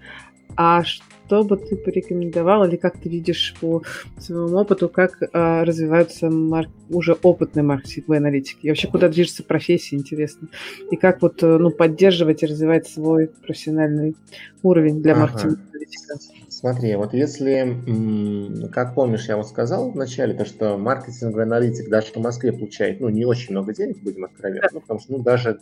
А 0.58 0.84
что 0.84 1.44
бы 1.44 1.58
ты 1.58 1.78
порекомендовал 1.78 2.66
или 2.66 2.76
как 2.76 3.00
ты 3.00 3.08
видишь 3.08 3.56
по 3.62 3.84
своему 4.18 4.58
опыту, 4.58 4.90
как 4.90 5.22
э, 5.22 5.64
развиваются 5.64 6.30
мар- 6.30 6.70
уже 6.90 7.14
опытные 7.14 7.64
маркетинговые 7.64 8.18
аналитики? 8.18 8.66
И 8.66 8.70
вообще, 8.70 8.88
куда 8.88 9.08
движется 9.08 9.44
профессия, 9.44 9.96
интересно? 9.96 10.50
И 10.92 10.96
как 10.96 11.22
вот, 11.22 11.42
э, 11.44 11.58
ну, 11.58 11.70
поддерживать 11.70 12.44
и 12.44 12.48
развивать 12.48 12.88
свой 12.88 13.28
профессиональный 13.28 14.16
уровень 14.64 15.02
для 15.02 15.14
ага. 15.14 15.22
маркетингового 15.22 15.62
аналитика? 15.70 16.16
Смотри, 16.60 16.94
вот 16.96 17.14
если, 17.14 18.68
как 18.74 18.94
помнишь, 18.94 19.30
я 19.30 19.38
вот 19.38 19.48
сказал 19.48 19.92
вначале, 19.92 20.34
то, 20.34 20.44
что 20.44 20.78
маркетинговый 20.78 21.46
аналитик 21.46 21.90
даже 21.90 22.08
в 22.08 22.18
Москве 22.18 22.52
получает, 22.52 23.00
ну, 23.00 23.08
не 23.08 23.24
очень 23.24 23.52
много 23.52 23.74
денег, 23.74 24.04
будем 24.04 24.26
откровенны, 24.26 24.68
ну, 24.74 24.82
потому 24.82 25.00
что, 25.00 25.14
ну, 25.14 25.20
даже, 25.20 25.60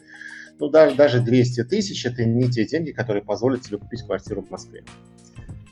ну, 0.57 0.69
даже, 0.69 0.95
даже 0.95 1.21
200 1.21 1.65
тысяч– 1.65 2.03
это 2.07 2.25
не 2.25 2.49
те 2.49 2.65
деньги, 2.65 2.93
которые 2.93 3.21
позволят 3.21 3.61
тебе 3.61 3.77
купить 3.77 4.01
квартиру 4.01 4.41
в 4.41 4.49
Москве. 4.49 4.85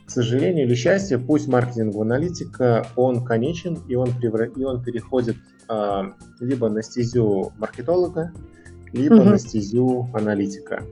К 0.06 0.10
сожалению 0.12 0.64
или 0.64 0.76
счастью, 0.76 1.20
путь 1.20 1.48
маркетингового 1.48 2.04
аналитика, 2.04 2.86
он 2.94 3.24
конечен, 3.24 3.80
и 3.88 3.96
он, 3.96 4.16
превра... 4.16 4.46
и 4.46 4.62
он 4.62 4.84
переходит 4.84 5.34
а, 5.66 6.14
либо 6.38 6.68
на 6.68 6.84
стезю 6.84 7.52
маркетолога, 7.58 8.32
либо 8.92 9.14
угу. 9.14 9.30
на 9.30 9.38
стезю 9.40 10.08
аналитика. 10.14 10.84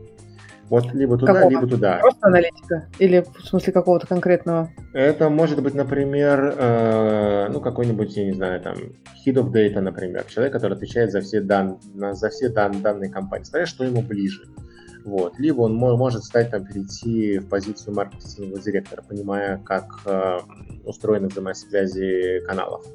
Вот 0.71 0.93
либо 0.95 1.19
туда, 1.19 1.35
Какого? 1.35 1.51
либо 1.51 1.67
туда. 1.67 1.99
Просто 1.99 2.27
аналитика? 2.27 2.89
Или 2.99 3.25
в 3.39 3.47
смысле 3.47 3.73
какого-то 3.73 4.07
конкретного? 4.07 4.71
Это 4.93 5.29
может 5.29 5.63
быть, 5.63 5.75
например, 5.75 6.55
э, 6.57 7.49
ну, 7.51 7.61
какой-нибудь, 7.61 8.17
я 8.17 8.25
не 8.25 8.33
знаю, 8.33 8.61
там, 8.61 8.75
head 9.27 9.35
of 9.35 9.53
data, 9.53 9.81
например, 9.81 10.25
человек, 10.25 10.53
который 10.53 10.75
отвечает 10.75 11.13
за 11.13 11.21
все, 11.21 11.41
дан, 11.41 11.79
за 11.95 12.31
все 12.31 12.49
дан, 12.49 12.81
данные 12.81 13.11
компании, 13.11 13.45
смотря 13.45 13.67
что 13.67 13.85
ему 13.85 14.03
ближе. 14.03 14.47
Вот. 15.05 15.39
Либо 15.39 15.61
он 15.61 15.75
может 15.75 16.25
стать 16.25 16.51
там, 16.51 16.65
перейти 16.65 17.39
в 17.39 17.49
позицию 17.49 17.95
маркетингового 17.95 18.59
директора, 18.59 19.03
понимая, 19.03 19.59
как 19.59 20.01
э, 20.07 20.39
устроены 20.85 21.29
взаимосвязи 21.29 22.41
каналов. 22.47 22.87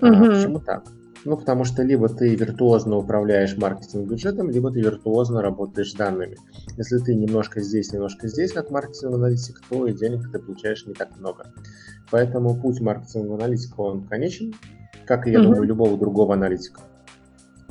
Угу. 0.00 0.08
А, 0.08 0.26
почему 0.26 0.58
так? 0.58 0.82
Ну, 1.24 1.36
потому 1.36 1.64
что 1.64 1.82
либо 1.82 2.08
ты 2.08 2.34
виртуозно 2.34 2.96
управляешь 2.96 3.56
маркетинг-бюджетом, 3.56 4.50
либо 4.50 4.72
ты 4.72 4.80
виртуозно 4.80 5.40
работаешь 5.40 5.92
с 5.92 5.94
данными. 5.94 6.36
Если 6.76 6.98
ты 6.98 7.14
немножко 7.14 7.60
здесь, 7.60 7.92
немножко 7.92 8.26
здесь, 8.26 8.52
как 8.52 8.70
маркетинг-аналитик, 8.70 9.60
то 9.68 9.86
и 9.86 9.92
денег 9.92 10.32
ты 10.32 10.40
получаешь 10.40 10.84
не 10.86 10.94
так 10.94 11.16
много. 11.18 11.52
Поэтому 12.10 12.56
путь 12.56 12.80
маркетинг-аналитика, 12.80 13.80
он 13.80 14.02
конечен, 14.02 14.52
как 15.06 15.26
и, 15.26 15.30
я 15.30 15.38
mm-hmm. 15.38 15.42
думаю, 15.42 15.62
любого 15.62 15.96
другого 15.96 16.34
аналитика. 16.34 16.80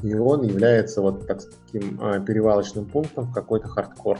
И 0.01 0.15
он 0.15 0.43
является 0.43 1.01
вот 1.01 1.27
таким 1.27 2.01
э, 2.01 2.23
перевалочным 2.25 2.85
пунктом 2.85 3.25
в 3.25 3.33
какой-то 3.33 3.67
хардкор. 3.67 4.17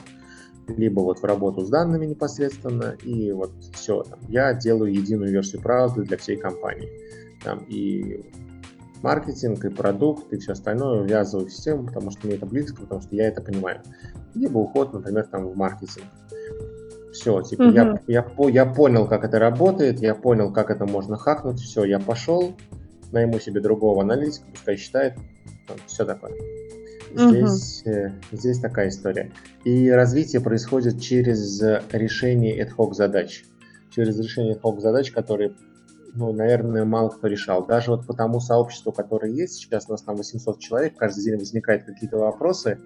Либо 0.68 1.00
вот 1.00 1.20
в 1.20 1.24
работу 1.24 1.62
с 1.66 1.70
данными 1.70 2.06
непосредственно, 2.06 2.96
и 3.04 3.32
вот 3.32 3.52
все. 3.74 4.04
Там, 4.04 4.20
я 4.28 4.54
делаю 4.54 4.94
единую 4.94 5.32
версию 5.32 5.62
правды 5.62 6.04
для 6.04 6.18
всей 6.18 6.38
компании. 6.38 6.90
Там, 7.44 7.66
и 7.68 8.24
маркетинг, 9.04 9.64
и 9.66 9.70
продукт, 9.70 10.32
и 10.34 10.38
все 10.38 10.54
остальное 10.54 11.04
ввязываю 11.04 11.48
в 11.48 11.52
систему, 11.52 11.88
потому 11.88 12.12
что 12.12 12.28
мне 12.28 12.36
это 12.36 12.46
близко, 12.46 12.82
потому 12.82 13.02
что 13.02 13.16
я 13.16 13.28
это 13.28 13.42
понимаю. 13.42 13.82
Либо 14.34 14.60
уход, 14.60 14.94
например, 14.94 15.28
там 15.28 15.48
в 15.48 15.56
маркетинг. 15.56 16.06
Все, 17.14 17.42
типа, 17.42 17.64
угу. 17.64 17.72
я, 17.72 18.00
я, 18.08 18.26
я 18.50 18.66
понял, 18.66 19.08
как 19.08 19.26
это 19.26 19.38
работает, 19.38 20.00
я 20.00 20.16
понял, 20.16 20.54
как 20.54 20.70
это 20.70 20.86
можно 20.86 21.18
хакнуть, 21.18 21.60
все, 21.60 21.84
я 21.84 22.00
пошел, 22.00 22.56
найму 23.12 23.40
себе 23.40 23.60
другого 23.60 24.02
аналитика, 24.02 24.46
пускай 24.52 24.78
считает, 24.78 25.16
все 25.88 26.06
такое. 26.06 26.34
Здесь, 27.14 27.84
угу. 27.86 28.14
здесь 28.32 28.60
такая 28.60 28.88
история. 28.88 29.32
И 29.66 29.90
развитие 29.90 30.42
происходит 30.42 31.02
через 31.02 31.62
решение 31.92 32.66
ad-hoc 32.66 32.94
задач. 32.94 33.44
Через 33.90 34.18
решение 34.18 34.56
ad-hoc 34.56 34.80
задач, 34.80 35.12
которые 35.12 35.54
ну, 36.14 36.34
наверное, 36.34 36.86
мало 36.86 37.10
кто 37.10 37.28
решал. 37.28 37.66
Даже 37.66 37.92
вот 37.92 38.06
по 38.06 38.14
тому 38.14 38.40
сообществу, 38.40 38.92
которое 38.92 39.32
есть, 39.32 39.56
сейчас 39.56 39.86
у 39.88 39.92
нас 39.92 40.02
там 40.02 40.16
800 40.16 40.60
человек, 40.60 40.96
каждый 40.98 41.24
день 41.24 41.38
возникают 41.38 41.84
какие-то 41.84 42.18
вопросы, 42.18 42.80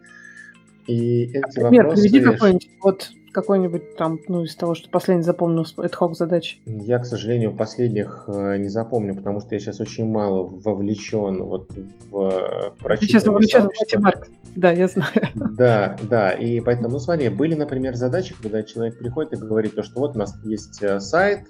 и 0.87 1.23
эти 1.23 1.59
Например, 1.59 1.85
вопросы... 1.85 2.03
приведи 2.03 2.23
какой-нибудь, 2.23 2.69
вот 2.83 3.09
какой-нибудь 3.31 3.97
там, 3.97 4.19
ну, 4.27 4.43
из 4.43 4.55
того, 4.55 4.75
что 4.75 4.89
последний 4.89 5.23
запомнил 5.23 5.63
hoc 5.63 6.13
задач. 6.13 6.61
Я, 6.65 6.99
к 6.99 7.05
сожалению, 7.05 7.53
последних 7.53 8.25
э, 8.27 8.57
не 8.57 8.69
запомню, 8.69 9.15
потому 9.15 9.41
что 9.41 9.55
я 9.55 9.59
сейчас 9.59 9.81
очень 9.81 10.05
мало 10.05 10.43
вовлечен 10.43 11.43
вот 11.43 11.69
в 12.11 12.29
э, 12.31 12.71
прочитывание 12.81 13.07
Сейчас 13.07 13.25
вовлечен 13.25 13.61
в 13.63 13.79
математику. 13.79 14.27
Да, 14.55 14.71
я 14.71 14.87
знаю. 14.87 15.11
Да, 15.35 15.97
да, 16.03 16.31
и 16.31 16.61
поэтому, 16.61 16.89
ну, 16.89 16.99
смотри, 16.99 17.27
были, 17.27 17.55
например, 17.55 17.95
задачи, 17.95 18.33
когда 18.41 18.63
человек 18.63 18.97
приходит 18.97 19.33
и 19.33 19.35
говорит 19.35 19.75
то, 19.75 19.83
что 19.83 19.99
вот 19.99 20.15
у 20.15 20.19
нас 20.19 20.33
есть 20.45 20.81
э, 20.81 21.01
сайт, 21.01 21.41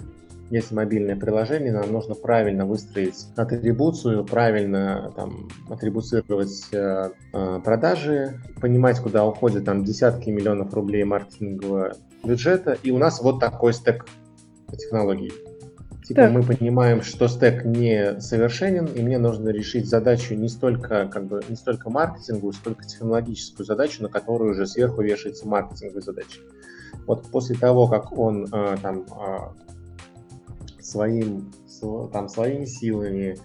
есть 0.50 0.72
мобильное 0.72 1.16
приложение, 1.16 1.72
нам 1.72 1.92
нужно 1.92 2.16
правильно 2.16 2.66
выстроить 2.66 3.28
атрибуцию, 3.36 4.24
правильно 4.26 5.12
там, 5.16 5.50
атрибуцировать 5.70 6.68
э, 6.72 7.10
э, 7.34 7.60
продажи, 7.64 8.40
понимать, 8.62 9.00
куда 9.00 9.26
уходят 9.26 9.66
там 9.66 9.84
десятки 9.84 10.30
миллионов 10.30 10.74
рублей 10.74 11.04
маркетингового 11.04 11.94
бюджета, 12.24 12.78
и 12.84 12.92
у 12.92 12.98
нас 12.98 13.22
вот 13.22 13.40
такой 13.40 13.74
стек 13.74 14.06
технологий. 14.78 15.32
Типа 16.06 16.22
так. 16.22 16.32
мы 16.34 16.44
понимаем, 16.44 17.02
что 17.02 17.28
стек 17.28 17.66
не 17.66 18.20
совершенен, 18.22 18.86
и 18.86 19.02
мне 19.02 19.18
нужно 19.18 19.50
решить 19.50 19.90
задачу 19.90 20.36
не 20.36 20.50
столько, 20.50 21.08
как 21.08 21.26
бы, 21.26 21.42
не 21.50 21.56
столько 21.56 21.90
маркетинговую, 21.90 22.54
сколько 22.54 22.86
технологическую 22.86 23.66
задачу, 23.66 24.04
на 24.04 24.10
которую 24.10 24.52
уже 24.52 24.68
сверху 24.68 25.02
вешается 25.02 25.48
маркетинговая 25.48 26.04
задача. 26.04 26.42
Вот 27.08 27.26
после 27.32 27.56
того, 27.56 27.88
как 27.88 28.16
он 28.18 28.46
э, 28.46 28.78
там 28.84 29.00
э, 29.00 29.65
своим, 30.86 31.52
там, 32.12 32.30
своими 32.30 32.66
силами, 32.66 33.38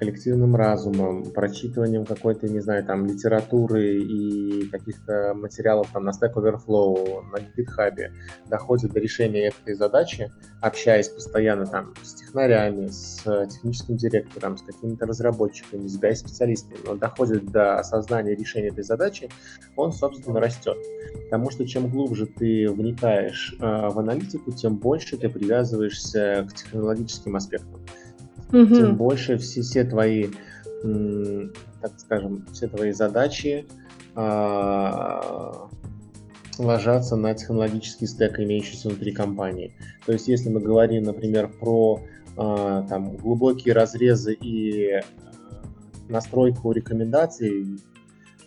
коллективным 0.00 0.56
разумом, 0.56 1.24
прочитыванием 1.24 2.06
какой-то, 2.06 2.48
не 2.48 2.60
знаю, 2.60 2.84
там, 2.86 3.04
литературы 3.04 3.98
и 3.98 4.66
каких-то 4.70 5.34
материалов 5.34 5.88
там 5.92 6.04
на 6.04 6.10
Stack 6.10 6.32
Overflow, 6.36 7.22
на 7.30 7.36
GitHub, 7.36 8.10
доходит 8.48 8.92
до 8.92 9.00
решения 9.00 9.48
этой 9.48 9.74
задачи, 9.74 10.32
общаясь 10.62 11.08
постоянно 11.08 11.66
там 11.66 11.92
с 12.02 12.14
технарями, 12.14 12.86
с 12.86 13.22
техническим 13.50 13.98
директором, 13.98 14.56
с 14.56 14.62
какими-то 14.62 15.04
разработчиками, 15.04 15.86
с 15.86 16.00
BI-специалистами, 16.00 16.78
но 16.86 16.96
доходит 16.96 17.50
до 17.50 17.78
осознания 17.78 18.34
решения 18.34 18.68
этой 18.68 18.84
задачи, 18.84 19.28
он, 19.76 19.92
собственно, 19.92 20.40
растет. 20.40 20.78
Потому 21.24 21.50
что 21.50 21.66
чем 21.66 21.90
глубже 21.90 22.24
ты 22.24 22.70
вникаешь 22.70 23.54
э, 23.60 23.64
в 23.64 23.98
аналитику, 23.98 24.50
тем 24.52 24.78
больше 24.78 25.18
ты 25.18 25.28
привязываешься 25.28 26.46
к 26.48 26.54
технологическим 26.54 27.36
аспектам 27.36 27.80
угу. 28.52 28.74
тем 28.74 28.96
больше 28.96 29.38
все, 29.38 29.62
все 29.62 29.84
твои, 29.84 30.28
так 30.82 31.92
скажем, 31.98 32.46
все 32.52 32.68
твои 32.68 32.92
задачи 32.92 33.66
а, 34.14 35.68
ложатся 36.58 37.16
на 37.16 37.34
технологический 37.34 38.06
стек, 38.06 38.38
имеющийся 38.38 38.88
внутри 38.88 39.12
компании. 39.12 39.72
То 40.06 40.12
есть, 40.12 40.28
если 40.28 40.48
мы 40.48 40.60
говорим, 40.60 41.04
например, 41.04 41.48
про 41.48 42.00
а, 42.36 42.82
там, 42.88 43.16
глубокие 43.16 43.74
разрезы 43.74 44.34
и 44.34 45.00
настройку 46.08 46.72
рекомендаций, 46.72 47.78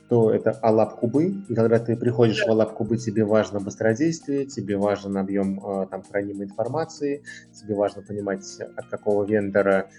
то 0.09 0.31
это 0.31 0.51
алап 0.51 0.99
кубы. 0.99 1.43
И 1.47 1.55
когда 1.55 1.79
ты 1.79 1.95
приходишь 1.95 2.45
в 2.45 2.49
алап 2.49 2.73
кубы, 2.73 2.97
тебе 2.97 3.23
важно 3.23 3.59
быстродействие, 3.59 4.45
тебе 4.45 4.77
важен 4.77 5.17
объем 5.17 5.59
э, 5.65 5.87
там 5.89 6.03
хранимой 6.03 6.45
информации, 6.45 7.23
тебе 7.53 7.75
важно 7.75 8.01
понимать, 8.01 8.45
от 8.75 8.87
какого 8.87 9.23
вендора 9.25 9.89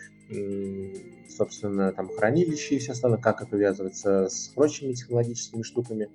собственно, 1.28 1.92
там 1.92 2.08
хранилище 2.08 2.76
и 2.76 2.78
все 2.78 2.92
остальное, 2.92 3.20
как 3.20 3.42
это 3.42 3.56
увязывается 3.56 4.28
с 4.28 4.48
прочими 4.48 4.92
технологическими 4.92 5.62
штуками. 5.62 6.08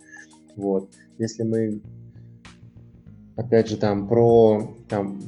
Вот. 0.56 0.92
Если 1.18 1.44
мы, 1.44 1.82
опять 3.36 3.70
же, 3.70 3.78
там 3.78 4.08
про 4.08 4.76
там, 4.88 5.22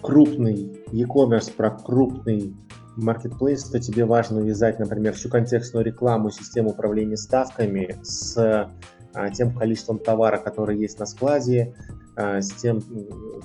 крупный 0.00 0.84
e-commerce, 0.92 1.52
про 1.54 1.70
крупный 1.70 2.54
marketplace, 2.96 3.70
то 3.70 3.80
тебе 3.80 4.04
важно 4.04 4.40
увязать, 4.40 4.78
например, 4.78 5.14
всю 5.14 5.28
контекстную 5.28 5.84
рекламу, 5.84 6.30
систему 6.30 6.70
управления 6.70 7.16
ставками 7.16 7.96
с 8.02 8.70
а, 9.14 9.30
тем 9.30 9.54
количеством 9.54 9.98
товара, 9.98 10.38
который 10.38 10.78
есть 10.78 10.98
на 10.98 11.06
складе, 11.06 11.74
а, 12.16 12.40
с 12.40 12.50
тем, 12.52 12.80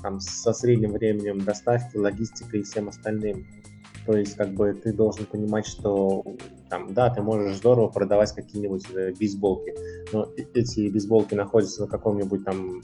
там, 0.02 0.20
со 0.20 0.54
средним 0.54 0.94
временем 0.94 1.40
доставки, 1.40 1.98
логистикой 1.98 2.62
и 2.62 2.64
всем 2.64 2.90
остальным. 2.90 3.46
То 4.06 4.16
есть, 4.16 4.36
как 4.36 4.54
бы, 4.54 4.74
ты 4.74 4.94
должен 4.94 5.26
понимать, 5.26 5.66
что, 5.66 6.24
там, 6.70 6.94
да, 6.94 7.10
ты 7.10 7.22
можешь 7.22 7.58
здорово 7.58 7.90
продавать 7.90 8.34
какие-нибудь 8.34 8.86
э, 8.94 9.14
бейсболки, 9.20 9.74
но 10.14 10.30
эти 10.54 10.90
бейсболки 10.90 11.36
находятся 11.36 11.82
на 11.82 11.88
каком-нибудь 11.88 12.46
там 12.46 12.82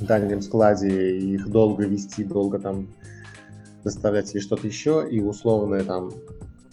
дальнем 0.00 0.40
складе, 0.40 1.18
их 1.18 1.50
долго 1.50 1.84
вести, 1.84 2.24
долго 2.24 2.58
там 2.58 2.88
доставлять 3.82 4.34
или 4.34 4.40
что-то 4.40 4.66
еще, 4.66 5.06
и 5.08 5.20
условное 5.20 5.84
там 5.84 6.10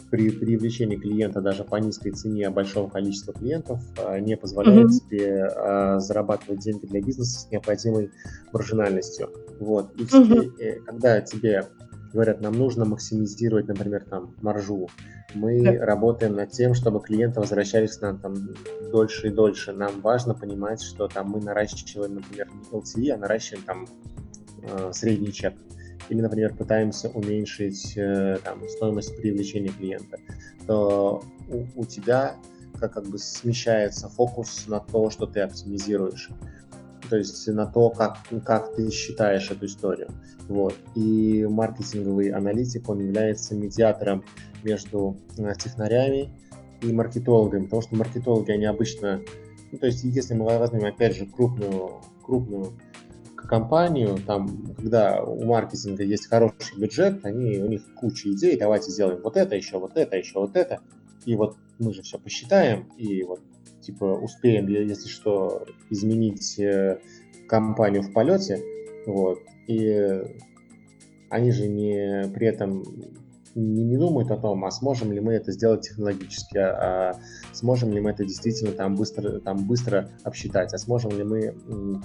при 0.10 0.30
привлечении 0.30 0.96
клиента 0.96 1.42
даже 1.42 1.64
по 1.64 1.76
низкой 1.76 2.12
цене 2.12 2.50
большого 2.50 2.90
количества 2.90 3.34
клиентов 3.34 3.82
а, 3.98 4.20
не 4.20 4.38
позволяет 4.38 4.88
mm-hmm. 4.88 5.10
тебе 5.10 5.44
а, 5.46 6.00
зарабатывать 6.00 6.60
деньги 6.60 6.86
для 6.86 7.02
бизнеса 7.02 7.42
с 7.42 7.52
необходимой 7.52 8.12
маржинальностью. 8.54 9.30
Вот. 9.60 9.94
И 9.96 10.04
mm-hmm. 10.04 10.84
когда 10.86 11.20
тебе 11.22 11.68
говорят, 12.14 12.42
нам 12.42 12.54
нужно 12.54 12.86
максимизировать, 12.86 13.68
например, 13.68 14.06
там 14.10 14.34
маржу, 14.42 14.88
мы 15.34 15.62
да. 15.62 15.86
работаем 15.86 16.36
над 16.36 16.52
тем, 16.52 16.74
чтобы 16.74 17.02
клиенты 17.02 17.42
возвращались 17.42 17.98
к 17.98 18.02
нам 18.02 18.18
там 18.18 18.36
дольше 18.92 19.28
и 19.28 19.30
дольше. 19.30 19.74
Нам 19.74 20.00
важно 20.02 20.34
понимать, 20.34 20.82
что 20.82 21.08
там 21.08 21.30
мы 21.30 21.42
наращиваем, 21.42 22.16
например, 22.16 22.48
не 22.50 22.78
LTV, 22.78 23.10
а 23.12 23.18
наращиваем 23.18 23.66
там 23.66 23.88
э, 24.64 24.92
средний 24.94 25.34
чек 25.34 25.54
или, 26.10 26.22
например, 26.22 26.56
пытаемся 26.56 27.10
уменьшить 27.10 27.94
э, 27.98 28.38
там, 28.44 28.68
стоимость 28.70 29.16
привлечения 29.18 29.70
клиента, 29.70 30.18
то 30.66 31.24
у, 31.50 31.82
у 31.82 31.86
тебя 31.86 32.36
как, 32.80 32.94
как 32.94 33.06
бы 33.08 33.18
смещается 33.18 34.10
фокус 34.10 34.66
на 34.68 34.80
то, 34.80 35.10
что 35.10 35.26
ты 35.26 35.42
оптимизируешь. 35.42 36.30
То 37.10 37.18
есть 37.18 37.48
на 37.48 37.66
то, 37.66 37.90
как, 37.90 38.18
как 38.46 38.76
ты 38.76 38.92
считаешь 38.92 39.50
эту 39.50 39.66
историю. 39.66 40.10
Вот. 40.48 40.76
И 40.96 41.46
маркетинговый 41.50 42.30
аналитик, 42.30 42.90
он 42.90 43.00
является 43.00 43.56
медиатором 43.56 44.24
между 44.64 45.18
э, 45.38 45.54
технарями 45.62 46.30
и 46.82 46.92
маркетологами, 46.92 47.64
потому 47.64 47.82
что 47.82 47.96
маркетологи, 47.96 48.52
они 48.52 48.66
обычно, 48.66 49.22
ну, 49.72 49.78
то 49.78 49.88
есть 49.88 50.04
если 50.04 50.34
мы 50.34 50.46
возьмем, 50.46 50.86
опять 50.86 51.16
же, 51.16 51.26
крупную, 51.26 52.02
крупную 52.24 52.74
компанию, 53.48 54.18
там, 54.26 54.76
когда 54.76 55.24
у 55.24 55.44
маркетинга 55.46 56.04
есть 56.04 56.28
хороший 56.28 56.78
бюджет, 56.78 57.26
они, 57.26 57.58
у 57.60 57.68
них 57.68 57.82
куча 57.96 58.32
идей, 58.32 58.58
давайте 58.58 58.92
сделаем 58.92 59.22
вот 59.22 59.38
это 59.38 59.56
еще, 59.56 59.80
вот 59.80 59.98
это 59.98 60.18
еще, 60.18 60.40
вот 60.40 60.56
это, 60.56 60.82
и 61.26 61.36
вот 61.36 61.58
мы 61.80 61.94
же 61.94 62.02
все 62.02 62.20
посчитаем, 62.20 62.90
и 62.98 63.24
вот, 63.24 63.42
типа, 63.82 64.06
успеем, 64.06 64.68
если 64.68 65.08
что, 65.08 65.66
изменить 65.90 66.60
э, 66.60 67.00
компанию 67.48 68.04
в 68.04 68.14
полете, 68.14 68.62
вот, 69.06 69.40
и 69.68 70.22
они 71.30 71.52
же 71.52 71.68
не 71.68 72.30
при 72.34 72.48
этом 72.48 72.84
не, 73.58 73.84
не 73.84 73.98
думают 73.98 74.30
о 74.32 74.38
том, 74.38 74.64
а 74.66 74.72
сможем 74.72 75.12
ли 75.12 75.20
мы 75.20 75.34
это 75.34 75.52
сделать 75.52 75.82
технологически, 75.82 76.58
а, 76.58 77.12
а 77.12 77.16
сможем 77.54 77.92
ли 77.92 78.00
мы 78.00 78.12
это 78.12 78.24
действительно 78.24 78.72
там 78.72 78.96
быстро, 78.96 79.40
там 79.40 79.68
быстро 79.68 80.10
обсчитать, 80.24 80.74
а 80.74 80.78
сможем 80.78 81.12
ли 81.12 81.24
мы 81.24 81.56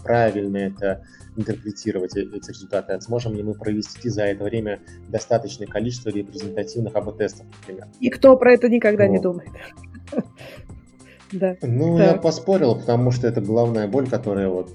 правильно 0.02 0.56
это 0.56 1.04
интерпретировать, 1.36 2.16
э, 2.16 2.22
эти 2.22 2.48
результаты, 2.48 2.94
а 2.94 3.00
сможем 3.00 3.34
ли 3.34 3.42
мы 3.42 3.54
провести 3.54 4.08
за 4.08 4.24
это 4.24 4.44
время 4.44 4.80
достаточное 5.08 5.66
количество 5.66 6.08
репрезентативных 6.08 6.96
АБ-тестов, 6.96 7.46
например. 7.60 7.88
И 8.00 8.08
кто 8.08 8.36
про 8.36 8.54
это 8.54 8.68
никогда 8.68 9.06
вот. 9.06 9.12
не 9.12 9.20
думает. 9.20 9.50
Да. 11.34 11.56
Ну, 11.62 11.96
я 11.96 12.12
поспорил, 12.16 12.74
потому 12.74 13.10
что 13.10 13.26
это 13.26 13.40
главная 13.40 13.88
боль, 13.88 14.06
которая 14.06 14.50
вот 14.50 14.70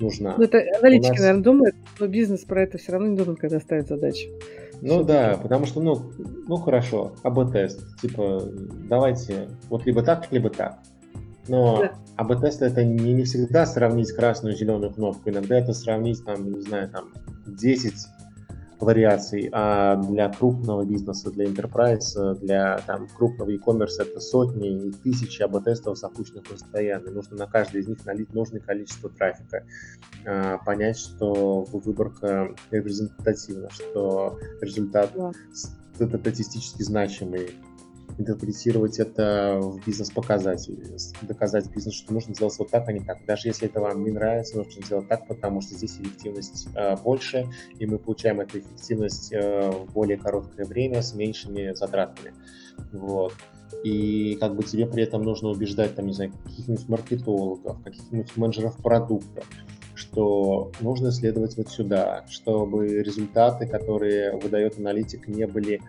нужна. 0.00 0.34
Ну, 0.36 0.42
это 0.42 0.58
аналитики, 0.80 1.10
нас... 1.10 1.20
наверное, 1.20 1.42
думают, 1.42 1.76
но 2.00 2.06
бизнес 2.08 2.40
про 2.44 2.62
это 2.64 2.76
все 2.76 2.90
равно 2.90 3.06
не 3.06 3.16
думает, 3.16 3.38
когда 3.38 3.60
ставит 3.60 3.86
задачи. 3.86 4.28
Ну 4.82 5.04
да, 5.04 5.38
потому 5.40 5.66
что, 5.66 5.80
ну, 5.80 6.10
ну 6.46 6.56
хорошо, 6.56 7.12
АБ-тест, 7.22 8.00
типа, 8.00 8.42
давайте 8.88 9.48
вот 9.68 9.86
либо 9.86 10.02
так, 10.02 10.30
либо 10.30 10.50
так. 10.50 10.78
Но 11.48 11.78
да. 11.78 11.92
АБ-тест 12.16 12.62
это 12.62 12.84
не, 12.84 13.12
не 13.12 13.24
всегда 13.24 13.66
сравнить 13.66 14.12
красную 14.12 14.54
и 14.54 14.58
зеленую 14.58 14.92
кнопку, 14.92 15.30
иногда 15.30 15.58
это 15.58 15.72
сравнить, 15.72 16.24
там, 16.24 16.52
не 16.52 16.60
знаю, 16.60 16.90
там, 16.90 17.08
10 17.46 17.94
вариаций, 18.80 19.48
а 19.52 19.96
для 19.96 20.28
крупного 20.28 20.84
бизнеса, 20.84 21.30
для 21.30 21.46
enterprise, 21.46 22.38
для 22.40 22.78
там, 22.86 23.08
крупного 23.08 23.50
e-commerce 23.50 24.00
это 24.00 24.20
сотни 24.20 24.88
и 24.88 24.92
тысячи 24.92 25.42
АБ-тестов, 25.42 25.98
запущенных 25.98 26.44
постоянно. 26.44 27.10
Нужно 27.10 27.36
на 27.36 27.46
каждый 27.46 27.80
из 27.80 27.88
них 27.88 28.04
налить 28.04 28.34
нужное 28.34 28.60
количество 28.60 29.08
трафика, 29.08 29.64
а, 30.26 30.58
понять, 30.58 30.98
что 30.98 31.64
выборка 31.64 32.54
репрезентативна, 32.70 33.70
что 33.70 34.38
результат 34.60 35.12
статистически 35.94 36.82
значимый, 36.82 37.50
интерпретировать 38.18 38.98
это 38.98 39.58
в 39.60 39.84
бизнес-показатели, 39.84 40.96
доказать 41.22 41.70
бизнесу, 41.70 41.98
что 41.98 42.14
нужно 42.14 42.34
сделать 42.34 42.58
вот 42.58 42.70
так, 42.70 42.88
а 42.88 42.92
не 42.92 43.00
так. 43.00 43.24
Даже 43.26 43.48
если 43.48 43.68
это 43.68 43.80
вам 43.80 44.04
не 44.04 44.10
нравится, 44.10 44.56
нужно 44.56 44.82
сделать 44.84 45.08
так, 45.08 45.26
потому 45.26 45.60
что 45.60 45.74
здесь 45.74 45.98
эффективность 45.98 46.68
э, 46.74 46.96
больше, 46.96 47.46
и 47.78 47.86
мы 47.86 47.98
получаем 47.98 48.40
эту 48.40 48.58
эффективность 48.60 49.32
э, 49.32 49.70
в 49.70 49.92
более 49.92 50.16
короткое 50.16 50.64
время 50.64 51.02
с 51.02 51.14
меньшими 51.14 51.74
затратами. 51.74 52.32
Вот. 52.92 53.34
И 53.84 54.36
как 54.40 54.56
бы 54.56 54.62
тебе 54.62 54.86
при 54.86 55.02
этом 55.02 55.22
нужно 55.22 55.48
убеждать, 55.48 55.94
там, 55.94 56.06
не 56.06 56.12
знаю, 56.12 56.32
каких-нибудь 56.44 56.88
маркетологов, 56.88 57.82
каких-нибудь 57.82 58.36
менеджеров 58.36 58.76
продукта, 58.76 59.42
что 59.94 60.70
нужно 60.80 61.10
следовать 61.10 61.56
вот 61.56 61.68
сюда, 61.68 62.24
чтобы 62.28 62.86
результаты, 63.02 63.66
которые 63.66 64.36
выдает 64.36 64.78
аналитик, 64.78 65.28
не 65.28 65.46
были 65.46 65.80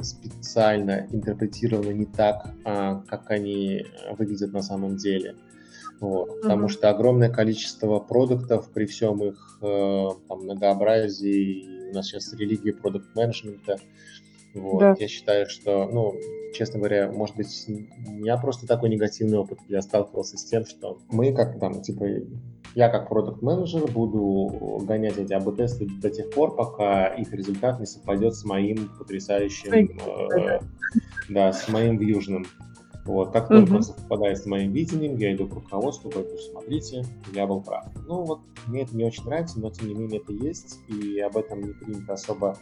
специально 0.00 1.06
интерпретированы 1.10 1.92
не 1.92 2.06
так, 2.06 2.54
а, 2.64 3.02
как 3.08 3.30
они 3.30 3.84
выглядят 4.16 4.52
на 4.52 4.62
самом 4.62 4.96
деле. 4.96 5.36
Вот. 6.00 6.28
Mm-hmm. 6.28 6.42
Потому 6.42 6.68
что 6.68 6.90
огромное 6.90 7.30
количество 7.30 7.98
продуктов 7.98 8.70
при 8.72 8.86
всем 8.86 9.22
их 9.24 9.58
э, 9.62 10.08
там, 10.28 10.44
многообразии, 10.44 11.90
у 11.90 11.94
нас 11.94 12.06
сейчас 12.06 12.32
религия 12.34 12.72
продукт 12.72 13.14
менеджмента, 13.16 13.78
вот. 14.54 14.80
Да. 14.80 14.96
Я 14.98 15.08
считаю, 15.08 15.48
что, 15.48 15.86
ну, 15.86 16.14
честно 16.54 16.78
говоря, 16.78 17.10
может 17.10 17.36
быть, 17.36 17.66
у 17.68 18.10
меня 18.10 18.36
просто 18.36 18.66
такой 18.66 18.88
негативный 18.90 19.38
опыт. 19.38 19.58
Я 19.68 19.82
сталкивался 19.82 20.36
с 20.36 20.44
тем, 20.44 20.64
что 20.66 20.98
мы 21.10 21.32
как 21.32 21.58
там, 21.58 21.82
типа, 21.82 22.06
я 22.78 22.88
как 22.88 23.08
продукт 23.08 23.42
менеджер 23.42 23.90
буду 23.90 24.78
гонять 24.86 25.18
эти 25.18 25.32
АБ-тесты 25.32 25.88
до 26.00 26.10
тех 26.10 26.30
пор, 26.30 26.54
пока 26.54 27.08
их 27.08 27.32
результат 27.32 27.80
не 27.80 27.86
совпадет 27.86 28.36
с 28.36 28.44
моим 28.44 28.88
потрясающим, 28.96 29.72
э, 29.72 30.60
да, 31.28 31.52
с 31.52 31.68
моим 31.68 31.96
вьюжным. 31.96 32.46
Вот, 33.04 33.32
как 33.32 33.48
только 33.48 33.74
он 33.74 33.82
совпадает 33.82 34.38
с 34.38 34.46
моим 34.46 34.70
видением, 34.70 35.16
я 35.16 35.34
иду 35.34 35.48
к 35.48 35.54
руководству, 35.54 36.08
говорю, 36.08 36.38
смотрите, 36.52 37.04
я 37.34 37.48
был 37.48 37.62
прав. 37.62 37.86
Ну 38.06 38.22
вот, 38.22 38.42
мне 38.68 38.82
это 38.82 38.96
не 38.96 39.02
очень 39.02 39.24
нравится, 39.24 39.58
но 39.58 39.70
тем 39.70 39.88
не 39.88 39.94
менее 39.94 40.20
это 40.20 40.32
есть, 40.32 40.78
и 40.86 41.18
об 41.18 41.36
этом 41.36 41.60
не 41.60 41.72
принято 41.72 42.12
особо 42.12 42.58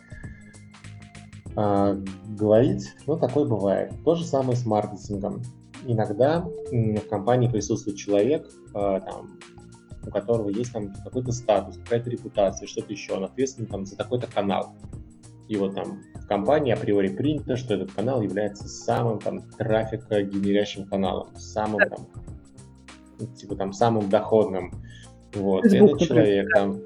э, 1.54 2.02
говорить, 2.38 2.88
но 3.06 3.18
такое 3.18 3.44
бывает. 3.44 3.92
То 4.02 4.14
же 4.14 4.24
самое 4.24 4.56
с 4.56 4.64
маркетингом. 4.64 5.42
Иногда 5.84 6.40
в 6.72 7.00
компании 7.10 7.50
присутствует 7.50 7.98
человек, 7.98 8.48
э, 8.74 9.00
там, 9.04 9.36
у 10.06 10.10
которого 10.10 10.48
есть 10.48 10.72
там 10.72 10.92
какой-то 11.04 11.32
статус, 11.32 11.76
какая-то 11.78 12.10
репутация, 12.10 12.66
что-то 12.66 12.92
еще, 12.92 13.14
он 13.14 13.24
ответственен 13.24 13.68
там 13.68 13.84
за 13.84 13.96
такой-то 13.96 14.26
канал. 14.26 14.74
И 15.48 15.56
вот 15.56 15.74
там 15.74 16.02
в 16.14 16.26
компании 16.26 16.72
априори 16.72 17.08
принято, 17.08 17.56
что 17.56 17.74
этот 17.74 17.92
канал 17.92 18.20
является 18.22 18.66
самым 18.68 19.20
там 19.20 19.42
трафикогенерящим 19.58 20.86
каналом, 20.86 21.28
самым 21.36 21.88
там, 21.88 22.06
ну, 23.20 23.26
типа 23.28 23.56
там 23.56 23.72
самым 23.72 24.08
доходным. 24.08 24.72
Вот, 25.34 25.66
и 25.66 25.76
этот 25.76 26.00
человек 26.00 26.48
там 26.52 26.80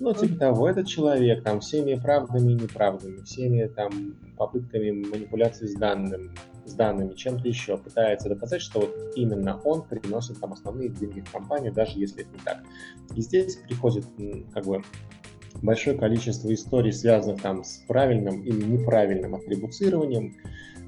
Ну, 0.00 0.12
типа 0.14 0.36
того, 0.36 0.68
этот 0.68 0.88
человек 0.88 1.44
там 1.44 1.60
всеми 1.60 1.94
правдами 1.94 2.52
и 2.52 2.54
неправдами, 2.54 3.22
всеми 3.22 3.66
там 3.66 4.16
попытками 4.36 4.90
манипуляции 4.90 5.66
с 5.66 5.74
данным, 5.74 6.34
с 6.64 6.74
данными, 6.74 7.14
чем-то 7.14 7.46
еще 7.48 7.76
пытается 7.76 8.28
доказать, 8.28 8.62
что 8.62 8.80
вот 8.80 8.94
именно 9.16 9.60
он 9.64 9.82
приносит 9.82 10.40
там 10.40 10.52
основные 10.52 10.88
деньги 10.88 11.20
в 11.20 11.30
компанию, 11.30 11.72
даже 11.72 11.98
если 11.98 12.22
это 12.22 12.32
не 12.32 12.40
так. 12.44 12.62
И 13.16 13.20
здесь 13.20 13.56
приходит 13.56 14.06
как 14.52 14.64
бы 14.64 14.82
большое 15.60 15.96
количество 15.96 16.52
историй, 16.52 16.92
связанных 16.92 17.42
там 17.42 17.64
с 17.64 17.82
правильным 17.88 18.42
или 18.42 18.62
неправильным 18.64 19.34
атрибуцированием 19.34 20.34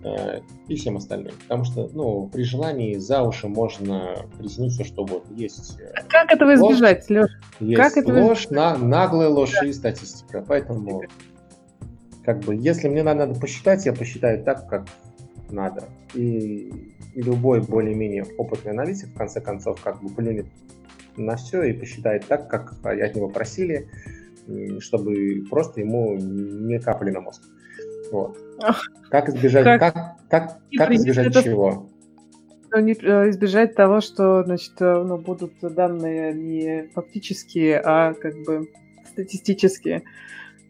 э, 0.03 0.41
и 0.69 0.77
всем 0.77 0.97
остальным. 0.97 1.35
Потому 1.43 1.65
что, 1.65 1.89
ну, 1.93 2.29
при 2.29 2.45
желании 2.45 2.95
за 2.95 3.23
уши 3.23 3.49
можно 3.49 4.27
притянуть 4.39 4.73
все, 4.73 4.85
что 4.85 5.03
угодно. 5.03 5.35
Есть 5.35 5.79
э, 5.81 5.93
Как 6.09 6.33
этого 6.33 6.57
ложь, 6.57 6.77
избежать, 6.77 7.11
Леш? 7.11 7.31
Есть 7.61 7.81
как 7.81 7.97
этого 7.97 8.21
ложь, 8.21 8.49
на, 8.51 8.77
наглая 8.77 9.29
ложь 9.29 9.53
да. 9.61 9.67
и 9.67 9.73
статистика. 9.73 10.45
Поэтому, 10.47 11.03
как 12.25 12.41
бы, 12.41 12.55
если 12.55 12.89
мне 12.89 13.03
надо, 13.03 13.27
надо 13.27 13.41
посчитать, 13.41 13.85
я 13.87 13.93
посчитаю 13.93 14.43
так, 14.45 14.69
как 14.69 14.87
надо. 15.55 15.85
И, 16.15 16.95
любой 17.15 17.61
более-менее 17.61 18.25
опытный 18.37 18.73
аналитик, 18.73 19.09
в 19.09 19.15
конце 19.15 19.41
концов, 19.41 19.81
как 19.83 20.03
бы 20.03 20.11
плюнет 20.11 20.47
на 21.17 21.37
все 21.37 21.63
и 21.63 21.73
посчитает 21.73 22.27
так, 22.27 22.49
как 22.49 22.75
от 22.85 23.15
него 23.15 23.29
просили, 23.29 23.89
чтобы 24.81 25.45
просто 25.49 25.81
ему 25.81 26.17
не 26.17 26.79
капали 26.79 27.11
на 27.11 27.21
мозг. 27.21 27.43
Вот. 28.11 28.39
Как 29.11 29.29
избежать, 29.29 29.65
как, 29.65 29.81
как, 29.81 29.95
как, 30.29 30.59
как 30.77 30.91
избежать 30.93 31.29
это... 31.29 31.43
чего? 31.43 31.89
Ну, 32.71 32.81
не, 32.81 32.93
э, 32.93 33.31
избежать 33.31 33.75
того, 33.77 34.01
что 34.01 34.43
значит, 34.43 34.75
э, 34.81 35.05
ну, 35.05 35.17
будут 35.17 35.53
данные 35.61 36.35
не 36.35 36.89
фактические, 36.93 37.81
а 37.81 38.15
как 38.15 38.35
бы 38.45 38.69
статистические. 39.09 40.03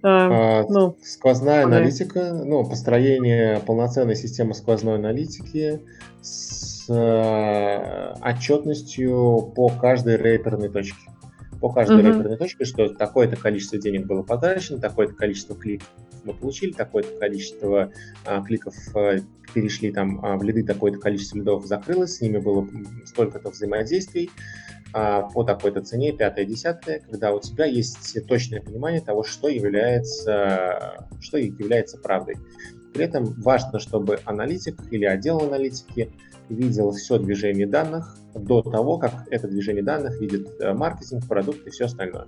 А, 0.07 0.61
а, 0.61 0.67
ну, 0.69 0.99
сквозная 1.03 1.63
да. 1.63 1.79
аналитика, 1.79 2.35
ну, 2.35 2.63
построение 2.69 3.61
полноценной 3.61 4.17
системы 4.17 4.53
сквозной 4.53 4.97
аналитики 4.97 5.81
с 6.21 6.85
э, 6.91 8.15
отчетностью 8.21 9.53
по 9.57 9.71
каждой 9.71 10.19
рейперной 10.19 10.69
точке 10.69 11.11
по 11.59 11.71
каждой 11.71 12.03
uh-huh. 12.03 12.09
реферной 12.09 12.37
точке, 12.37 12.67
что 12.67 12.89
такое-то 12.91 13.37
количество 13.37 13.79
денег 13.79 14.07
было 14.07 14.23
потрачено, 14.23 14.79
такое-то 14.79 15.15
количество 15.15 15.57
кликов 15.57 15.89
мы 16.25 16.35
получили, 16.35 16.73
такое-то 16.73 17.19
количество 17.19 17.91
а, 18.27 18.43
кликов 18.43 18.75
а, 18.95 19.17
перешли 19.55 19.93
там 19.93 20.23
а, 20.23 20.37
в 20.37 20.43
лиды, 20.43 20.63
такое-то 20.65 20.99
количество 20.99 21.39
лидов 21.39 21.65
закрылось, 21.67 22.17
с 22.17 22.21
ними 22.21 22.39
было 22.39 22.69
столько-то 23.07 23.51
взаимодействий 23.51 24.31
по 24.95 25.43
такой-то 25.43 25.83
цене, 25.83 26.13
пятое, 26.13 26.45
десятое, 26.45 27.01
когда 27.01 27.33
у 27.33 27.41
тебя 27.41 27.65
есть 27.65 28.17
точное 28.29 28.61
понимание 28.61 29.01
того, 29.01 29.25
что 29.25 29.49
является, 29.49 31.09
что 31.21 31.37
является 31.37 31.99
правдой. 31.99 32.37
При 32.93 33.05
этом 33.05 33.25
важно, 33.43 33.81
чтобы 33.81 34.21
аналитик 34.25 34.77
или 34.93 35.05
отдел 35.05 35.41
аналитики 35.41 36.13
видел 36.49 36.93
все 36.93 37.19
движение 37.19 37.67
данных 37.67 38.17
до 38.35 38.63
того, 38.63 38.99
как 38.99 39.27
это 39.31 39.49
движение 39.49 39.83
данных 39.83 40.21
видит 40.21 40.49
э, 40.61 40.73
маркетинг, 40.73 41.27
продукт 41.27 41.67
и 41.67 41.71
все 41.71 41.87
остальное. 41.87 42.27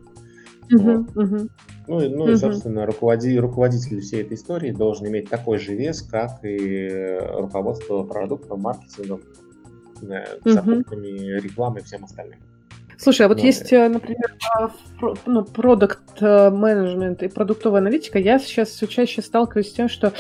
Uh-huh, 0.72 1.06
вот. 1.14 1.24
uh-huh. 1.24 1.50
Ну, 1.86 2.00
и, 2.00 2.08
ну 2.08 2.26
uh-huh. 2.26 2.32
и, 2.32 2.36
собственно, 2.36 2.86
руководи, 2.86 3.38
руководитель 3.38 4.00
всей 4.00 4.22
этой 4.22 4.34
истории 4.34 4.72
должен 4.72 5.06
иметь 5.06 5.30
такой 5.30 5.58
же 5.58 5.76
вес, 5.76 6.02
как 6.02 6.44
и 6.44 7.18
руководство 7.34 8.02
продуктом, 8.02 8.62
маркетингом, 8.62 9.20
uh-huh. 10.00 10.40
закупками, 10.44 11.38
рекламой 11.38 11.82
и 11.82 11.84
всем 11.84 12.04
остальным. 12.04 12.40
Слушай, 12.99 13.26
а 13.26 13.28
вот 13.28 13.38
Но... 13.38 13.44
есть, 13.44 13.72
э, 13.72 13.88
например, 13.88 14.34
а, 14.59 14.70
ну, 15.26 15.44
продукт 15.44 16.20
менеджмент 16.20 17.22
и 17.22 17.28
продуктовая 17.28 17.80
аналитика. 17.80 18.18
Я 18.18 18.38
сейчас 18.38 18.70
все 18.70 18.86
чаще 18.86 19.22
сталкиваюсь 19.22 19.70
с 19.70 19.72
тем, 19.72 19.88
что 19.88 20.12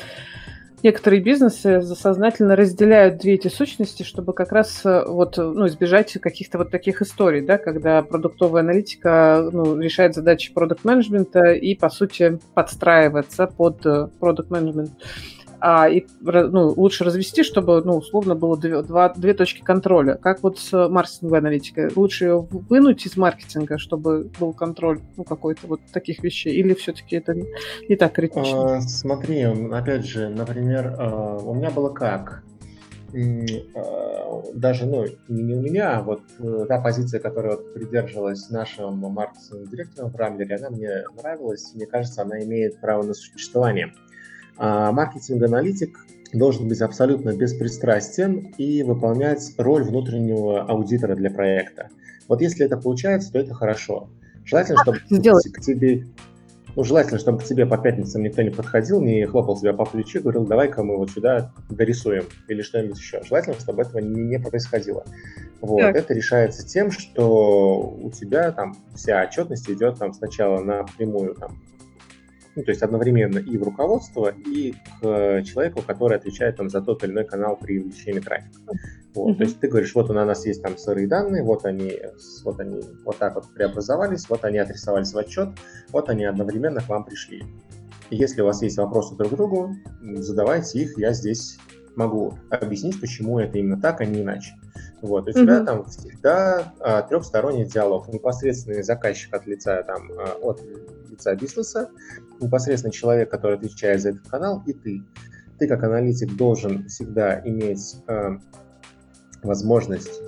некоторые 0.82 1.20
бизнесы 1.20 1.82
сознательно 1.82 2.54
разделяют 2.56 3.18
две 3.18 3.34
эти 3.34 3.48
сущности, 3.48 4.02
чтобы 4.02 4.32
как 4.32 4.52
раз 4.52 4.82
э, 4.84 5.04
вот, 5.06 5.36
ну, 5.36 5.66
избежать 5.66 6.12
каких-то 6.12 6.58
вот 6.58 6.70
таких 6.70 7.02
историй, 7.02 7.40
да, 7.40 7.58
когда 7.58 8.02
продуктовая 8.02 8.62
аналитика 8.62 9.48
ну, 9.52 9.78
решает 9.78 10.14
задачи 10.14 10.52
продукт-менеджмента 10.52 11.52
и, 11.52 11.74
по 11.74 11.88
сути, 11.88 12.38
подстраивается 12.54 13.46
под 13.46 13.84
э, 13.86 14.08
продукт-менеджмент 14.20 14.92
а, 15.68 15.88
и 15.88 16.06
ну, 16.20 16.68
лучше 16.76 17.02
развести, 17.02 17.42
чтобы, 17.42 17.82
ну, 17.82 17.96
условно, 17.96 18.36
было 18.36 18.56
две, 18.56 18.82
два, 18.82 19.12
две 19.12 19.34
точки 19.34 19.62
контроля. 19.62 20.14
Как 20.14 20.40
вот 20.44 20.60
с 20.60 20.88
маркетинговой 20.88 21.40
аналитикой? 21.40 21.90
Лучше 21.96 22.26
ее 22.26 22.46
вынуть 22.50 23.04
из 23.04 23.16
маркетинга, 23.16 23.76
чтобы 23.76 24.30
был 24.38 24.52
контроль 24.52 25.00
ну, 25.16 25.24
какой-то 25.24 25.66
вот 25.66 25.80
таких 25.92 26.22
вещей? 26.22 26.54
Или 26.54 26.72
все-таки 26.74 27.16
это 27.16 27.34
не, 27.34 27.48
не 27.88 27.96
так 27.96 28.12
критично? 28.12 28.76
А, 28.76 28.80
смотри, 28.80 29.42
опять 29.42 30.06
же, 30.06 30.28
например, 30.28 30.94
а, 31.00 31.38
у 31.38 31.52
меня 31.52 31.72
было 31.72 31.88
как? 31.88 32.44
А, 33.12 34.42
даже, 34.54 34.86
ну, 34.86 35.04
не 35.26 35.52
у 35.52 35.60
меня, 35.60 35.98
а 35.98 36.02
вот 36.02 36.22
э, 36.38 36.66
та 36.68 36.80
позиция, 36.80 37.18
которая 37.18 37.56
вот 37.56 37.74
придерживалась 37.74 38.50
нашим 38.50 38.98
маркетинговым 38.98 39.66
директором 39.66 40.10
в 40.12 40.16
Рамблере, 40.16 40.58
она 40.58 40.70
мне 40.70 41.02
нравилась, 41.20 41.72
мне 41.74 41.86
кажется, 41.86 42.22
она 42.22 42.40
имеет 42.44 42.80
право 42.80 43.02
на 43.02 43.14
существование. 43.14 43.92
А 44.58 44.92
маркетинг-аналитик 44.92 46.06
должен 46.32 46.68
быть 46.68 46.80
абсолютно 46.80 47.34
беспристрастен 47.34 48.52
и 48.58 48.82
выполнять 48.82 49.54
роль 49.58 49.82
внутреннего 49.84 50.62
аудитора 50.62 51.14
для 51.14 51.30
проекта. 51.30 51.88
Вот 52.28 52.40
если 52.40 52.66
это 52.66 52.76
получается, 52.76 53.32
то 53.32 53.38
это 53.38 53.54
хорошо. 53.54 54.08
Желательно, 54.44 54.82
чтобы 54.82 55.00
Сделать. 55.10 55.52
к 55.52 55.60
тебе 55.60 56.06
ну, 56.76 56.84
желательно, 56.84 57.18
чтобы 57.18 57.38
к 57.38 57.44
тебе 57.44 57.64
по 57.64 57.78
пятницам 57.78 58.22
никто 58.22 58.42
не 58.42 58.50
подходил, 58.50 59.00
не 59.00 59.24
хлопал 59.24 59.56
себя 59.56 59.72
по 59.72 59.86
плечу 59.86 60.18
и 60.18 60.20
говорил, 60.20 60.44
давай-ка 60.44 60.82
мы 60.82 60.98
вот 60.98 61.10
сюда 61.10 61.50
дорисуем 61.70 62.24
или 62.48 62.60
что-нибудь 62.60 62.98
еще. 62.98 63.22
Желательно, 63.24 63.58
чтобы 63.58 63.80
этого 63.80 63.98
не, 63.98 64.22
не 64.24 64.38
происходило. 64.38 65.02
Вот. 65.62 65.80
Это 65.80 66.12
решается 66.12 66.66
тем, 66.66 66.90
что 66.90 67.96
у 67.98 68.10
тебя 68.10 68.52
там 68.52 68.76
вся 68.94 69.22
отчетность 69.22 69.70
идет 69.70 69.98
там 69.98 70.12
сначала 70.12 70.62
напрямую 70.62 71.34
там, 71.34 71.58
ну, 72.56 72.62
то 72.64 72.70
есть 72.70 72.82
одновременно 72.82 73.38
и 73.38 73.58
в 73.58 73.62
руководство, 73.62 74.32
и 74.46 74.72
к 75.00 75.42
человеку, 75.44 75.82
который 75.86 76.16
отвечает 76.16 76.56
там, 76.56 76.70
за 76.70 76.80
тот 76.80 77.04
или 77.04 77.12
иной 77.12 77.24
канал 77.24 77.56
при 77.56 77.78
увеличении 77.78 78.20
трафика. 78.20 78.58
Вот, 79.14 79.34
mm-hmm. 79.34 79.36
То 79.36 79.44
есть 79.44 79.60
ты 79.60 79.68
говоришь, 79.68 79.94
вот 79.94 80.10
у 80.10 80.14
нас 80.14 80.46
есть 80.46 80.62
там 80.62 80.78
сырые 80.78 81.06
данные, 81.06 81.42
вот 81.42 81.66
они, 81.66 82.00
вот 82.44 82.58
они 82.58 82.82
вот 83.04 83.18
так 83.18 83.34
вот 83.34 83.52
преобразовались, 83.54 84.28
вот 84.28 84.44
они 84.44 84.58
отрисовались 84.58 85.12
в 85.12 85.18
отчет, 85.18 85.50
вот 85.90 86.08
они 86.08 86.24
одновременно 86.24 86.80
к 86.80 86.88
вам 86.88 87.04
пришли. 87.04 87.44
Если 88.10 88.40
у 88.40 88.46
вас 88.46 88.62
есть 88.62 88.78
вопросы 88.78 89.16
друг 89.16 89.32
к 89.32 89.34
другу, 89.34 89.74
задавайте 90.00 90.78
их, 90.80 90.98
я 90.98 91.12
здесь 91.12 91.58
могу 91.94 92.38
объяснить, 92.50 93.00
почему 93.00 93.38
это 93.38 93.58
именно 93.58 93.80
так, 93.80 94.00
а 94.00 94.06
не 94.06 94.22
иначе. 94.22 94.54
Вот, 95.02 95.28
у 95.28 95.32
тебя 95.32 95.60
mm-hmm. 95.60 95.64
там 95.64 95.84
всегда 95.84 96.72
а, 96.80 97.02
трехсторонний 97.02 97.66
диалог. 97.66 98.08
Непосредственный 98.08 98.82
заказчик 98.82 99.34
от 99.34 99.46
лица, 99.46 99.82
там, 99.82 100.10
а, 100.16 100.36
от 100.40 100.62
лица 101.10 101.34
бизнеса, 101.34 101.90
непосредственно 102.40 102.92
человек, 102.92 103.30
который 103.30 103.56
отвечает 103.56 104.00
за 104.00 104.10
этот 104.10 104.26
канал, 104.28 104.62
и 104.66 104.72
ты. 104.72 105.02
Ты 105.58 105.68
как 105.68 105.82
аналитик 105.84 106.36
должен 106.36 106.86
всегда 106.86 107.40
иметь 107.40 107.96
э, 108.08 108.36
возможность, 109.42 110.20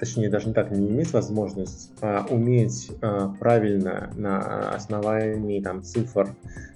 точнее 0.00 0.30
даже 0.30 0.48
не 0.48 0.54
так, 0.54 0.70
не 0.70 0.88
иметь 0.88 1.12
возможность, 1.12 1.92
а 2.00 2.26
уметь 2.28 2.90
э, 3.02 3.28
правильно 3.38 4.10
на 4.16 4.70
основании 4.70 5.60
там, 5.60 5.82
цифр, 5.82 6.34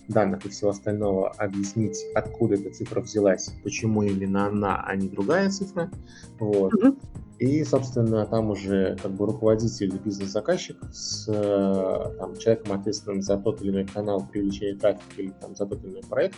данных 0.08 0.44
и 0.44 0.50
всего 0.50 0.70
остального 0.70 1.30
объяснить, 1.30 1.98
откуда 2.14 2.56
эта 2.56 2.70
цифра 2.70 3.00
взялась, 3.00 3.50
почему 3.62 4.02
именно 4.02 4.46
она, 4.46 4.84
а 4.86 4.94
не 4.94 5.08
другая 5.08 5.48
цифра. 5.48 5.90
Вот. 6.38 6.74
Mm-hmm. 6.74 6.96
И, 7.38 7.64
собственно, 7.64 8.26
там 8.26 8.50
уже 8.50 8.96
как 9.02 9.12
бы 9.12 9.26
руководитель 9.26 9.92
бизнес-заказчик 10.04 10.76
с 10.92 11.26
э, 11.26 12.16
там, 12.18 12.36
человеком, 12.36 12.72
ответственным 12.78 13.22
за 13.22 13.38
тот 13.38 13.60
или 13.62 13.70
иной 13.70 13.86
канал 13.86 14.24
привлечения 14.30 14.78
трафика 14.78 15.22
или 15.22 15.32
там, 15.40 15.56
за 15.56 15.66
тот 15.66 15.82
или 15.82 15.92
иной 15.92 16.02
проект, 16.02 16.36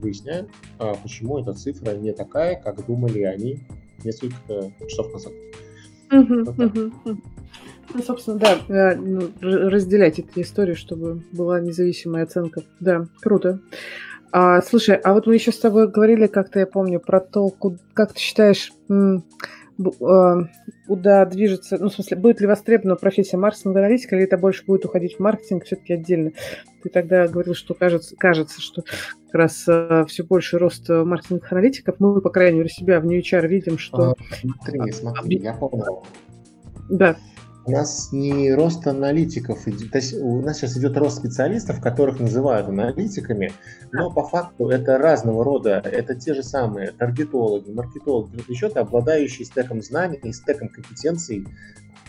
выясняют, 0.00 0.48
а 0.78 0.94
почему 0.94 1.38
эта 1.38 1.52
цифра 1.52 1.92
не 1.92 2.12
такая, 2.12 2.60
как 2.60 2.84
думали 2.86 3.22
они 3.22 3.60
несколько 4.02 4.72
часов 4.88 5.12
назад. 5.12 5.32
Вот. 6.12 6.92
Ну, 7.94 8.02
собственно, 8.02 8.38
да, 8.38 8.58
э, 8.68 8.96
ну, 8.96 9.28
разделять 9.40 10.18
эти 10.18 10.40
истории, 10.40 10.74
чтобы 10.74 11.22
была 11.32 11.60
независимая 11.60 12.24
оценка. 12.24 12.62
Да, 12.80 13.06
круто. 13.20 13.60
А, 14.30 14.62
слушай, 14.62 14.96
а 14.96 15.12
вот 15.12 15.26
мы 15.26 15.34
еще 15.34 15.52
с 15.52 15.58
тобой 15.58 15.88
говорили, 15.88 16.26
как-то 16.26 16.58
я 16.58 16.66
помню, 16.66 17.00
про 17.00 17.20
то, 17.20 17.50
как 17.92 18.14
ты 18.14 18.20
считаешь, 18.20 18.72
куда 20.86 21.24
движется, 21.26 21.78
ну, 21.78 21.88
в 21.88 21.94
смысле, 21.94 22.16
будет 22.16 22.40
ли 22.40 22.46
востребована 22.46 22.96
профессия 22.96 23.36
маркетинга 23.36 23.80
аналитика, 23.80 24.16
или 24.16 24.24
это 24.24 24.38
больше 24.38 24.64
будет 24.64 24.84
уходить 24.84 25.16
в 25.16 25.20
маркетинг 25.20 25.64
все-таки 25.64 25.94
отдельно? 25.94 26.32
Ты 26.82 26.88
тогда 26.88 27.26
говорил, 27.28 27.54
что 27.54 27.74
кажется, 27.74 28.16
кажется 28.16 28.60
что 28.60 28.82
как 28.82 29.34
раз 29.34 29.66
uh, 29.68 30.04
все 30.06 30.24
больше 30.24 30.58
рост 30.58 30.88
маркетинг 30.88 31.50
аналитиков. 31.50 31.96
Мы, 31.98 32.20
по 32.20 32.30
крайней 32.30 32.58
мере, 32.58 32.68
себя 32.68 33.00
в 33.00 33.06
New 33.06 33.18
HR 33.18 33.46
видим, 33.46 33.78
что... 33.78 34.10
А, 34.10 34.14
смотри, 34.40 34.92
смотри, 34.92 35.38
я 35.38 35.54
понял. 35.54 36.04
Да. 36.90 37.16
У 37.64 37.70
нас 37.70 38.10
не 38.12 38.52
рост 38.52 38.86
аналитиков, 38.86 39.64
то 39.64 39.98
есть 39.98 40.14
у 40.14 40.40
нас 40.42 40.58
сейчас 40.58 40.76
идет 40.76 40.96
рост 40.96 41.18
специалистов, 41.18 41.80
которых 41.80 42.18
называют 42.18 42.68
аналитиками, 42.68 43.52
но 43.92 44.10
по 44.10 44.24
факту 44.24 44.68
это 44.68 44.98
разного 44.98 45.44
рода, 45.44 45.82
это 45.84 46.14
те 46.14 46.34
же 46.34 46.42
самые 46.42 46.90
таргетологи, 46.90 47.70
маркетологи, 47.70 48.42
еще 48.48 48.66
обладающие 48.66 49.44
стеком 49.44 49.82
знаний 49.82 50.18
и 50.22 50.32
стеком 50.32 50.68
компетенций 50.68 51.46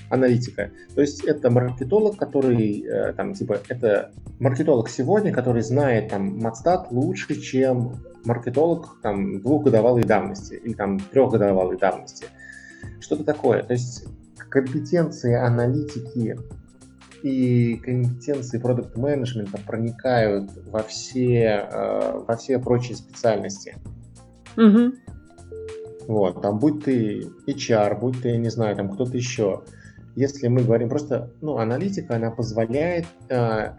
аналитика. 0.10 0.72
То 0.96 1.02
есть 1.02 1.24
это 1.24 1.50
маркетолог, 1.50 2.18
который, 2.18 2.82
э, 2.82 3.14
там, 3.14 3.34
типа, 3.34 3.60
это 3.68 4.12
маркетолог 4.40 4.90
сегодня, 4.90 5.32
который 5.34 5.62
знает 5.62 6.10
там 6.10 6.38
Матстат 6.38 6.92
лучше, 6.92 7.40
чем 7.40 8.04
маркетолог 8.26 9.00
там 9.02 9.42
двухгодовалой 9.42 10.04
давности 10.04 10.54
или 10.56 10.74
там 10.74 11.00
трехгодовалой 11.00 11.78
давности. 11.78 12.28
Что-то 13.00 13.24
такое. 13.24 13.64
То 13.64 13.74
есть 13.74 14.06
компетенции 14.54 15.34
аналитики 15.34 16.38
и 17.24 17.76
компетенции 17.78 18.60
продукт 18.60 18.96
менеджмента 18.96 19.58
проникают 19.58 20.52
во 20.68 20.84
все, 20.84 21.68
э, 21.72 22.20
во 22.28 22.36
все 22.36 22.60
прочие 22.60 22.96
специальности. 22.96 23.76
Угу. 24.56 24.94
Вот, 26.08 26.44
там 26.44 26.60
будь 26.60 26.84
ты 26.84 27.22
HR, 27.48 28.00
будь 28.00 28.22
ты, 28.22 28.38
не 28.38 28.50
знаю, 28.50 28.76
там 28.76 28.90
кто-то 28.90 29.18
еще. 29.18 29.64
Если 30.16 30.48
мы 30.50 30.62
говорим 30.62 30.88
просто, 30.88 31.32
ну, 31.42 31.58
аналитика, 31.58 32.18
она 32.18 32.30
позволяет 32.30 33.08
э, 33.30 33.74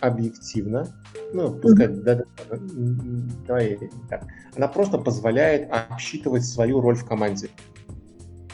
объективно, 0.00 0.86
ну, 1.32 1.50
пускай, 1.50 1.86
mm-hmm. 1.86 2.02
да, 2.02 2.14
да, 2.16 2.24
давай 3.46 3.78
так, 4.10 4.24
она 4.54 4.68
просто 4.68 4.98
позволяет 4.98 5.70
обсчитывать 5.72 6.44
свою 6.44 6.82
роль 6.82 6.96
в 6.96 7.06
команде. 7.06 7.48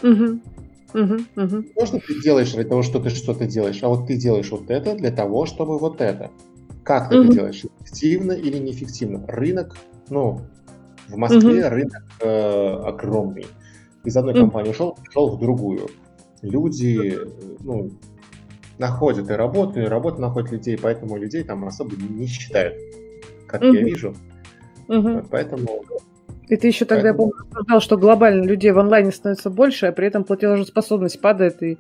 Mm-hmm. 0.03 0.56
Угу, 0.95 1.15
угу. 1.37 1.65
Можно 1.75 2.01
ты 2.01 2.23
делаешь 2.23 2.53
для 2.53 2.65
того, 2.65 2.83
что 2.83 3.01
ты 3.01 3.11
что-то 3.11 3.47
делаешь, 3.47 3.79
а 3.83 3.89
вот 3.89 4.07
ты 4.07 4.17
делаешь 4.17 4.51
вот 4.51 4.71
это 4.71 4.95
для 4.95 5.11
того, 5.11 5.47
чтобы 5.47 5.79
вот 5.79 6.01
это. 6.01 6.31
Как 6.85 7.09
ты 7.09 7.19
угу. 7.19 7.25
это 7.25 7.35
делаешь? 7.35 7.65
Эффективно 7.81 8.33
или 8.33 8.59
неэффективно? 8.59 9.25
Рынок, 9.27 9.77
ну, 10.09 10.41
в 11.09 11.17
Москве 11.17 11.67
угу. 11.67 11.75
рынок 11.75 12.03
э, 12.21 12.73
огромный. 12.85 13.47
Из 14.05 14.17
одной 14.17 14.35
угу. 14.35 14.43
компании 14.43 14.71
ушел, 14.71 14.97
ушел 15.09 15.37
в 15.37 15.41
другую. 15.41 15.89
Люди, 16.43 17.19
ну, 17.61 17.91
находят 18.79 19.31
и 19.31 19.33
работу, 19.33 19.81
и 19.81 19.85
работа 19.85 20.21
находит 20.21 20.53
людей, 20.53 20.79
поэтому 20.81 21.17
людей 21.17 21.43
там 21.43 21.65
особо 21.65 21.97
не 21.97 22.27
считают, 22.27 22.75
как 23.47 23.63
угу. 23.63 23.73
я 23.73 23.83
вижу. 23.83 24.15
Угу. 24.89 25.25
Поэтому 25.31 25.85
и 26.49 26.57
ты 26.57 26.69
еще 26.69 26.85
тогда, 26.85 27.13
Поэтому... 27.13 27.29
я 27.29 27.33
помню, 27.33 27.51
обсуждал, 27.51 27.81
что 27.81 27.97
глобально 27.97 28.45
людей 28.45 28.71
в 28.71 28.79
онлайне 28.79 29.11
становится 29.11 29.51
больше, 29.51 29.87
а 29.87 29.93
при 29.93 30.07
этом 30.07 30.25
платежеспособность 30.25 31.21
падает 31.21 31.63
и 31.63 31.79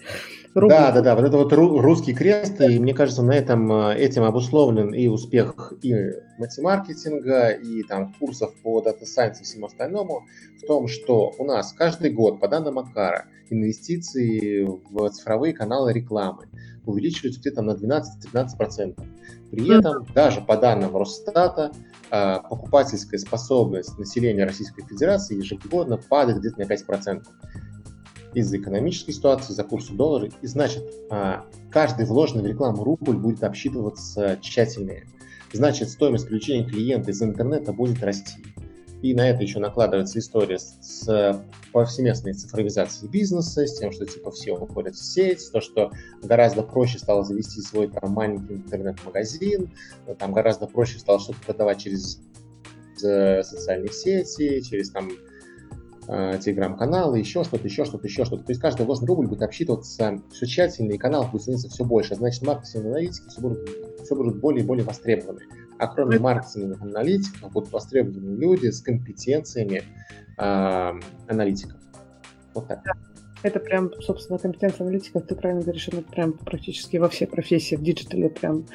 рубль... 0.54 0.74
Да, 0.74 0.92
да, 0.92 1.02
да, 1.02 1.14
вот 1.14 1.24
это 1.24 1.36
вот 1.36 1.52
русский 1.52 2.14
крест, 2.14 2.60
и 2.60 2.78
мне 2.78 2.94
кажется, 2.94 3.22
на 3.22 3.32
этом 3.32 3.70
э, 3.72 3.96
этим 3.96 4.24
обусловлен 4.24 4.92
и 4.92 5.06
успех 5.06 5.72
и 5.82 5.94
матемаркетинга, 6.38 7.50
и 7.50 7.82
там 7.84 8.12
курсов 8.18 8.54
по 8.62 8.80
Data 8.80 9.04
Science 9.04 9.40
и 9.40 9.44
всему 9.44 9.66
остальному, 9.66 10.24
в 10.62 10.66
том, 10.66 10.88
что 10.88 11.32
у 11.38 11.44
нас 11.44 11.72
каждый 11.72 12.10
год, 12.10 12.40
по 12.40 12.48
данным 12.48 12.78
Акара, 12.78 13.26
инвестиции 13.50 14.64
в 14.64 15.08
цифровые 15.10 15.54
каналы 15.54 15.92
рекламы 15.92 16.48
увеличиваются 16.84 17.40
где-то 17.40 17.62
на 17.62 17.72
12-13%. 17.72 18.96
При 19.51 19.78
этом 19.78 20.07
даже 20.14 20.40
по 20.40 20.57
данным 20.57 20.97
Росстата 20.97 21.72
а, 22.11 22.40
покупательская 22.40 23.18
способность 23.18 23.99
населения 23.99 24.44
Российской 24.44 24.84
Федерации 24.84 25.36
ежегодно 25.36 25.99
падает 25.99 26.38
где-то 26.40 26.61
на 26.61 26.64
5% 26.64 27.24
из-за 28.34 28.59
экономической 28.59 29.12
ситуации, 29.12 29.53
за 29.53 29.64
курса 29.64 29.94
доллара. 29.94 30.28
И 30.42 30.47
значит, 30.47 30.84
а, 31.11 31.47
каждый 31.70 32.07
вложенный 32.07 32.42
в 32.42 32.47
рекламу 32.47 32.84
рубль 32.84 33.16
будет 33.16 33.42
обсчитываться 33.44 34.38
тщательнее. 34.42 35.07
Значит, 35.53 35.88
стоимость 35.90 36.26
привлечения 36.26 36.68
клиента 36.68 37.12
из 37.12 37.22
интернета 37.22 37.72
будет 37.72 38.03
расти. 38.03 38.44
И 39.03 39.14
на 39.14 39.28
это 39.28 39.42
еще 39.42 39.59
накладывается 39.59 40.18
история 40.18 40.59
с, 40.59 40.76
с 40.80 41.44
повсеместной 41.72 42.32
цифровизацией 42.32 43.11
бизнеса, 43.11 43.66
с 43.66 43.78
тем, 43.78 43.92
что 43.92 44.07
типа 44.07 44.30
все 44.30 44.53
уходят 44.53 44.94
в 44.94 45.05
сеть, 45.05 45.51
то, 45.53 45.61
что 45.61 45.92
гораздо 46.22 46.62
проще 46.62 46.99
стало 46.99 47.22
завести 47.22 47.61
свой 47.61 47.88
там 47.88 48.12
маленький 48.12 48.55
интернет-магазин, 48.55 49.70
там 50.18 50.32
гораздо 50.32 50.66
проще 50.66 50.99
стало 50.99 51.20
что-то 51.20 51.38
продавать 51.44 51.78
через 51.78 52.20
э, 53.05 53.42
социальные 53.42 53.92
сети, 53.92 54.62
через 54.62 54.90
там 54.90 55.11
э, 56.09 56.38
телеграм-каналы, 56.42 57.18
еще 57.18 57.44
что-то, 57.44 57.64
еще 57.66 57.84
что-то, 57.84 58.07
еще 58.07 58.24
что-то. 58.24 58.44
То 58.44 58.53
есть 58.53 58.62
каждый 58.62 58.86
вложенный 58.86 59.09
рубль 59.09 59.26
будет 59.26 59.42
обсчитываться 59.42 60.22
все 60.32 60.47
тщательнее, 60.47 60.94
и 60.94 60.99
канал 60.99 61.28
будет 61.30 61.42
становиться 61.42 61.68
все 61.68 61.84
больше. 61.84 62.14
Значит, 62.14 62.42
маркетинг 62.42 62.86
аналитики 62.86 63.28
все 63.28 63.40
будут, 63.42 63.68
все 64.03 64.16
будут 64.16 64.40
более 64.40 64.64
и 64.64 64.66
более 64.66 64.84
востребованы. 64.84 65.42
А 65.79 65.89
кроме 65.89 66.18
маркетинговых 66.18 66.83
аналитиков 66.83 67.53
будут 67.53 67.72
востребованы 67.72 68.37
люди 68.39 68.70
с 68.70 68.81
компетенциями 68.81 69.83
э, 70.39 70.93
аналитиков. 71.29 71.79
Вот 72.55 72.68
так. 72.68 72.81
Это 73.43 73.61
прям, 73.61 73.93
собственно, 74.01 74.39
компетенция 74.39 74.85
аналитиков, 74.85 75.27
ты 75.27 75.37
правильно 75.37 75.62
говоришь, 75.62 75.89
это 75.89 76.03
прям 76.03 76.33
практически 76.33 76.97
во 76.97 77.09
все 77.09 77.27
профессии 77.27 77.77
в 77.77 77.83
digital 77.82 78.24
е 78.24 78.30
прям 78.31 78.66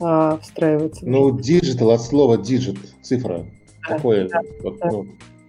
а, 0.00 0.38
встраивается. 0.38 1.06
Ну, 1.06 1.38
digital 1.38 1.90
от 1.90 2.00
слова 2.00 2.38
digit, 2.38 2.78
цифра. 3.02 3.46
Да, 3.86 3.96
Такое, 3.96 4.28
да, 4.28 4.40
вот, 4.62 4.78
да. 4.78 4.90
Ну, 4.90 5.06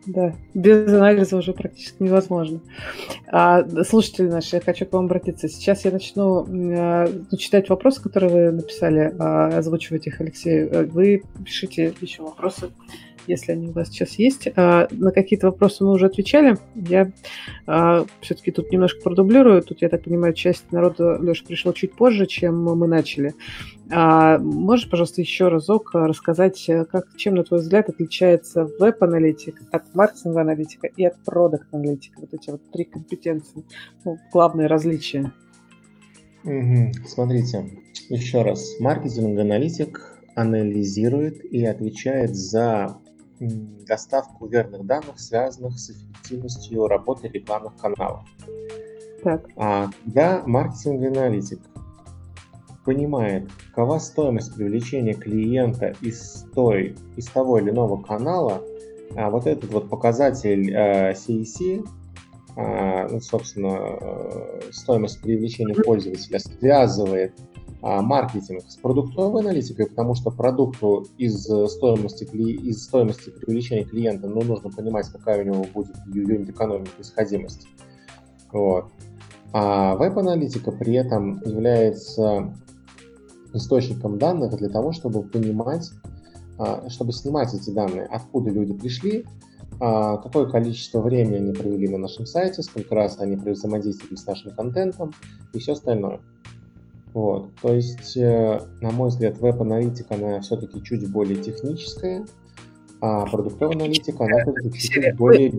да, 0.10 0.34
без 0.54 0.92
анализа 0.92 1.38
уже 1.38 1.54
практически 1.54 2.02
невозможно. 2.02 2.62
А, 3.28 3.64
слушатели 3.84 4.28
наши, 4.28 4.56
я 4.56 4.62
хочу 4.62 4.86
к 4.86 4.94
вам 4.94 5.06
обратиться. 5.06 5.48
Сейчас 5.48 5.86
я 5.86 5.92
начну 5.92 6.46
э, 6.46 7.08
читать 7.38 7.70
вопросы, 7.70 8.02
которые 8.02 8.32
вы 8.32 8.52
написали, 8.52 9.14
э, 9.14 9.58
озвучивать 9.58 10.08
их, 10.08 10.20
Алексей. 10.20 10.66
Вы 10.66 11.24
пишите 11.46 11.94
еще 12.02 12.24
вопросы 12.24 12.72
если 13.28 13.52
они 13.52 13.70
у 13.70 13.72
вас 13.72 13.90
сейчас 13.90 14.14
есть. 14.14 14.48
А, 14.56 14.88
на 14.92 15.12
какие-то 15.12 15.48
вопросы 15.48 15.84
мы 15.84 15.92
уже 15.92 16.08
отвечали. 16.08 16.58
Я 16.76 17.12
а, 17.68 18.06
все-таки 18.22 18.52
тут 18.52 18.72
немножко 18.72 19.02
продублирую. 19.02 19.62
Тут, 19.62 19.82
я 19.82 19.90
так 19.90 20.04
понимаю, 20.04 20.34
часть 20.34 20.72
народа, 20.72 21.18
Леша, 21.22 21.46
пришла 21.46 21.74
чуть 21.74 21.94
позже, 21.94 22.26
чем 22.26 22.64
мы 22.64 22.88
начали. 22.88 23.34
А, 23.92 24.38
можешь, 24.38 24.90
пожалуйста, 24.90 25.22
еще 25.22 25.48
разок 25.48 25.92
рассказать, 25.94 26.70
как, 26.92 27.16
чем, 27.18 27.36
на 27.36 27.44
твой 27.44 27.60
взгляд, 27.60 27.90
отличается 27.90 28.68
веб-аналитика 28.80 29.64
от 29.72 29.94
маркетинг-аналитика 29.96 30.88
и 30.88 31.06
от 31.06 31.24
продукт-аналитика? 31.24 32.20
Вот 32.22 32.34
эти 32.34 32.50
вот 32.50 32.62
три 32.72 32.86
компетенции, 32.86 33.64
ну, 34.06 34.18
главные 34.32 34.68
различия. 34.68 35.32
Угу. 36.44 36.94
Смотрите, 37.08 37.70
еще 38.10 38.44
раз. 38.44 38.80
Маркетинг-аналитик 38.80 40.20
анализирует 40.36 41.44
и 41.44 41.66
отвечает 41.66 42.36
за 42.36 42.98
доставку 43.40 44.48
верных 44.48 44.86
данных, 44.86 45.20
связанных 45.20 45.80
с 45.80 45.90
эффективностью 45.92 46.88
работы 46.88 47.28
рекламных 47.28 47.76
каналов. 47.78 48.26
Так. 49.24 49.46
А 49.56 49.90
когда 50.06 50.44
маркетинговый 50.46 51.10
аналитик 51.10 51.60
понимает, 52.86 53.50
какова 53.70 54.00
стоимость 54.00 54.56
привлечения 54.56 55.14
клиента 55.14 55.94
из, 56.02 56.46
той, 56.56 56.96
из 57.18 57.28
того 57.28 57.60
или 57.60 57.70
иного 57.70 58.02
канала, 58.02 58.62
а 59.16 59.30
вот 59.30 59.48
этот 59.48 59.72
вот 59.72 59.90
показатель 59.90 60.72
э, 60.72 61.14
CEC, 61.14 61.86
э, 62.56 63.08
ну, 63.10 63.20
собственно, 63.22 63.78
э, 63.78 64.62
стоимость 64.72 65.22
привлечения 65.22 65.76
пользователя 65.76 66.40
связывает 66.40 67.34
маркетинг 67.82 68.64
с 68.68 68.76
продуктовой 68.76 69.42
аналитикой, 69.42 69.88
потому 69.88 70.16
что 70.16 70.32
продукту 70.32 71.06
из 71.18 71.44
стоимости, 71.44 72.26
из 72.26 72.84
стоимости 72.84 73.30
привлечения 73.30 73.86
клиента 73.86 74.28
ну, 74.28 74.42
нужно 74.42 74.70
понимать, 74.70 75.08
какая 75.08 75.44
у 75.44 75.46
него 75.46 75.66
будет 75.74 75.96
юнит 76.08 76.50
экономика, 76.50 76.92
исходимость. 77.00 77.68
Вот. 78.52 78.86
А 79.52 79.96
веб-аналитика 79.96 80.72
при 80.72 80.94
этом 80.94 81.42
является 81.44 82.54
источником 83.54 84.18
данных 84.20 84.58
для 84.58 84.70
того, 84.70 84.92
чтобы 84.92 85.24
понимать, 85.24 85.90
а, 86.58 86.90
чтобы 86.90 87.14
снимать 87.14 87.54
эти 87.54 87.72
данные, 87.72 88.06
откуда 88.06 88.52
люди 88.52 88.74
пришли, 88.74 89.26
а, 89.80 90.18
какое 90.18 90.46
количество 90.46 91.02
времени 91.02 91.38
они 91.38 91.54
провели 91.54 91.88
на 91.88 91.98
нашем 91.98 92.26
сайте, 92.26 92.62
сколько 92.62 92.94
раз 92.94 93.20
они 93.20 93.36
взаимодействовали 93.38 94.16
с 94.16 94.26
нашим 94.26 94.52
контентом 94.52 95.14
и 95.54 95.60
все 95.60 95.74
остальное. 95.74 96.20
Вот. 97.14 97.56
То 97.62 97.74
есть, 97.74 98.16
э, 98.18 98.62
на 98.82 98.92
мой 98.92 99.10
взгляд, 99.10 99.40
веб-аналитика, 99.40 100.16
она 100.16 100.40
все-таки 100.42 100.84
чуть 100.84 101.10
более 101.12 101.38
техническая, 101.38 102.26
а 103.02 103.26
продуктовая 103.26 103.76
аналитика, 103.76 104.26
она 104.26 104.42
все-таки 104.44 104.80
чуть 104.80 105.16
более, 105.16 105.52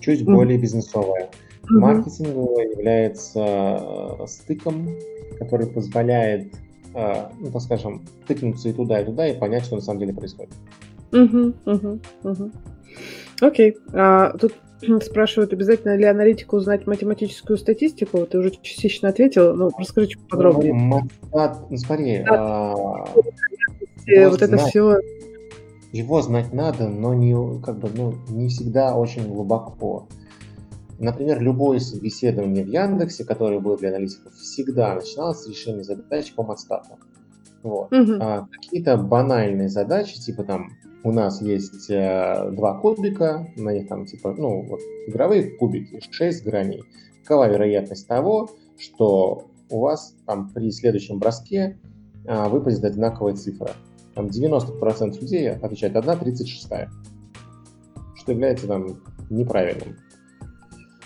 чуть 0.00 0.24
более 0.24 0.58
бизнесовая. 0.58 1.30
Маркетинговая 1.68 2.70
является 2.70 3.40
э, 3.40 4.26
стыком, 4.26 4.88
который 5.38 5.66
позволяет, 5.66 6.54
э, 6.94 7.30
ну, 7.38 7.50
так 7.50 7.62
скажем, 7.62 8.04
тыкнуться 8.26 8.68
и 8.68 8.72
туда, 8.72 9.00
и 9.00 9.04
туда, 9.04 9.28
и 9.28 9.38
понять, 9.38 9.64
что 9.64 9.76
на 9.76 9.82
самом 9.82 10.00
деле 10.00 10.14
происходит. 10.14 10.54
Угу, 11.12 11.54
угу, 11.66 12.00
угу. 12.22 12.50
Окей. 13.40 13.76
А, 13.92 14.36
тут 14.38 14.54
спрашивают, 15.02 15.52
обязательно 15.52 15.96
ли 15.96 16.04
аналитику 16.04 16.56
узнать 16.56 16.86
математическую 16.86 17.58
статистику? 17.58 18.26
Ты 18.26 18.38
уже 18.38 18.50
частично 18.62 19.08
ответил, 19.08 19.54
но 19.54 19.70
расскажи 19.78 20.08
чуть 20.08 20.28
подробнее. 20.28 20.74
Ну, 20.74 21.02
ну 21.32 21.76
смотри, 21.76 22.22
да. 22.24 22.72
а, 22.72 23.06
вот 24.28 24.42
это 24.42 24.46
знать, 24.46 24.68
все. 24.68 24.98
Его 25.92 26.22
знать 26.22 26.52
надо, 26.52 26.88
но 26.88 27.14
не, 27.14 27.62
как 27.62 27.78
бы, 27.78 27.88
ну, 27.94 28.14
не 28.28 28.48
всегда 28.48 28.94
очень 28.94 29.28
глубоко. 29.28 30.08
Например, 30.98 31.40
любое 31.40 31.80
собеседование 31.80 32.64
в 32.64 32.68
Яндексе, 32.68 33.24
которое 33.24 33.60
было 33.60 33.76
для 33.76 33.90
аналитиков, 33.90 34.34
всегда 34.34 34.94
начиналось 34.94 35.40
с 35.40 35.48
решения 35.48 35.82
задач 35.82 36.32
по 36.34 36.42
матстату. 36.42 36.98
Вот. 37.62 37.92
Угу. 37.92 38.12
А 38.20 38.46
какие-то 38.50 38.96
банальные 38.96 39.68
задачи, 39.68 40.20
типа 40.20 40.44
там 40.44 40.70
у 41.04 41.12
нас 41.12 41.40
есть 41.42 41.90
э, 41.90 42.50
два 42.52 42.78
кубика, 42.80 43.46
на 43.56 43.74
них 43.74 43.88
там 43.88 44.06
типа, 44.06 44.34
ну, 44.36 44.62
вот 44.62 44.80
игровые 45.06 45.50
кубики, 45.56 46.00
6 46.10 46.44
граней. 46.44 46.82
Какова 47.22 47.48
вероятность 47.48 48.08
того, 48.08 48.48
что 48.78 49.46
у 49.70 49.80
вас 49.80 50.16
там 50.26 50.50
при 50.50 50.70
следующем 50.70 51.18
броске 51.18 51.78
э, 52.24 52.48
выпадет 52.48 52.84
одинаковая 52.84 53.34
цифра? 53.34 53.72
Там 54.14 54.26
90% 54.26 55.20
людей 55.20 55.50
отвечают 55.50 55.96
1, 55.96 56.18
36, 56.18 56.68
что 58.14 58.32
является 58.32 58.66
там 58.66 59.02
неправильным. 59.28 59.96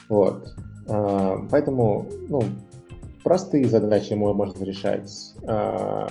Вот. 0.08 0.54
А, 0.88 1.44
поэтому, 1.50 2.06
ну, 2.28 2.42
простые 3.24 3.66
задачи 3.66 4.12
можно 4.14 4.62
решать. 4.62 5.10
А, 5.46 6.10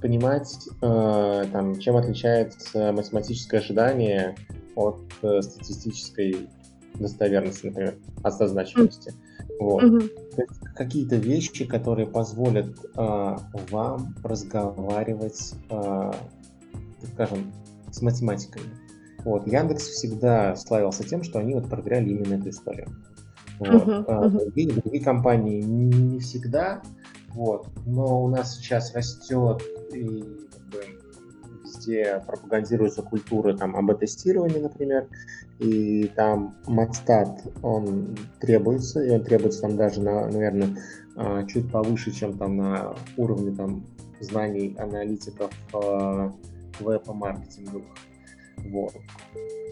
понимать, 0.00 0.68
а, 0.80 1.44
там, 1.52 1.78
чем 1.78 1.96
отличается 1.96 2.92
математическое 2.92 3.58
ожидание 3.58 4.36
от 4.74 5.00
э, 5.22 5.42
статистической 5.42 6.48
достоверности, 6.94 7.66
например, 7.66 7.96
от 8.22 8.34
созначенности. 8.34 9.12
Вот. 9.58 9.82
Mm-hmm. 9.82 10.10
какие-то 10.76 11.16
вещи, 11.16 11.64
которые 11.64 12.06
позволят 12.06 12.78
э, 12.96 13.36
вам 13.70 14.14
разговаривать, 14.22 15.54
э, 15.70 16.12
скажем, 17.12 17.52
с 17.90 18.02
математикой. 18.02 18.62
Вот. 19.24 19.48
Яндекс 19.48 19.88
всегда 19.88 20.54
славился 20.54 21.02
тем, 21.02 21.24
что 21.24 21.40
они 21.40 21.54
вот 21.54 21.68
проверяли 21.68 22.10
именно 22.10 22.34
эту 22.34 22.50
историю. 22.50 22.88
Вот. 23.58 23.68
Uh-huh, 23.68 24.06
uh-huh. 24.06 24.30
Другие, 24.30 24.72
другие 24.72 25.02
компании 25.02 25.60
не 25.60 26.20
всегда, 26.20 26.82
вот. 27.30 27.66
но 27.84 28.22
у 28.22 28.28
нас 28.28 28.56
сейчас 28.56 28.94
растет 28.94 29.60
и 29.92 30.22
как 30.52 30.62
бы, 30.70 30.84
везде 31.62 32.22
пропагандируется 32.26 33.02
культура 33.02 33.56
там 33.56 33.76
АБ-тестирования, 33.76 34.60
например, 34.60 35.08
и 35.58 36.10
там 36.14 36.56
матстат, 36.66 37.42
он 37.62 38.16
требуется, 38.40 39.02
и 39.02 39.10
он 39.10 39.24
требуется 39.24 39.62
там 39.62 39.76
даже, 39.76 40.00
на, 40.00 40.28
наверное, 40.28 40.76
а, 41.16 41.44
чуть 41.44 41.70
повыше, 41.70 42.12
чем 42.12 42.38
там 42.38 42.56
на 42.56 42.94
уровне 43.16 43.54
там 43.54 43.84
знаний 44.20 44.76
аналитиков 44.78 45.50
а, 45.74 46.32
веб-маркетинговых. 46.80 47.86
Вот. 48.70 48.92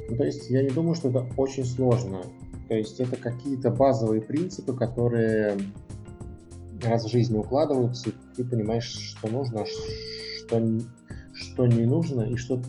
Ну, 0.09 0.17
то 0.17 0.25
есть 0.25 0.51
я 0.51 0.63
не 0.63 0.71
думаю, 0.71 0.95
что 0.95 1.09
это 1.09 1.27
очень 1.37 1.65
сложно. 1.65 2.23
То 2.69 2.75
есть 2.75 3.01
это 3.01 3.17
какие-то 3.17 3.71
базовые 3.71 4.23
принципы, 4.23 4.77
которые 4.77 5.57
раз 6.89 7.05
в 7.05 7.11
жизни 7.11 7.37
укладываются, 7.37 8.11
и 8.11 8.13
ты 8.37 8.45
понимаешь, 8.45 8.85
что 8.85 9.29
нужно, 9.29 9.65
что, 9.67 10.63
что 11.35 11.67
не 11.67 11.85
нужно, 11.87 12.23
и 12.23 12.37
что 12.37 12.61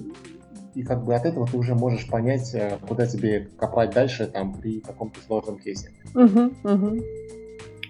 и 0.78 0.84
как 0.84 1.04
бы 1.04 1.16
от 1.16 1.26
этого 1.26 1.48
ты 1.48 1.58
уже 1.58 1.74
можешь 1.74 2.08
понять, 2.08 2.54
э, 2.54 2.78
куда 2.88 3.08
тебе 3.08 3.50
копать 3.58 3.96
дальше 3.96 4.28
там 4.28 4.54
при 4.54 4.80
каком-то 4.80 5.20
сложном 5.26 5.58
кейсе. 5.58 5.92
Угу, 6.14 6.54
угу. 6.64 7.04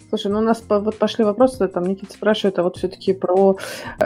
Слушай, 0.07 0.31
ну 0.31 0.39
у 0.39 0.41
нас 0.41 0.63
вот 0.69 0.97
пошли 0.97 1.25
вопросы, 1.25 1.67
там 1.67 1.83
Никита 1.83 2.13
спрашивает, 2.13 2.57
а 2.59 2.63
вот 2.63 2.77
все-таки 2.77 3.11
про 3.11 3.57
э, 3.99 4.05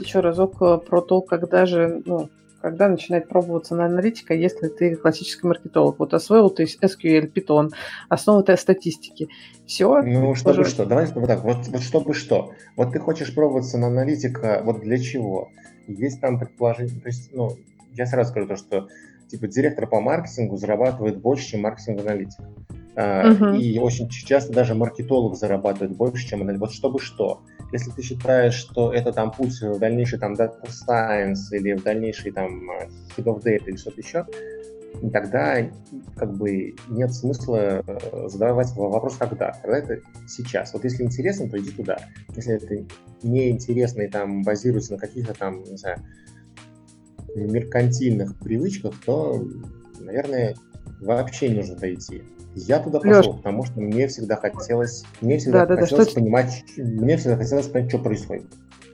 еще 0.00 0.20
разок 0.20 0.62
э, 0.62 0.78
про 0.78 1.02
то, 1.02 1.20
когда 1.20 1.66
же, 1.66 2.02
ну, 2.06 2.30
когда 2.62 2.88
начинать 2.88 3.28
пробоваться 3.28 3.74
на 3.74 3.86
аналитика, 3.86 4.34
если 4.34 4.68
ты 4.68 4.94
классический 4.94 5.46
маркетолог. 5.46 5.98
Вот 5.98 6.14
освоил 6.14 6.48
ты 6.48 6.62
SQL, 6.64 7.30
Python, 7.32 7.70
основы 8.08 8.44
статистики. 8.56 9.28
Все. 9.66 10.00
Ну, 10.02 10.34
чтобы 10.36 10.60
уже... 10.60 10.70
что? 10.70 10.86
Давай 10.86 11.06
вот 11.06 11.26
так. 11.26 11.42
Вот, 11.42 11.66
вот 11.66 11.82
чтобы 11.82 12.14
что? 12.14 12.52
Вот 12.76 12.92
ты 12.92 13.00
хочешь 13.00 13.34
пробоваться 13.34 13.78
на 13.78 13.88
аналитика, 13.88 14.62
вот 14.64 14.80
для 14.80 14.98
чего? 14.98 15.48
Есть 15.88 16.20
там 16.20 16.38
предположение, 16.38 17.00
то 17.00 17.08
есть, 17.08 17.30
ну, 17.32 17.50
я 17.94 18.06
сразу 18.06 18.30
скажу 18.30 18.46
то, 18.46 18.56
что 18.56 18.88
типа 19.28 19.48
директор 19.48 19.88
по 19.88 20.00
маркетингу 20.00 20.56
зарабатывает 20.56 21.20
больше, 21.20 21.48
чем 21.48 21.62
маркетинг-аналитик. 21.62 22.44
Uh-huh. 22.94 23.58
И 23.58 23.78
очень 23.78 24.08
часто 24.08 24.52
даже 24.52 24.74
маркетолог 24.74 25.36
зарабатывает 25.36 25.96
больше, 25.96 26.28
чем 26.28 26.42
аналитик. 26.42 26.60
Вот 26.60 26.72
чтобы 26.72 27.00
что? 27.00 27.40
Если 27.72 27.90
ты 27.90 28.02
считаешь, 28.02 28.54
что 28.54 28.92
это 28.92 29.12
там 29.12 29.30
путь 29.30 29.60
в 29.62 29.78
дальнейший 29.78 30.18
там 30.18 30.34
data 30.34 30.60
science 30.66 31.52
или 31.52 31.72
в 31.72 31.82
дальнейший 31.82 32.32
там 32.32 32.70
head 33.16 33.24
of 33.24 33.42
data 33.42 33.64
или 33.66 33.76
что-то 33.76 34.00
еще, 34.00 34.26
тогда 35.10 35.70
как 36.16 36.34
бы 36.34 36.74
нет 36.88 37.12
смысла 37.14 37.82
э, 37.86 38.28
задавать 38.28 38.72
вопрос 38.76 39.16
когда. 39.16 39.52
Когда 39.62 39.78
это 39.78 40.00
сейчас. 40.28 40.74
Вот 40.74 40.84
если 40.84 41.02
интересно, 41.02 41.48
то 41.48 41.58
иди 41.58 41.70
туда. 41.70 41.98
Если 42.36 42.54
это 42.54 42.86
неинтересно 43.22 44.02
и 44.02 44.08
там 44.08 44.42
базируется 44.42 44.92
на 44.92 44.98
каких-то 44.98 45.32
там, 45.32 45.62
не 45.62 45.76
знаю, 45.76 45.98
меркантильных 47.34 48.38
привычках, 48.38 48.94
то, 49.04 49.42
наверное, 49.98 50.54
вообще 51.00 51.48
не 51.48 51.56
нужно 51.56 51.76
дойти. 51.76 52.22
Я 52.54 52.80
туда 52.80 53.00
пошел, 53.00 53.32
Леш. 53.32 53.36
потому 53.36 53.64
что 53.64 53.80
мне 53.80 54.06
всегда 54.08 54.36
хотелось, 54.36 55.04
мне 55.20 55.38
всегда 55.38 55.64
да, 55.66 55.76
хотелось 55.76 56.08
да, 56.08 56.20
понимать, 56.20 56.64
что... 56.66 56.82
мне 56.82 57.16
всегда 57.16 57.36
хотелось 57.36 57.68
понять, 57.68 57.88
что 57.88 57.98
происходит. 57.98 58.46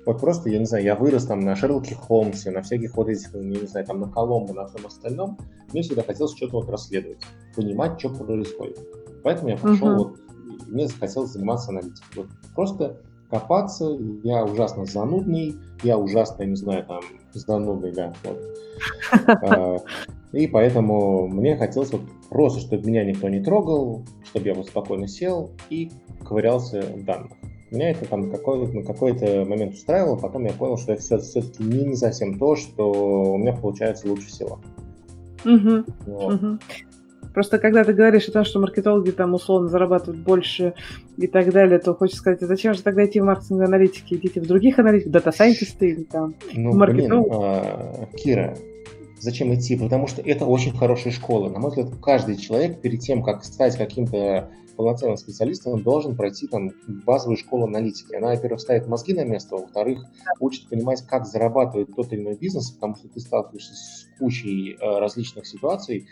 Вот 0.06 0.20
просто, 0.20 0.48
я 0.48 0.58
не 0.58 0.64
знаю, 0.64 0.84
я 0.84 0.94
вырос 0.94 1.26
там 1.26 1.40
на 1.40 1.54
Шерлоке 1.54 1.94
Холмсе, 1.94 2.50
на 2.50 2.62
всяких 2.62 2.96
вот 2.96 3.08
этих, 3.08 3.34
я 3.34 3.40
не 3.42 3.66
знаю, 3.66 3.84
там 3.84 4.00
на 4.00 4.08
Коломбо, 4.08 4.54
на 4.54 4.66
всем 4.66 4.86
остальном. 4.86 5.38
Мне 5.72 5.82
всегда 5.82 6.02
хотелось 6.02 6.34
что-то 6.34 6.60
вот 6.60 6.70
расследовать, 6.70 7.18
понимать, 7.54 7.98
что 7.98 8.10
происходит. 8.10 8.78
Поэтому 9.22 9.50
я 9.50 9.56
пошел 9.56 9.88
uh-huh. 9.88 9.96
вот, 9.96 10.18
мне 10.68 10.86
захотелось 10.86 11.32
заниматься 11.32 11.70
аналитикой. 11.70 12.22
Вот 12.22 12.26
просто 12.54 13.00
копаться, 13.28 13.98
я 14.22 14.44
ужасно 14.44 14.86
занудный, 14.86 15.56
я 15.82 15.98
ужасно, 15.98 16.44
не 16.44 16.56
знаю, 16.56 16.86
там, 16.86 17.02
занудный, 17.32 17.92
да, 17.92 18.14
вот. 18.24 19.84
И 20.32 20.46
поэтому 20.46 21.26
мне 21.26 21.56
хотелось 21.56 21.90
вот 21.92 22.02
просто, 22.28 22.60
чтобы 22.60 22.86
меня 22.86 23.04
никто 23.04 23.28
не 23.28 23.42
трогал, 23.42 24.04
чтобы 24.24 24.46
я 24.46 24.54
вот 24.54 24.66
спокойно 24.66 25.08
сел 25.08 25.52
и 25.70 25.90
ковырялся 26.26 26.82
в 26.82 27.04
данных. 27.04 27.32
Меня 27.70 27.90
это 27.90 28.06
там 28.06 28.30
какой, 28.30 28.66
на 28.72 28.82
какой-то 28.82 29.44
момент 29.44 29.74
устраивало, 29.74 30.16
потом 30.16 30.44
я 30.44 30.52
понял, 30.52 30.78
что 30.78 30.92
это 30.92 31.02
все, 31.02 31.18
все-таки 31.18 31.62
не, 31.62 31.84
не 31.84 31.96
совсем 31.96 32.38
то, 32.38 32.56
что 32.56 33.32
у 33.32 33.38
меня 33.38 33.52
получается 33.52 34.08
лучше 34.08 34.28
всего. 34.28 34.60
Угу. 35.44 35.84
Вот. 36.06 36.34
Угу. 36.34 36.58
Просто 37.34 37.58
когда 37.58 37.84
ты 37.84 37.92
говоришь 37.92 38.26
о 38.28 38.32
том, 38.32 38.44
что 38.44 38.58
маркетологи 38.58 39.10
там 39.10 39.34
условно 39.34 39.68
зарабатывают 39.68 40.22
больше 40.22 40.74
и 41.16 41.26
так 41.26 41.52
далее, 41.52 41.78
то 41.78 41.94
хочется 41.94 42.20
сказать, 42.20 42.42
а 42.42 42.46
зачем 42.46 42.74
же 42.74 42.82
тогда 42.82 43.04
идти 43.04 43.20
в 43.20 43.24
маркетинг 43.24 43.62
аналитики? 43.62 44.14
Идите 44.14 44.40
в 44.40 44.46
других 44.46 44.78
аналитиков, 44.78 45.12
дата-сайентисты 45.12 45.90
или 45.90 46.02
там 46.04 46.34
ну, 46.52 46.72
маркетологи? 46.72 47.28
Блин, 47.28 47.40
а, 47.40 48.06
Кира, 48.16 48.56
Зачем 49.20 49.54
идти? 49.54 49.76
Потому 49.76 50.06
что 50.06 50.22
это 50.22 50.46
очень 50.46 50.76
хорошая 50.76 51.12
школа. 51.12 51.48
На 51.48 51.58
мой 51.58 51.70
взгляд, 51.70 51.88
каждый 52.02 52.36
человек 52.36 52.80
перед 52.80 53.00
тем, 53.00 53.22
как 53.22 53.44
стать 53.44 53.76
каким-то 53.76 54.50
полноценным 54.76 55.16
специалистом, 55.16 55.82
должен 55.82 56.16
пройти 56.16 56.46
там 56.46 56.70
базовую 56.86 57.36
школу 57.36 57.64
аналитики. 57.64 58.14
Она, 58.14 58.28
во-первых, 58.28 58.60
ставит 58.60 58.86
мозги 58.86 59.12
на 59.12 59.24
место, 59.24 59.56
во-вторых, 59.56 60.04
учит 60.38 60.68
понимать, 60.68 61.02
как 61.02 61.26
зарабатывает 61.26 61.94
тот 61.96 62.12
или 62.12 62.20
иной 62.20 62.36
бизнес, 62.36 62.70
потому 62.70 62.94
что 62.94 63.08
ты 63.08 63.18
сталкиваешься 63.18 63.74
с 63.74 64.06
кучей 64.20 64.74
э, 64.74 64.98
различных 65.00 65.48
ситуаций, 65.48 66.06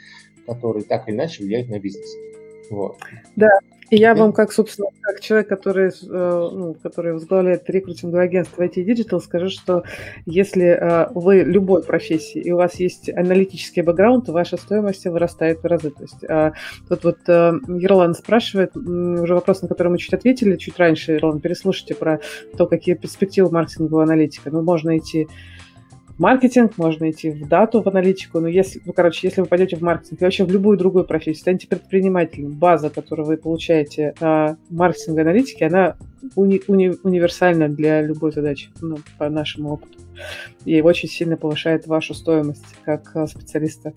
которые 0.47 0.85
так 0.85 1.09
или 1.09 1.15
иначе 1.15 1.45
влияют 1.45 1.69
на 1.69 1.79
бизнес. 1.79 2.11
Вот. 2.71 2.97
Да, 3.37 3.51
и 3.91 3.97
я 3.97 4.15
вам, 4.15 4.33
как, 4.33 4.53
собственно, 4.53 4.89
как 5.01 5.21
человек, 5.21 5.49
который, 5.49 5.89
э, 5.89 5.91
ну, 6.53 6.75
который 6.83 7.13
возглавляет 7.13 7.69
рекрутинговое 7.71 8.25
агентство 8.25 8.63
IT 8.63 8.85
Digital, 8.85 9.21
скажу, 9.21 9.49
что 9.49 9.85
если 10.25 10.67
э, 10.67 11.09
вы 11.15 11.43
любой 11.43 11.85
профессии, 11.85 12.41
и 12.41 12.51
у 12.51 12.57
вас 12.57 12.81
есть 12.81 13.09
аналитический 13.09 13.83
бэкграунд, 13.83 14.27
то 14.27 14.33
ваша 14.33 14.57
стоимость 14.57 15.05
вырастает 15.05 15.63
в 15.63 15.67
разы. 15.67 15.91
То 15.91 16.03
есть 16.03 16.25
а, 16.29 16.53
тут 16.89 17.05
вот 17.05 17.19
э, 17.29 17.53
Ерлан 17.69 18.15
спрашивает, 18.15 18.77
уже 18.77 19.35
вопрос, 19.35 19.63
на 19.63 19.69
который 19.69 19.89
мы 19.89 19.99
чуть 19.99 20.15
ответили 20.15 20.57
чуть 20.57 20.79
раньше, 20.79 21.13
Ерлан, 21.13 21.41
переслушайте 21.41 21.95
про 21.95 22.21
то, 22.57 22.67
какие 22.67 22.97
перспективы 22.97 23.51
маркетингового 23.51 24.03
аналитика. 24.03 24.51
Ну, 24.51 24.63
можно 24.63 24.99
идти 24.99 25.29
маркетинг, 26.19 26.79
можно 26.79 27.11
идти 27.11 27.31
в 27.31 27.49
дату, 27.49 27.83
в 27.83 27.89
аналитику, 27.89 28.41
но 28.41 28.49
если, 28.49 28.81
ну, 28.85 28.93
короче, 28.93 29.27
если 29.27 29.41
вы 29.41 29.47
пойдете 29.47 29.77
в 29.77 29.83
маркетинг, 29.83 30.21
и 30.21 30.25
вообще 30.25 30.45
в 30.45 30.51
любую 30.51 30.79
другую 30.79 31.05
профессию, 31.05 31.41
станете 31.43 31.69
предпринимателем, 31.69 32.53
база, 32.53 32.91
которую 32.91 33.27
вы 33.27 33.37
получаете 33.37 34.15
а, 34.21 34.57
маркетинг 34.71 35.19
аналитики, 35.19 35.65
она 35.65 35.97
уни, 36.35 36.61
уни, 36.67 36.93
универсальна 37.03 37.69
для 37.69 38.03
любой 38.03 38.33
задачи, 38.33 38.71
ну, 38.81 38.97
по 39.19 39.29
нашему 39.29 39.75
опыту. 39.75 39.99
И 40.65 40.81
очень 40.81 41.09
сильно 41.09 41.37
повышает 41.37 41.87
вашу 41.87 42.15
стоимость 42.15 42.65
как 42.85 43.15
а, 43.15 43.27
специалиста. 43.27 43.93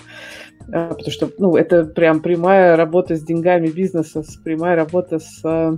А, 0.72 0.90
потому 0.90 1.12
что, 1.12 1.32
ну, 1.38 1.56
это 1.56 1.86
прям 1.86 2.22
прямая 2.22 2.76
работа 2.76 3.16
с 3.16 3.24
деньгами 3.24 3.68
бизнеса, 3.68 4.24
прямая 4.44 4.76
работа 4.76 5.20
с 5.20 5.42
а, 5.44 5.78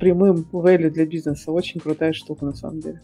прямым 0.00 0.46
value 0.52 0.90
для 0.90 1.06
бизнеса. 1.06 1.52
Очень 1.52 1.80
крутая 1.80 2.12
штука, 2.12 2.46
на 2.46 2.54
самом 2.54 2.80
деле. 2.80 3.00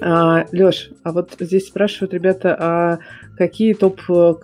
А, 0.00 0.44
Леш, 0.52 0.90
а 1.02 1.12
вот 1.12 1.36
здесь 1.38 1.68
спрашивают 1.68 2.14
ребята, 2.14 2.56
а 2.58 2.98
какие 3.36 3.74
топ 3.74 4.00
э, 4.08 4.34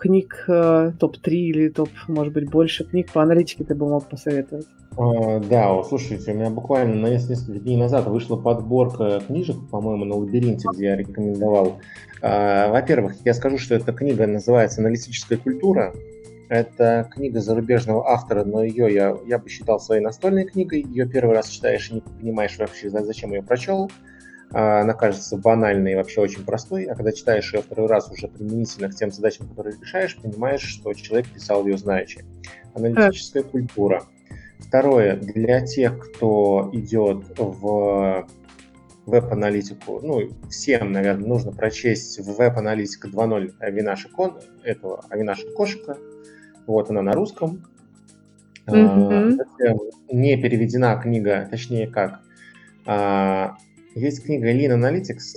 э, 0.47 0.91
топ-3 0.99 1.31
или 1.31 1.69
топ, 1.69 1.89
может 2.07 2.33
быть, 2.33 2.49
больше 2.49 2.85
книг 2.85 3.11
по 3.11 3.21
аналитике 3.21 3.63
ты 3.63 3.75
бы 3.75 3.87
мог 3.87 4.07
посоветовать? 4.07 4.65
А, 4.97 5.39
да, 5.39 5.83
слушайте, 5.83 6.31
у 6.31 6.35
меня 6.35 6.49
буквально 6.49 6.95
на 6.95 7.07
несколько 7.07 7.59
дней 7.59 7.77
назад 7.77 8.07
вышла 8.07 8.37
подборка 8.37 9.21
книжек, 9.25 9.57
по-моему, 9.69 10.05
на 10.05 10.15
лабиринте, 10.15 10.67
где 10.73 10.85
я 10.85 10.95
рекомендовал. 10.95 11.79
А, 12.21 12.69
во-первых, 12.69 13.15
я 13.25 13.33
скажу, 13.33 13.57
что 13.57 13.75
эта 13.75 13.91
книга 13.91 14.27
называется 14.27 14.81
«Аналитическая 14.81 15.37
культура». 15.37 15.93
Это 16.49 17.09
книга 17.13 17.39
зарубежного 17.39 18.09
автора, 18.09 18.43
но 18.43 18.61
ее 18.61 18.93
я, 18.93 19.17
я 19.25 19.39
бы 19.39 19.47
считал 19.47 19.79
своей 19.79 20.01
настольной 20.01 20.43
книгой. 20.43 20.81
Ее 20.81 21.07
первый 21.07 21.33
раз 21.33 21.47
читаешь 21.47 21.89
и 21.89 21.95
не 21.95 22.01
понимаешь 22.01 22.57
вообще, 22.57 22.89
зачем 22.89 23.31
ее 23.31 23.41
прочел. 23.41 23.89
Она 24.53 24.93
кажется 24.93 25.37
банальной 25.37 25.93
и 25.93 25.95
вообще 25.95 26.21
очень 26.21 26.43
простой, 26.43 26.85
а 26.85 26.95
когда 26.95 27.11
читаешь 27.11 27.53
ее 27.53 27.61
второй 27.61 27.87
раз 27.87 28.11
уже 28.11 28.27
применительно 28.27 28.89
к 28.89 28.95
тем 28.95 29.11
задачам, 29.11 29.47
которые 29.47 29.77
решаешь, 29.79 30.17
понимаешь, 30.17 30.61
что 30.61 30.93
человек 30.93 31.27
писал 31.27 31.65
ее 31.65 31.77
знаючи. 31.77 32.25
Аналитическая 32.73 33.43
культура. 33.43 34.03
Второе, 34.59 35.15
для 35.15 35.61
тех, 35.61 35.99
кто 35.99 36.69
идет 36.73 37.23
в 37.37 38.27
веб-аналитику, 39.05 39.99
ну, 40.01 40.29
всем, 40.49 40.91
наверное, 40.91 41.27
нужно 41.27 41.51
прочесть 41.51 42.19
в 42.19 42.35
веб-аналитика 42.35 43.07
2.0 43.07 43.53
Авинаша 43.59 44.09
Кон, 44.09 44.39
этого 44.63 45.03
Авинаша 45.09 45.49
Кошика. 45.55 45.97
Вот 46.67 46.89
она 46.89 47.01
на 47.01 47.13
русском. 47.13 47.65
Mm-hmm. 48.67 49.39
Не 50.11 50.37
переведена 50.37 50.95
книга, 50.97 51.47
точнее 51.49 51.87
как, 51.87 52.21
а, 52.85 53.57
есть 53.95 54.23
книга 54.23 54.51
Lean 54.51 54.77
Analytics, 54.77 55.35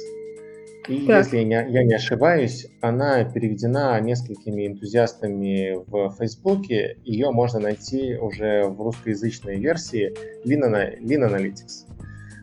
и 0.88 1.06
так. 1.06 1.24
если 1.24 1.38
я 1.38 1.44
не, 1.44 1.72
я 1.72 1.84
не 1.84 1.94
ошибаюсь, 1.94 2.66
она 2.80 3.24
переведена 3.24 3.98
несколькими 4.00 4.66
энтузиастами 4.66 5.78
в 5.86 6.14
Фейсбуке. 6.18 6.98
Ее 7.04 7.30
можно 7.30 7.58
найти 7.58 8.16
уже 8.16 8.64
в 8.64 8.80
русскоязычной 8.82 9.56
версии 9.56 10.12
Lean, 10.44 11.00
Lean 11.00 11.28
Analytics. 11.28 11.86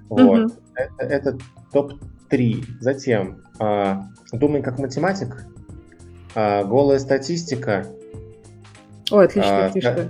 Вот. 0.09 0.45
Угу. 0.45 0.53
Это, 0.75 1.05
это 1.05 1.37
топ-3. 1.71 2.63
Затем 2.79 3.43
э, 3.59 3.95
Думай 4.33 4.61
как 4.63 4.79
математик, 4.79 5.45
э, 6.35 6.65
Голая 6.65 6.99
статистика. 6.99 7.85
О, 9.11 9.19
отлично, 9.19 9.71
э, 9.75 10.09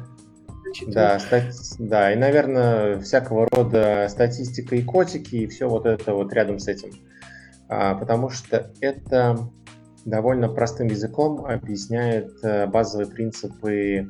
фишка. 0.73 0.91
Да, 0.91 1.19
стати... 1.19 1.53
да, 1.79 2.13
и, 2.13 2.15
наверное, 2.15 2.99
всякого 2.99 3.47
рода 3.51 4.07
статистика 4.09 4.75
и 4.75 4.83
котики, 4.83 5.35
и 5.35 5.47
все 5.47 5.67
вот 5.67 5.85
это 5.85 6.13
вот 6.13 6.33
рядом 6.33 6.59
с 6.59 6.67
этим. 6.67 6.91
А, 7.69 7.95
потому 7.95 8.29
что 8.29 8.71
это 8.81 9.49
довольно 10.05 10.49
простым 10.49 10.87
языком 10.87 11.45
объясняет 11.45 12.33
э, 12.43 12.67
базовые 12.67 13.07
принципы 13.07 14.09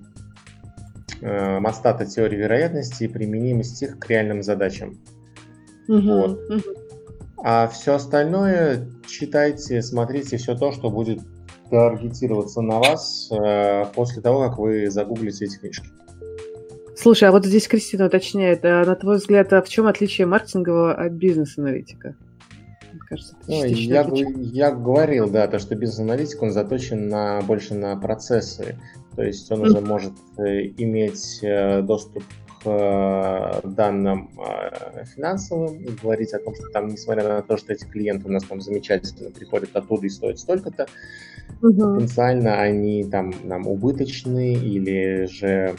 э, 1.22 1.60
Мастата 1.60 2.06
теории 2.06 2.38
вероятности 2.38 3.04
и 3.04 3.08
применимость 3.08 3.82
их 3.84 4.00
к 4.00 4.10
реальным 4.10 4.42
задачам. 4.42 4.98
Угу, 5.88 6.02
вот. 6.02 6.40
угу. 6.50 6.62
А 7.44 7.68
все 7.68 7.96
остальное 7.96 8.88
читайте, 9.08 9.82
смотрите 9.82 10.38
все 10.38 10.56
то, 10.56 10.72
что 10.72 10.90
будет 10.90 11.20
таргетироваться 11.70 12.62
на 12.62 12.80
вас 12.80 13.32
э, 13.32 13.86
после 13.96 14.22
того, 14.22 14.48
как 14.48 14.58
вы 14.58 14.90
загуглите 14.90 15.46
эти 15.46 15.58
книжки. 15.58 15.88
Слушай, 17.02 17.30
а 17.30 17.32
вот 17.32 17.48
здесь 17.48 17.68
Кристина 17.68 18.06
уточняет, 18.06 18.64
а 18.64 18.86
на 18.86 18.94
твой 18.94 19.18
взгляд, 19.18 19.52
а 19.54 19.64
в 19.64 19.70
чем 19.70 19.88
отличие 19.88 20.28
маркетингового 20.28 20.94
от 20.94 21.14
бизнес-аналитика? 21.14 22.16
Кажется, 23.10 23.36
ну, 23.48 23.66
я, 23.66 24.08
я 24.38 24.72
говорил, 24.72 25.28
да, 25.28 25.48
то, 25.48 25.58
что 25.58 25.74
бизнес-аналитик, 25.76 26.44
он 26.44 26.52
заточен 26.52 27.08
на, 27.08 27.42
больше 27.42 27.74
на 27.74 27.96
процессы. 27.96 28.78
То 29.16 29.24
есть 29.24 29.52
он 29.52 29.62
уже 29.62 29.82
может 29.82 30.14
э, 30.38 30.68
иметь 30.78 31.40
э, 31.42 31.82
доступ 31.82 32.24
к 32.64 32.68
э, 32.68 33.68
данным 33.68 34.30
финансовым 35.16 35.82
и 35.82 35.90
говорить 36.04 36.34
о 36.34 36.40
том, 36.40 36.54
что 36.54 36.70
там, 36.70 36.90
несмотря 36.90 37.28
на 37.28 37.42
то, 37.42 37.58
что 37.58 37.74
эти 37.74 37.86
клиенты 37.86 38.28
у 38.28 38.32
нас 38.32 38.44
там 38.44 38.62
замечательно 38.62 39.32
приходят 39.32 39.76
оттуда 39.76 40.06
и 40.06 40.10
стоят 40.10 40.38
столько-то, 40.38 40.86
mm-hmm. 41.64 41.96
потенциально 41.96 42.62
они 42.62 43.04
там 43.06 43.34
нам 43.44 43.66
убыточны 43.68 44.54
или 44.54 45.26
же 45.26 45.76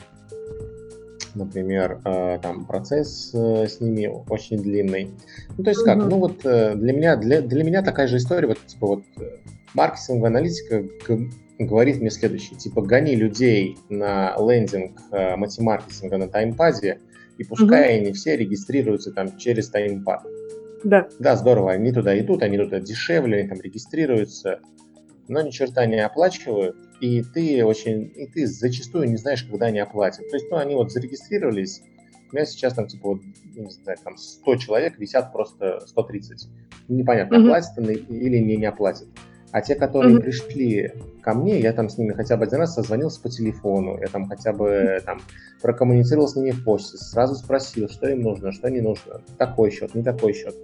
например, 1.35 2.01
э, 2.05 2.39
там 2.43 2.65
процесс 2.65 3.31
э, 3.35 3.67
с 3.67 3.81
ними 3.81 4.11
очень 4.29 4.59
длинный. 4.59 5.11
Ну, 5.57 5.65
то 5.65 5.71
есть 5.71 5.85
как, 5.85 5.99
ну 5.99 6.19
вот 6.19 6.45
э, 6.45 6.75
для 6.75 6.93
меня, 6.93 7.17
для, 7.17 7.41
для 7.41 7.65
меня 7.65 7.83
такая 7.83 8.07
же 8.09 8.17
история, 8.17 8.49
вот 8.49 8.59
типа 8.67 8.87
вот 8.87 9.03
маркетинговая 9.75 10.31
аналитика 10.31 10.85
говорит 11.59 12.01
мне 12.01 12.11
следующее, 12.11 12.59
типа 12.59 12.83
гони 12.83 13.15
людей 13.15 13.77
на 13.89 14.35
лендинг 14.39 14.99
матемаркетинга 15.11 16.19
на 16.19 16.29
таймпаде, 16.29 16.99
и 17.39 17.45
пускай 17.45 17.97
угу. 17.97 18.03
они 18.03 18.13
все 18.13 18.37
регистрируются 18.37 19.13
там 19.13 19.37
через 19.39 19.69
таймпад. 19.69 20.23
Да. 20.85 21.09
Да, 21.19 21.37
здорово, 21.37 21.73
они 21.73 21.93
туда 21.93 22.19
идут, 22.19 22.43
они 22.43 22.59
туда 22.59 22.81
дешевле, 22.81 23.41
они 23.41 23.49
там 23.49 23.61
регистрируются, 23.61 24.61
но 25.33 25.43
ни 25.43 25.51
черта 25.51 25.87
не 25.87 25.99
оплачивают, 25.99 26.77
и 27.01 27.23
ты 27.23 27.65
очень, 27.65 28.13
и 28.15 28.27
ты 28.27 28.47
зачастую 28.47 29.09
не 29.09 29.17
знаешь, 29.17 29.43
когда 29.43 29.67
они 29.67 29.81
оплатят. 29.81 30.29
То 30.31 30.37
есть, 30.37 30.51
ну, 30.51 30.59
они 30.59 30.75
вот 30.75 30.93
зарегистрировались, 30.93 31.83
у 32.31 32.37
меня 32.37 32.47
сейчас 32.47 32.75
там, 32.75 32.87
типа, 32.87 33.09
вот, 33.09 33.23
не 33.55 33.71
знаю, 33.71 33.99
там 34.03 34.17
100 34.17 34.57
человек 34.57 34.99
висят 34.99 35.33
просто 35.33 35.81
130. 35.87 36.49
Непонятно, 36.89 37.35
mm-hmm. 37.35 37.45
оплатят 37.45 37.79
они 37.79 37.95
или 37.95 38.39
не, 38.39 38.57
не 38.57 38.67
оплатят. 38.67 39.09
А 39.53 39.61
те, 39.61 39.75
которые 39.75 40.17
mm-hmm. 40.17 40.21
пришли 40.21 40.93
ко 41.21 41.35
мне, 41.35 41.61
я 41.61 41.75
там 41.75 41.91
с 41.91 41.99
ними 41.99 42.15
хотя 42.15 42.39
бы 42.39 42.45
один 42.45 42.61
раз 42.61 42.75
созвонился 42.75 43.21
по 43.21 43.29
телефону, 43.29 43.99
я 44.01 44.07
там 44.07 44.27
хотя 44.27 44.55
бы 44.55 44.99
там 45.05 45.21
прокоммуницировал 45.61 46.27
с 46.27 46.37
ними 46.37 46.53
в 46.53 46.65
почте, 46.65 46.97
сразу 46.97 47.35
спросил, 47.35 47.91
что 47.91 48.09
им 48.09 48.23
нужно, 48.23 48.53
что 48.53 48.71
не 48.71 48.81
нужно, 48.81 49.21
такой 49.37 49.71
счет, 49.71 49.95
не 49.95 50.03
такой 50.03 50.33
счет. 50.33 50.55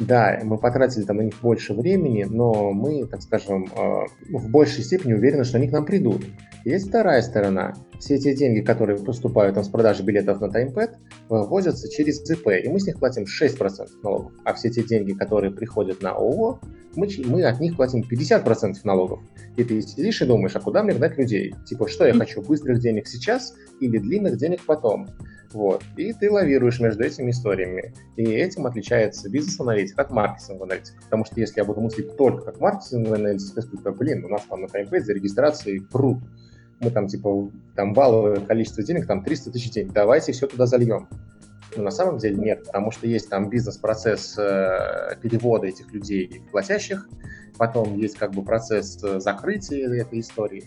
Да, 0.00 0.40
мы 0.42 0.56
потратили 0.56 1.04
там 1.04 1.18
на 1.18 1.22
них 1.22 1.34
больше 1.42 1.74
времени, 1.74 2.24
но 2.24 2.72
мы, 2.72 3.06
так 3.06 3.20
скажем, 3.20 3.66
э, 3.66 4.06
в 4.30 4.48
большей 4.48 4.82
степени 4.82 5.12
уверены, 5.12 5.44
что 5.44 5.58
они 5.58 5.68
к 5.68 5.72
нам 5.72 5.84
придут. 5.84 6.24
Есть 6.64 6.88
вторая 6.88 7.20
сторона. 7.20 7.74
Все 7.98 8.14
эти 8.14 8.34
деньги, 8.34 8.60
которые 8.60 8.98
поступают 8.98 9.54
там 9.54 9.64
с 9.64 9.68
продажи 9.68 10.02
билетов 10.02 10.40
на 10.40 10.50
таймпэд, 10.50 10.96
вывозятся 11.28 11.90
через 11.90 12.22
ЦП, 12.22 12.48
и 12.64 12.68
мы 12.68 12.80
с 12.80 12.86
них 12.86 12.98
платим 12.98 13.24
6% 13.24 13.88
налогов. 14.02 14.32
А 14.44 14.54
все 14.54 14.70
те 14.70 14.82
деньги, 14.82 15.12
которые 15.12 15.50
приходят 15.50 16.00
на 16.00 16.12
ООО, 16.12 16.60
мы, 16.96 17.06
мы 17.26 17.44
от 17.44 17.60
них 17.60 17.76
платим 17.76 18.00
50% 18.00 18.76
налогов. 18.84 19.20
И 19.56 19.64
ты 19.64 19.82
сидишь 19.82 20.22
и 20.22 20.24
думаешь, 20.26 20.56
а 20.56 20.60
куда 20.60 20.82
мне 20.82 20.94
гнать 20.94 21.18
людей? 21.18 21.54
Типа, 21.66 21.88
что 21.88 22.06
я 22.06 22.14
хочу, 22.14 22.40
быстрых 22.40 22.80
денег 22.80 23.06
сейчас 23.06 23.54
или 23.80 23.98
длинных 23.98 24.38
денег 24.38 24.60
потом? 24.64 25.08
Вот. 25.52 25.82
И 25.96 26.12
ты 26.12 26.30
лавируешь 26.30 26.78
между 26.80 27.02
этими 27.02 27.30
историями. 27.30 27.92
И 28.16 28.22
этим 28.22 28.66
отличается 28.66 29.28
бизнес-аналитик 29.28 29.98
от 29.98 30.10
маркетингового 30.10 30.66
аналитика. 30.66 31.02
Потому 31.02 31.24
что 31.24 31.40
если 31.40 31.60
я 31.60 31.64
буду 31.64 31.80
мыслить 31.80 32.16
только 32.16 32.44
как 32.44 32.60
маркетинговый 32.60 33.18
аналитик, 33.18 33.56
я 33.56 33.62
скажу, 33.62 33.96
блин, 33.96 34.24
у 34.24 34.28
нас 34.28 34.42
там 34.48 34.62
на 34.62 34.68
таймпейт 34.68 35.04
за 35.04 35.12
регистрацией 35.12 35.80
пруд. 35.80 36.18
Мы 36.78 36.90
там 36.90 37.08
типа, 37.08 37.50
там 37.74 37.92
валовое 37.92 38.40
количество 38.40 38.82
денег, 38.82 39.06
там 39.06 39.22
300 39.22 39.50
тысяч 39.50 39.70
денег, 39.70 39.92
давайте 39.92 40.32
все 40.32 40.46
туда 40.46 40.66
зальем. 40.66 41.08
Но 41.76 41.84
на 41.84 41.90
самом 41.90 42.18
деле 42.18 42.36
нет, 42.36 42.64
потому 42.66 42.90
что 42.90 43.06
есть 43.06 43.28
там 43.28 43.48
бизнес-процесс 43.48 44.36
э, 44.38 45.16
перевода 45.20 45.66
этих 45.66 45.92
людей 45.92 46.42
платящих, 46.50 47.06
потом 47.58 47.96
есть 47.96 48.16
как 48.16 48.32
бы 48.32 48.42
процесс 48.42 48.98
э, 49.04 49.20
закрытия 49.20 49.88
этой 49.92 50.20
истории, 50.20 50.64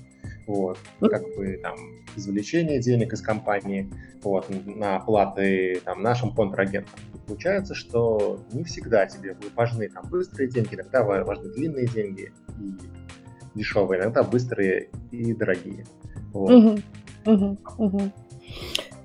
вот, 0.48 0.78
как 1.00 1.24
бы 1.36 1.60
там 1.62 1.76
извлечение 2.16 2.80
денег 2.80 3.14
из 3.14 3.22
компании, 3.22 3.90
вот, 4.22 4.48
на 4.66 4.98
оплаты 4.98 5.82
там 5.84 6.02
нашим 6.02 6.34
контрагентам. 6.34 7.00
Получается, 7.28 7.74
что 7.74 8.40
не 8.52 8.64
всегда 8.64 9.06
тебе 9.06 9.36
важны 9.56 9.90
там 9.90 10.08
быстрые 10.10 10.50
деньги, 10.50 10.76
иногда 10.76 11.04
важны 11.04 11.50
длинные 11.54 11.88
деньги 11.88 12.32
и 12.60 13.58
дешевые, 13.58 14.02
иногда 14.02 14.24
быстрые 14.24 14.90
и 15.12 15.34
дорогие. 15.34 15.86
Вот. 16.34 16.52
Угу, 16.52 16.80
угу, 17.26 17.58
угу. 17.78 18.12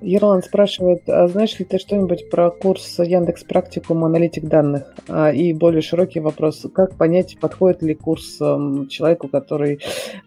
Ерлан 0.00 0.42
спрашивает, 0.42 1.08
а 1.08 1.26
знаешь 1.28 1.58
ли 1.58 1.64
ты 1.64 1.78
что-нибудь 1.78 2.30
про 2.30 2.50
курс 2.50 2.98
Яндекс 2.98 3.44
Практикум 3.44 4.04
аналитик 4.04 4.44
данных? 4.44 4.94
А, 5.08 5.32
и 5.32 5.52
более 5.52 5.82
широкий 5.82 6.20
вопрос, 6.20 6.64
как 6.72 6.96
понять, 6.96 7.38
подходит 7.40 7.82
ли 7.82 7.94
курс 7.94 8.40
эм, 8.40 8.88
человеку, 8.88 9.28
который, 9.28 9.80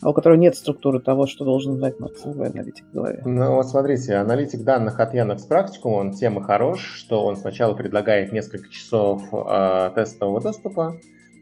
у 0.03 0.13
которого 0.13 0.37
нет 0.37 0.55
структуры 0.55 0.99
того, 0.99 1.25
что 1.27 1.45
должен 1.45 1.77
знать 1.77 1.99
маркетинговый 1.99 2.49
аналитик 2.49 2.85
в 2.85 2.93
голове? 2.93 3.21
Ну 3.25 3.55
вот 3.55 3.67
смотрите, 3.67 4.15
аналитик 4.15 4.63
данных 4.63 4.99
от 4.99 5.13
Яндекс 5.13 5.45
Практикум, 5.45 5.93
он 5.93 6.11
тем 6.11 6.39
и 6.39 6.43
хорош, 6.43 6.81
что 6.97 7.23
он 7.25 7.37
сначала 7.37 7.73
предлагает 7.73 8.31
несколько 8.31 8.69
часов 8.69 9.23
э, 9.31 9.91
тестового 9.95 10.41
доступа, 10.41 10.97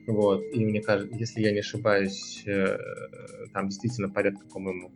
вот, 0.09 0.41
и 0.53 0.65
мне 0.65 0.81
кажется, 0.81 1.15
если 1.15 1.41
я 1.41 1.51
не 1.51 1.59
ошибаюсь, 1.59 2.43
э, 2.47 2.77
там 3.53 3.69
действительно 3.69 4.09
порядка, 4.09 4.45
по-моему, 4.51 4.91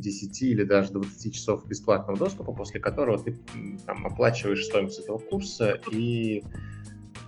10 0.00 0.42
или 0.42 0.64
даже 0.64 0.92
20 0.92 1.34
часов 1.34 1.66
бесплатного 1.66 2.18
доступа, 2.18 2.52
после 2.52 2.80
которого 2.80 3.18
ты 3.22 3.36
там, 3.86 4.06
оплачиваешь 4.06 4.64
стоимость 4.64 5.00
этого 5.00 5.18
курса 5.18 5.80
и 5.90 6.42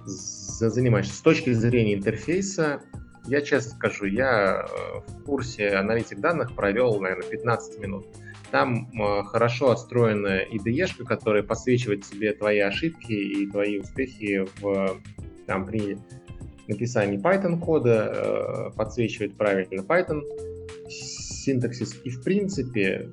занимаешься. 0.04 1.14
С 1.14 1.20
точки 1.20 1.52
зрения 1.52 1.94
интерфейса, 1.94 2.82
я 3.26 3.40
честно 3.42 3.72
скажу, 3.72 4.06
я 4.06 4.66
э, 4.66 5.00
в 5.08 5.24
курсе 5.24 5.70
аналитик 5.70 6.20
данных 6.20 6.54
провел, 6.54 7.00
наверное, 7.00 7.28
15 7.28 7.78
минут. 7.80 8.06
Там 8.50 8.90
э, 8.90 9.22
хорошо 9.24 9.70
отстроена 9.70 10.42
IDE, 10.50 11.04
которая 11.04 11.42
подсвечивает 11.42 12.04
тебе 12.04 12.32
твои 12.32 12.58
ошибки 12.58 13.12
и 13.12 13.46
твои 13.50 13.78
успехи 13.78 14.46
в, 14.60 15.00
там, 15.46 15.66
при 15.66 15.98
написании 16.66 17.20
Python 17.20 17.58
кода, 17.58 18.12
э, 18.14 18.76
подсвечивает 18.76 19.36
правильно 19.36 19.82
Python 19.82 20.22
синтаксис. 21.40 22.00
И 22.04 22.10
в 22.10 22.22
принципе 22.22 23.10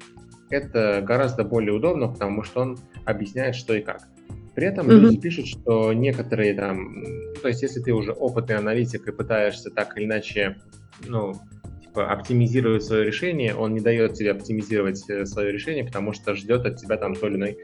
это 0.50 1.02
гораздо 1.02 1.44
более 1.44 1.74
удобно, 1.74 2.08
потому 2.08 2.44
что 2.44 2.62
он 2.62 2.78
объясняет, 3.06 3.56
что 3.56 3.74
и 3.74 3.82
как. 3.82 4.08
При 4.56 4.66
этом 4.66 4.90
mm-hmm. 4.90 5.00
люди 5.00 5.18
пишут, 5.20 5.48
что 5.48 5.94
некоторые 5.94 6.54
там, 6.54 7.04
то 7.42 7.48
есть 7.48 7.62
если 7.62 7.80
ты 7.80 7.94
уже 7.94 8.12
опытный 8.12 8.56
аналитик 8.56 9.08
и 9.08 9.12
пытаешься 9.12 9.70
так 9.70 9.96
или 9.98 10.06
иначе, 10.06 10.58
ну, 11.06 11.34
типа 11.82 12.12
оптимизировать 12.12 12.84
свое 12.84 13.06
решение, 13.06 13.54
он 13.54 13.74
не 13.74 13.82
дает 13.82 14.16
тебе 14.16 14.32
оптимизировать 14.32 15.08
э, 15.10 15.26
свое 15.26 15.52
решение, 15.52 15.86
потому 15.86 16.14
что 16.14 16.34
ждет 16.34 16.66
от 16.66 16.78
тебя 16.78 16.98
там 16.98 17.14
той 17.14 17.30
или 17.30 17.38
иной 17.38 17.58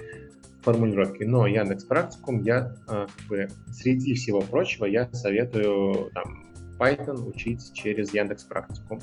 формулировки. 0.62 1.24
Но 1.24 1.48
Яндекс 1.48 1.86
Практикум 1.86 2.42
я 2.42 2.76
э, 2.88 3.08
как 3.18 3.28
бы 3.28 3.48
среди 3.72 4.14
всего 4.14 4.42
прочего 4.42 4.86
я 4.86 5.10
советую 5.14 6.12
там 6.14 6.53
Python 6.80 7.28
учить 7.28 7.74
через 7.74 8.14
Яндекс 8.14 8.44
Практикум. 8.44 9.00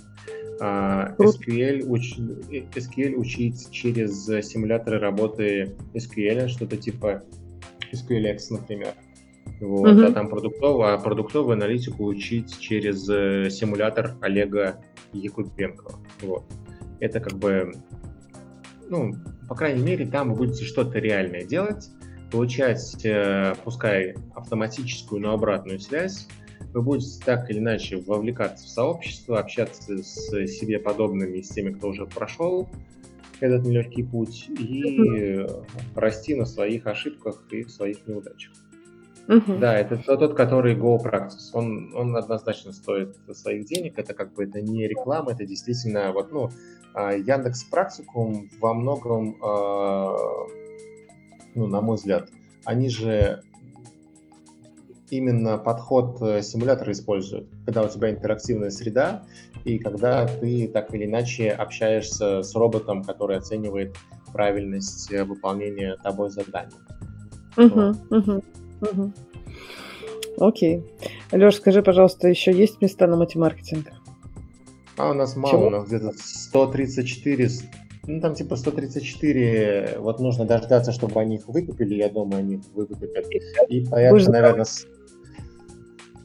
SQL, 0.61 1.85
уч... 1.87 2.19
SQL 2.19 3.15
учить 3.15 3.71
через 3.71 4.27
симуляторы 4.27 4.99
работы 4.99 5.77
SQL, 5.95 6.49
что-то 6.49 6.77
типа 6.77 7.23
SQLX, 7.93 8.39
например. 8.51 8.95
Вот, 9.61 9.91
mm-hmm. 9.91 10.07
а 10.07 10.13
там 10.13 10.29
продуктовую, 10.29 10.95
а 10.95 10.99
продуктовую 10.99 11.53
аналитику 11.55 12.05
учить 12.05 12.59
через 12.59 13.09
э, 13.11 13.51
симулятор 13.51 14.17
Олега 14.23 14.83
Якубенкова. 15.13 15.99
Вот. 16.23 16.45
Это 16.99 17.21
как 17.21 17.39
бы, 17.39 17.75
ну, 18.89 19.13
по 19.49 19.55
крайней 19.55 19.83
мере, 19.83 20.07
там 20.07 20.31
вы 20.31 20.47
будете 20.47 20.65
что-то 20.65 20.99
реальное 20.99 21.45
делать, 21.45 21.91
получать, 22.31 23.05
э, 23.05 23.55
пускай 23.63 24.15
автоматическую, 24.35 25.21
но 25.21 25.35
обратную 25.35 25.79
связь, 25.79 26.27
вы 26.73 26.83
будете 26.83 27.23
так 27.25 27.51
или 27.51 27.59
иначе 27.59 27.99
вовлекаться 27.99 28.67
в 28.67 28.69
сообщество, 28.69 29.39
общаться 29.39 30.03
с 30.03 30.47
себе 30.47 30.79
подобными, 30.79 31.41
с 31.41 31.49
теми, 31.49 31.71
кто 31.71 31.89
уже 31.89 32.07
прошел 32.07 32.69
этот 33.41 33.65
нелегкий 33.65 34.03
путь, 34.03 34.49
и 34.49 35.47
расти 35.95 36.35
на 36.35 36.45
своих 36.45 36.87
ошибках 36.87 37.43
и 37.51 37.65
своих 37.65 38.07
неудачах. 38.07 38.53
Uh-huh. 39.27 39.59
Да, 39.59 39.79
это 39.79 39.97
тот, 39.97 40.35
который 40.35 40.75
Go 40.75 40.99
Practice. 41.03 41.51
Он, 41.53 41.95
он 41.95 42.17
однозначно 42.17 42.73
стоит 42.73 43.17
своих 43.33 43.65
денег. 43.65 43.99
Это 43.99 44.13
как 44.13 44.35
бы 44.35 44.45
это 44.45 44.61
не 44.61 44.89
реклама, 44.89 45.33
это 45.33 45.47
действительно 45.47 46.13
вот, 46.13 46.33
ну, 46.33 46.51
а, 46.95 47.13
Яндекс 47.13 47.65
Практикум 47.65 48.51
во 48.61 48.75
многом, 48.75 49.37
а, 49.43 50.17
ну, 51.55 51.67
на 51.69 51.81
мой 51.81 51.97
взгляд, 51.97 52.29
они 52.65 52.89
же 52.89 53.43
именно 55.11 55.59
подход 55.59 56.21
э, 56.23 56.43
симулятора 56.43 56.93
используют, 56.93 57.49
когда 57.67 57.83
у 57.83 57.89
тебя 57.89 58.11
интерактивная 58.11 58.71
среда, 58.71 59.23
и 59.65 59.79
когда 59.79 60.27
ты 60.27 60.69
так 60.69 60.95
или 60.95 61.05
иначе 61.05 61.51
общаешься 61.51 62.43
с 62.43 62.55
роботом, 62.55 63.05
который 63.05 63.37
оценивает 63.37 63.97
правильность 64.33 65.13
э, 65.13 65.25
выполнения 65.25 65.97
тобой 66.03 66.31
задания. 66.31 66.79
Угу, 67.57 67.95
угу, 68.11 68.43
угу. 68.81 69.13
Окей. 70.39 70.85
Леш, 71.33 71.57
скажи, 71.57 71.83
пожалуйста, 71.83 72.29
еще 72.29 72.53
есть 72.53 72.81
места 72.81 73.07
на 73.07 73.17
матемаркетинг? 73.17 73.89
А 74.97 75.11
у 75.11 75.15
нас 75.15 75.37
мало, 75.37 75.53
Чего? 75.53 75.67
у 75.67 75.71
нас 75.71 75.87
где-то 75.87 76.13
134, 76.15 77.49
ну 78.07 78.21
там 78.21 78.35
типа 78.35 78.57
134, 78.57 79.97
вот 79.99 80.21
нужно 80.21 80.45
дождаться, 80.45 80.93
чтобы 80.93 81.21
они 81.21 81.37
их 81.37 81.49
выкупили, 81.49 81.95
я 81.95 82.09
думаю, 82.09 82.41
они 82.41 82.55
их 82.57 82.61
выкупят. 82.75 83.11
И 83.69 83.87
поэтому, 83.87 84.33
наверное, 84.33 84.67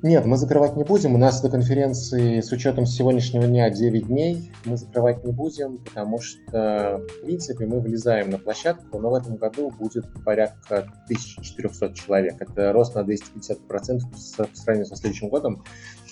нет, 0.06 0.26
мы 0.26 0.38
закрывать 0.38 0.76
не 0.76 0.84
будем. 0.84 1.16
У 1.16 1.18
нас 1.18 1.42
до 1.42 1.50
конференции 1.50 2.40
с 2.40 2.52
учетом 2.52 2.86
сегодняшнего 2.86 3.48
дня 3.48 3.72
9 3.72 4.06
дней. 4.06 4.52
Мы 4.64 4.78
закрывать 4.78 5.24
не 5.24 5.32
будем, 5.32 5.80
потому 5.80 6.22
что, 6.22 7.02
в 7.10 7.22
принципе, 7.26 7.66
мы 7.66 7.80
влезаем 7.80 8.30
на 8.30 8.38
площадку, 8.38 9.00
но 9.00 9.10
в 9.10 9.16
этом 9.16 9.38
году 9.38 9.72
будет 9.72 10.06
порядка 10.24 10.88
1400 11.06 11.96
человек. 11.96 12.36
Это 12.40 12.72
рост 12.72 12.94
на 12.94 13.00
250% 13.00 14.02
по 14.12 14.48
сравнению 14.54 14.86
со 14.86 14.96
следующим 14.96 15.30
годом. 15.30 15.64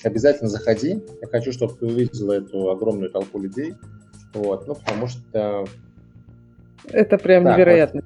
Обязательно 0.04 0.50
заходи. 0.50 1.04
Я 1.22 1.28
хочу, 1.28 1.52
чтобы 1.52 1.76
ты 1.76 1.86
увидела 1.86 2.34
эту 2.34 2.72
огромную 2.72 3.12
толпу 3.12 3.40
людей. 3.40 3.76
Вот, 4.34 4.68
ну, 4.68 4.74
потому 4.74 5.06
что... 5.06 5.66
Это 6.90 7.20
прям 7.20 7.44
так, 7.44 7.58
невероятно. 7.58 8.02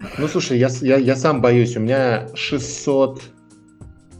Вот. 0.00 0.10
Ну, 0.16 0.28
слушай, 0.28 0.58
я, 0.58 0.68
я, 0.80 0.96
я 0.96 1.16
сам 1.16 1.42
боюсь. 1.42 1.76
У 1.76 1.80
меня 1.80 2.28
600 2.34 3.20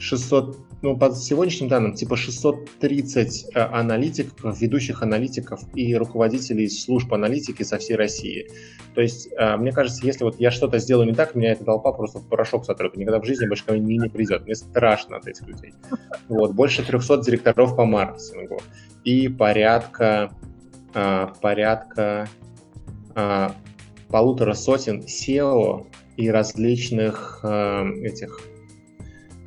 600 0.04 0.63
ну, 0.84 0.94
по 0.98 1.10
сегодняшним 1.12 1.68
данным, 1.68 1.94
типа 1.94 2.14
630 2.14 3.46
э, 3.54 3.58
аналитиков, 3.58 4.60
ведущих 4.60 5.02
аналитиков 5.02 5.62
и 5.74 5.94
руководителей 5.94 6.68
служб 6.68 7.10
аналитики 7.14 7.62
со 7.62 7.78
всей 7.78 7.96
России. 7.96 8.50
То 8.94 9.00
есть, 9.00 9.30
э, 9.32 9.56
мне 9.56 9.72
кажется, 9.72 10.04
если 10.06 10.24
вот 10.24 10.38
я 10.38 10.50
что-то 10.50 10.78
сделаю 10.78 11.08
не 11.08 11.14
так, 11.14 11.34
меня 11.34 11.52
эта 11.52 11.64
толпа 11.64 11.90
просто 11.92 12.18
в 12.18 12.28
порошок 12.28 12.66
сотрет. 12.66 12.98
Никогда 12.98 13.18
в 13.18 13.24
жизни 13.24 13.48
больше 13.48 13.64
ко 13.64 13.72
мне 13.72 13.96
не 13.96 14.10
придет. 14.10 14.44
Мне 14.44 14.54
страшно 14.54 15.16
от 15.16 15.26
этих 15.26 15.46
людей. 15.48 15.72
Вот, 16.28 16.52
больше 16.52 16.84
300 16.84 17.22
директоров 17.22 17.76
по 17.76 17.86
маркетингу 17.86 18.60
и 19.04 19.28
порядка, 19.28 20.32
э, 20.92 21.28
порядка 21.40 22.28
полутора 24.08 24.54
сотен 24.54 25.00
SEO 25.00 25.86
и 26.16 26.28
различных 26.28 27.44
этих 27.44 28.40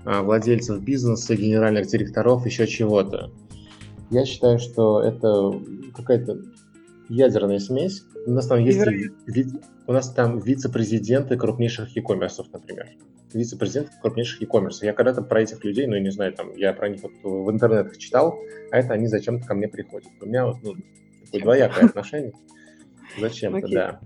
владельцев 0.07 0.81
бизнеса, 0.81 1.35
генеральных 1.35 1.87
директоров, 1.87 2.45
еще 2.45 2.65
чего-то. 2.65 3.31
Я 4.09 4.25
считаю, 4.25 4.57
что 4.57 5.01
это 5.01 5.51
какая-то 5.93 6.39
ядерная 7.09 7.59
смесь. 7.59 8.03
У 8.25 8.31
нас 8.31 8.47
там 8.47 8.59
есть 8.63 8.79
ви- 9.27 9.51
у 9.85 9.91
нас 9.93 10.11
там 10.13 10.39
вице-президенты 10.39 11.37
крупнейших 11.37 11.95
e-commerce, 11.95 12.43
например. 12.51 12.87
Вице-президент 13.33 13.89
крупнейших 14.01 14.41
e-commerce. 14.41 14.77
Я 14.83 14.93
когда-то 14.93 15.21
про 15.21 15.41
этих 15.41 15.63
людей, 15.65 15.87
ну, 15.87 15.97
не 15.97 16.09
знаю, 16.11 16.31
там, 16.33 16.55
я 16.55 16.71
про 16.73 16.87
них 16.89 17.01
вот 17.03 17.11
в 17.23 17.51
интернетах 17.51 17.97
читал, 17.97 18.39
а 18.71 18.77
это 18.77 18.93
они 18.93 19.07
зачем-то 19.07 19.45
ко 19.45 19.53
мне 19.53 19.67
приходят. 19.67 20.09
У 20.21 20.25
меня 20.25 20.45
вот, 20.45 20.57
ну, 20.63 20.75
такое 21.25 21.41
двоякое 21.41 21.85
отношение. 21.89 22.31
Зачем-то, 23.19 23.59
да. 23.73 23.99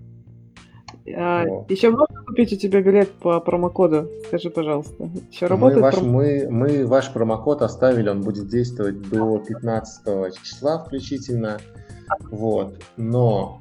А, 1.16 1.46
еще 1.70 1.90
можно 1.90 2.24
купить 2.26 2.54
у 2.54 2.56
тебя 2.56 2.82
билет 2.82 3.12
по 3.12 3.40
промокоду? 3.40 4.10
Скажи, 4.28 4.50
пожалуйста. 4.50 5.10
Еще 5.32 5.48
работает 5.48 5.78
мы 5.78 5.84
ваш, 5.84 5.96
пром... 5.96 6.10
мы, 6.10 6.48
мы 6.50 6.86
ваш 6.86 7.12
промокод 7.14 7.62
оставили, 7.62 8.10
он 8.10 8.22
будет 8.22 8.48
действовать 8.48 9.02
до 9.10 9.40
15 9.40 10.36
числа 10.44 10.80
включительно. 10.80 11.60
Вот. 12.30 12.82
Но 12.98 13.60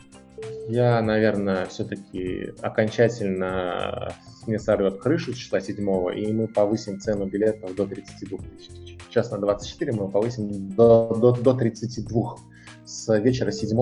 я, 0.69 1.01
наверное, 1.03 1.67
все-таки 1.67 2.53
окончательно 2.61 4.13
мне 4.47 4.59
сорвет 4.59 4.99
крышу 4.99 5.33
числа 5.35 5.61
7 5.61 5.77
и 6.17 6.33
мы 6.33 6.49
повысим 6.49 7.01
цену 7.01 7.27
билетов 7.27 7.75
до 7.75 7.87
32 7.87 8.39
тысяч. 8.39 8.99
Сейчас 9.09 9.31
на 9.31 9.39
24 9.39 9.93
мы 9.93 10.09
повысим 10.09 10.71
до, 10.75 11.15
до, 11.15 11.33
до 11.33 11.55
32 11.55 12.37
с 12.85 13.19
вечера 13.19 13.51
7 13.51 13.77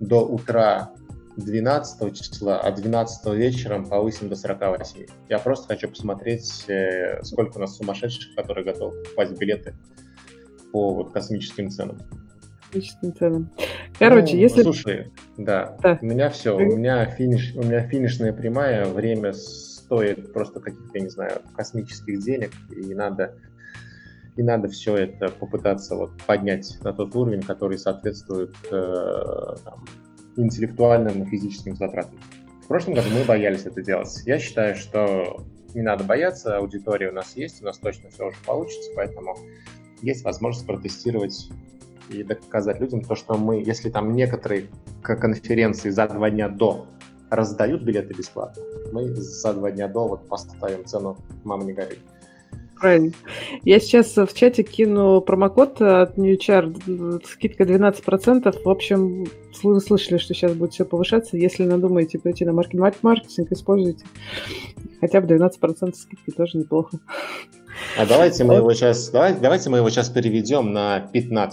до 0.00 0.26
утра 0.26 0.92
12 1.36 2.16
числа, 2.16 2.60
а 2.60 2.72
12 2.72 3.34
вечером 3.34 3.86
повысим 3.86 4.28
до 4.28 4.36
48. 4.36 5.06
Я 5.28 5.38
просто 5.38 5.68
хочу 5.68 5.88
посмотреть, 5.88 6.64
э, 6.68 7.22
сколько 7.22 7.58
у 7.58 7.60
нас 7.60 7.76
сумасшедших, 7.76 8.34
которые 8.34 8.64
готовы 8.64 9.02
покупать 9.02 9.38
билеты 9.38 9.74
по 10.72 10.94
вот 10.94 11.12
космическим 11.12 11.70
ценам. 11.70 11.98
Космическим 12.66 13.14
ценам. 13.14 13.50
Короче, 13.98 14.34
ну, 14.34 14.40
если... 14.40 14.62
Слушай, 14.62 15.12
Да. 15.36 15.76
да. 15.82 15.98
У 16.00 16.06
меня 16.06 16.30
все. 16.30 16.56
У 16.56 16.60
меня 16.60 17.04
финиш, 17.06 17.54
у 17.54 17.62
меня 17.62 17.86
финишная 17.86 18.32
прямая. 18.32 18.86
Время 18.86 19.32
стоит 19.32 20.32
просто 20.32 20.60
каких-то, 20.60 20.90
я 20.94 21.00
не 21.00 21.10
знаю, 21.10 21.42
космических 21.54 22.18
денег, 22.20 22.50
и 22.74 22.94
надо 22.94 23.34
и 24.36 24.42
надо 24.42 24.68
все 24.68 24.94
это 24.96 25.28
попытаться 25.28 25.96
вот 25.96 26.10
поднять 26.26 26.76
на 26.82 26.92
тот 26.92 27.14
уровень, 27.16 27.40
который 27.40 27.78
соответствует 27.78 28.54
э, 28.70 29.54
там, 29.64 29.84
интеллектуальным 30.36 31.22
и 31.22 31.26
физическим 31.26 31.76
затратам. 31.76 32.18
В 32.62 32.68
прошлом 32.68 32.94
году 32.94 33.08
мы 33.10 33.24
боялись 33.24 33.64
это 33.64 33.82
делать. 33.82 34.22
Я 34.24 34.38
считаю, 34.38 34.74
что 34.74 35.44
не 35.74 35.82
надо 35.82 36.04
бояться, 36.04 36.56
аудитория 36.56 37.10
у 37.10 37.12
нас 37.12 37.36
есть, 37.36 37.62
у 37.62 37.64
нас 37.64 37.78
точно 37.78 38.10
все 38.10 38.28
уже 38.28 38.36
получится, 38.44 38.90
поэтому 38.96 39.36
есть 40.02 40.24
возможность 40.24 40.66
протестировать 40.66 41.48
и 42.08 42.22
доказать 42.22 42.80
людям 42.80 43.02
то, 43.02 43.14
что 43.14 43.36
мы, 43.36 43.62
если 43.62 43.90
там 43.90 44.14
некоторые 44.14 44.66
конференции 45.02 45.90
за 45.90 46.08
два 46.08 46.30
дня 46.30 46.48
до 46.48 46.86
раздают 47.30 47.82
билеты 47.82 48.14
бесплатно, 48.14 48.62
мы 48.92 49.14
за 49.14 49.52
два 49.52 49.70
дня 49.70 49.88
до 49.88 50.08
вот 50.08 50.28
поставим 50.28 50.84
цену 50.84 51.16
«Мама, 51.44 51.64
не 51.64 51.72
горит». 51.72 52.00
Правильно. 52.78 53.12
Я 53.64 53.80
сейчас 53.80 54.16
в 54.16 54.32
чате 54.34 54.62
кину 54.62 55.20
промокод 55.20 55.80
от 55.80 56.18
NewChar, 56.18 57.22
скидка 57.26 57.64
12%. 57.64 58.62
В 58.64 58.68
общем, 58.68 59.26
вы 59.62 59.80
слышали, 59.80 60.18
что 60.18 60.34
сейчас 60.34 60.52
будет 60.52 60.72
все 60.72 60.84
повышаться. 60.84 61.36
Если 61.36 61.64
надумаете 61.64 62.18
пойти 62.18 62.44
на 62.44 62.52
маркетинг, 62.52 63.50
используйте. 63.50 64.04
Хотя 65.00 65.20
бы 65.20 65.34
12% 65.34 65.94
скидки 65.94 66.30
тоже 66.36 66.58
неплохо. 66.58 66.98
А 67.98 68.06
давайте 68.06 68.44
мы 68.44 68.54
его 68.54 68.72
сейчас, 68.72 69.10
давайте, 69.10 69.40
давайте 69.40 69.70
мы 69.70 69.78
его 69.78 69.90
сейчас 69.90 70.08
переведем 70.08 70.72
на 70.72 71.10
15%. 71.12 71.50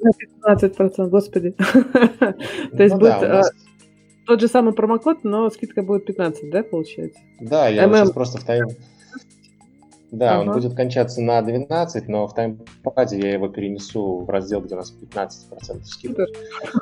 На 0.00 0.54
15%, 0.54 1.08
господи. 1.08 1.50
То 1.52 2.82
есть 2.82 2.94
ну 2.94 3.00
будет 3.00 3.22
а, 3.22 3.42
тот 4.26 4.40
же 4.40 4.48
самый 4.48 4.74
промокод, 4.74 5.24
но 5.24 5.48
скидка 5.50 5.82
будет 5.82 6.06
15, 6.06 6.50
да, 6.50 6.62
получается? 6.62 7.20
Да, 7.40 7.68
я 7.68 7.88
сейчас 7.88 8.10
просто 8.10 8.38
в 8.38 8.44
тайм... 8.44 8.66
Да, 10.10 10.38
ага. 10.38 10.48
он 10.48 10.52
будет 10.54 10.74
кончаться 10.74 11.20
на 11.20 11.42
12, 11.42 12.08
но 12.08 12.26
в 12.26 12.34
таймпаде 12.34 13.18
я 13.18 13.32
его 13.32 13.48
перенесу 13.48 14.20
в 14.20 14.30
раздел, 14.30 14.60
где 14.60 14.74
у 14.74 14.78
нас 14.78 14.92
15% 14.92 15.82
скидка. 15.84 16.26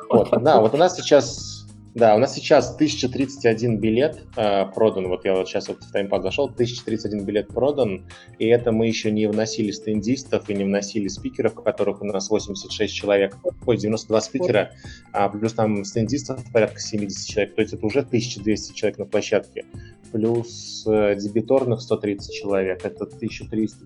Вот, 0.09 0.29
да, 0.43 0.61
вот 0.61 0.73
у 0.73 0.77
нас 0.77 0.95
сейчас 0.95 1.64
да, 1.95 2.13
у 2.13 2.19
нас 2.19 2.35
сейчас 2.35 2.75
1031 2.75 3.79
билет 3.79 4.21
э, 4.35 4.65
продан. 4.65 5.07
Вот 5.07 5.23
я 5.23 5.33
вот 5.33 5.47
сейчас 5.47 5.69
вот 5.69 5.81
в 5.81 5.91
таймпад 5.93 6.23
зашел, 6.23 6.47
1031 6.47 7.23
билет 7.23 7.47
продан. 7.47 8.05
И 8.37 8.47
это 8.47 8.73
мы 8.73 8.87
еще 8.87 9.11
не 9.11 9.27
вносили 9.27 9.71
стендистов 9.71 10.49
и 10.49 10.53
не 10.53 10.65
вносили 10.65 11.07
спикеров, 11.07 11.53
которых 11.55 12.01
у 12.01 12.05
нас 12.05 12.29
86 12.29 12.93
человек. 12.93 13.37
Ой, 13.65 13.77
92 13.77 14.21
спикера, 14.21 14.71
а 15.13 15.29
плюс 15.29 15.53
там 15.53 15.85
стендистов 15.85 16.43
порядка 16.51 16.81
70 16.81 17.29
человек. 17.29 17.55
То 17.55 17.61
есть 17.61 17.73
это 17.73 17.85
уже 17.85 17.99
1200 17.99 18.73
человек 18.73 18.99
на 18.99 19.05
площадке. 19.05 19.63
Плюс 20.11 20.85
э, 20.85 21.15
дебиторных 21.15 21.79
130 21.79 22.33
человек. 22.33 22.85
Это 22.85 23.05
1300 23.05 23.85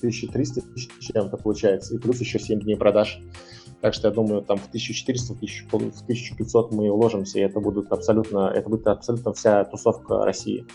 1300 0.00 0.62
чем-то 1.00 1.36
получается. 1.36 1.94
И 1.94 1.98
плюс 1.98 2.20
еще 2.20 2.38
7 2.38 2.60
дней 2.60 2.76
продаж. 2.76 3.20
Так 3.80 3.94
что 3.94 4.08
я 4.08 4.14
думаю, 4.14 4.42
там 4.42 4.58
в 4.58 4.66
1400, 4.66 5.34
в 5.34 6.02
1500 6.02 6.72
мы 6.72 6.90
уложимся, 6.90 7.38
и 7.38 7.42
это 7.42 7.60
будет 7.60 7.90
абсолютно, 7.92 8.52
это 8.54 8.68
будет 8.68 8.86
абсолютно 8.86 9.32
вся 9.32 9.64
тусовка 9.64 10.24
России. 10.24 10.66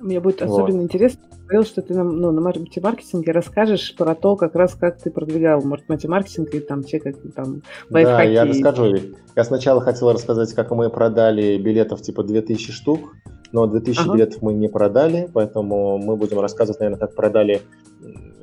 Мне 0.00 0.20
будет 0.20 0.42
вот. 0.42 0.60
особенно 0.60 0.82
интересно, 0.82 1.22
говорил, 1.48 1.64
что 1.64 1.82
ты 1.82 1.94
нам 1.94 2.16
ну, 2.20 2.30
на 2.30 2.40
маркетинге 2.40 3.32
расскажешь 3.32 3.96
про 3.96 4.14
то, 4.14 4.36
как 4.36 4.54
раз 4.54 4.74
как 4.74 4.98
ты 4.98 5.10
продвигал 5.10 5.62
маркетинг 5.62 6.54
и 6.54 6.60
там 6.60 6.84
те 6.84 7.00
как 7.00 7.16
там 7.34 7.62
лайфхаки. 7.90 8.16
Да, 8.16 8.22
я 8.22 8.44
расскажу. 8.44 8.94
Я 9.34 9.44
сначала 9.44 9.80
хотел 9.80 10.12
рассказать, 10.12 10.52
как 10.52 10.70
мы 10.70 10.90
продали 10.90 11.56
билетов 11.56 12.02
типа 12.02 12.22
2000 12.22 12.70
штук, 12.70 13.16
но 13.52 13.66
2000 13.66 14.00
ага. 14.00 14.14
билетов 14.14 14.42
мы 14.42 14.52
не 14.52 14.68
продали, 14.68 15.28
поэтому 15.32 15.98
мы 15.98 16.16
будем 16.16 16.38
рассказывать, 16.38 16.80
наверное, 16.80 17.00
как 17.00 17.14
продали 17.14 17.62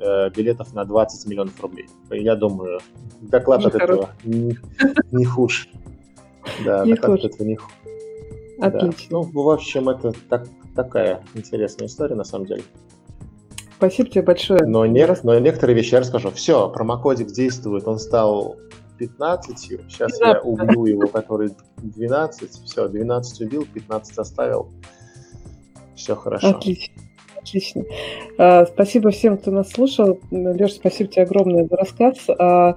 э, 0.00 0.30
билетов 0.30 0.72
на 0.74 0.84
20 0.84 1.28
миллионов 1.28 1.60
рублей. 1.60 1.88
Я 2.10 2.36
думаю, 2.36 2.80
доклад 3.20 3.60
не 3.60 3.66
от 3.66 3.72
хорош. 3.72 3.88
этого 3.88 4.10
не, 4.24 4.58
не 5.12 5.24
хуже. 5.24 5.68
Да, 6.64 6.84
не 6.84 6.94
доклад 6.94 7.20
хуже. 7.20 7.28
от 7.28 7.34
этого 7.34 7.48
не 7.48 7.56
хуже. 7.56 7.74
Отлично. 8.60 9.22
Да. 9.22 9.28
Ну, 9.32 9.42
в 9.42 9.50
общем, 9.50 9.88
это 9.88 10.12
так, 10.28 10.46
такая 10.74 11.22
интересная 11.34 11.88
история 11.88 12.14
на 12.14 12.24
самом 12.24 12.46
деле. 12.46 12.62
Спасибо 13.76 14.08
тебе 14.08 14.22
большое. 14.22 14.64
Но, 14.64 14.86
не, 14.86 15.06
но 15.22 15.38
некоторые 15.38 15.76
вещи 15.76 15.92
я 15.92 16.00
расскажу. 16.00 16.30
Все, 16.30 16.70
промокодик 16.70 17.28
действует, 17.28 17.86
он 17.86 17.98
стал 17.98 18.56
15, 18.98 19.58
сейчас 19.58 20.18
15. 20.18 20.20
я 20.20 20.40
убью 20.40 20.86
его, 20.86 21.08
который 21.08 21.50
12, 21.78 22.50
все, 22.64 22.88
12 22.88 23.40
убил, 23.42 23.66
15 23.72 24.18
оставил, 24.18 24.70
все 25.94 26.16
хорошо. 26.16 26.48
Отлично. 26.48 26.94
Отлично. 27.46 27.84
А, 28.38 28.66
спасибо 28.66 29.10
всем, 29.10 29.38
кто 29.38 29.52
нас 29.52 29.70
слушал. 29.70 30.18
Леша, 30.32 30.74
спасибо 30.74 31.10
тебе 31.10 31.22
огромное 31.22 31.64
за 31.64 31.76
рассказ. 31.76 32.16
А, 32.38 32.74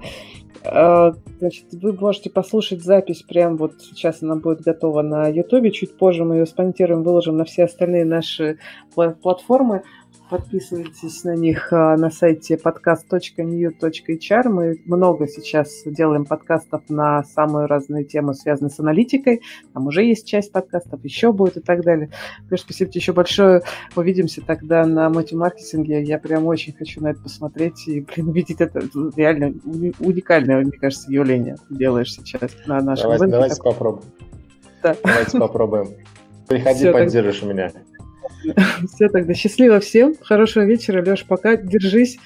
а, 0.64 1.12
значит, 1.38 1.64
вы 1.72 1.92
можете 1.92 2.30
послушать 2.30 2.82
запись 2.82 3.22
прямо 3.22 3.56
вот 3.56 3.80
сейчас 3.80 4.22
она 4.22 4.36
будет 4.36 4.60
готова 4.60 5.02
на 5.02 5.26
YouTube. 5.26 5.72
Чуть 5.72 5.96
позже 5.96 6.24
мы 6.24 6.36
ее 6.36 6.46
спонтируем, 6.46 7.02
выложим 7.02 7.36
на 7.36 7.44
все 7.44 7.64
остальные 7.64 8.04
наши 8.04 8.58
платформы. 8.94 9.82
Подписывайтесь 10.28 11.24
на 11.24 11.34
них 11.34 11.72
а, 11.72 11.96
на 11.96 12.10
сайте 12.10 12.54
podcast.new.hr. 12.54 14.48
Мы 14.48 14.76
много 14.84 15.26
сейчас 15.26 15.82
делаем 15.84 16.24
подкастов 16.24 16.82
на 16.88 17.24
самые 17.24 17.66
разные 17.66 18.04
темы, 18.04 18.34
связанные 18.34 18.70
с 18.70 18.78
аналитикой. 18.78 19.42
Там 19.74 19.86
уже 19.88 20.04
есть 20.04 20.26
часть 20.26 20.52
подкастов, 20.52 21.04
еще 21.04 21.32
будет 21.32 21.56
и 21.56 21.60
так 21.60 21.82
далее. 21.82 22.10
Леш, 22.50 22.60
спасибо 22.60 22.90
тебе 22.90 23.00
еще 23.00 23.12
большое. 23.12 23.62
Увидимся 23.96 24.40
тогда 24.40 24.86
на 24.86 25.08
мотиваркетинге. 25.10 26.02
Я 26.04 26.18
прям 26.18 26.46
очень 26.46 26.74
хочу 26.74 27.00
на 27.00 27.08
это 27.08 27.20
посмотреть 27.20 27.88
и, 27.88 28.00
блин, 28.00 28.28
увидеть 28.28 28.60
это 28.60 28.82
реально 29.16 29.52
уникальное, 29.98 30.60
мне 30.60 30.72
кажется, 30.72 31.10
явление 31.10 31.56
ты 31.68 31.74
делаешь 31.76 32.12
сейчас 32.12 32.50
на 32.66 32.80
нашем 32.80 33.04
Давайте, 33.04 33.24
рынке. 33.24 33.36
Давайте 33.36 33.62
попробуем. 33.62 34.04
Да. 34.82 34.96
Давайте 35.02 35.38
попробуем. 35.38 35.88
Приходи, 36.48 36.78
Все, 36.78 36.92
поддержишь 36.92 37.40
так... 37.40 37.48
меня. 37.48 37.72
Все 38.94 39.08
тогда. 39.08 39.34
Счастливо 39.34 39.80
всем. 39.80 40.14
Хорошего 40.20 40.64
вечера, 40.64 41.04
Леш. 41.04 41.24
Пока. 41.24 41.56
Держись. 41.56 42.18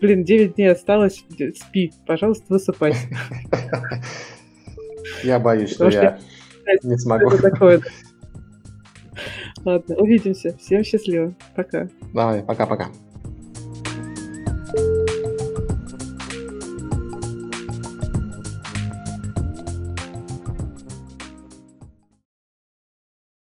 Блин, 0.00 0.24
9 0.24 0.56
дней 0.56 0.70
осталось. 0.70 1.24
Спи. 1.56 1.92
Пожалуйста, 2.06 2.44
высыпайся. 2.48 3.06
Я 5.22 5.38
боюсь, 5.38 5.70
что 5.72 5.88
я 5.88 6.18
не 6.82 6.98
смогу. 6.98 7.30
Ладно, 9.64 9.96
увидимся. 9.96 10.56
Всем 10.58 10.84
счастливо. 10.84 11.34
Пока. 11.56 11.88
Давай, 12.12 12.42
пока-пока. 12.42 12.88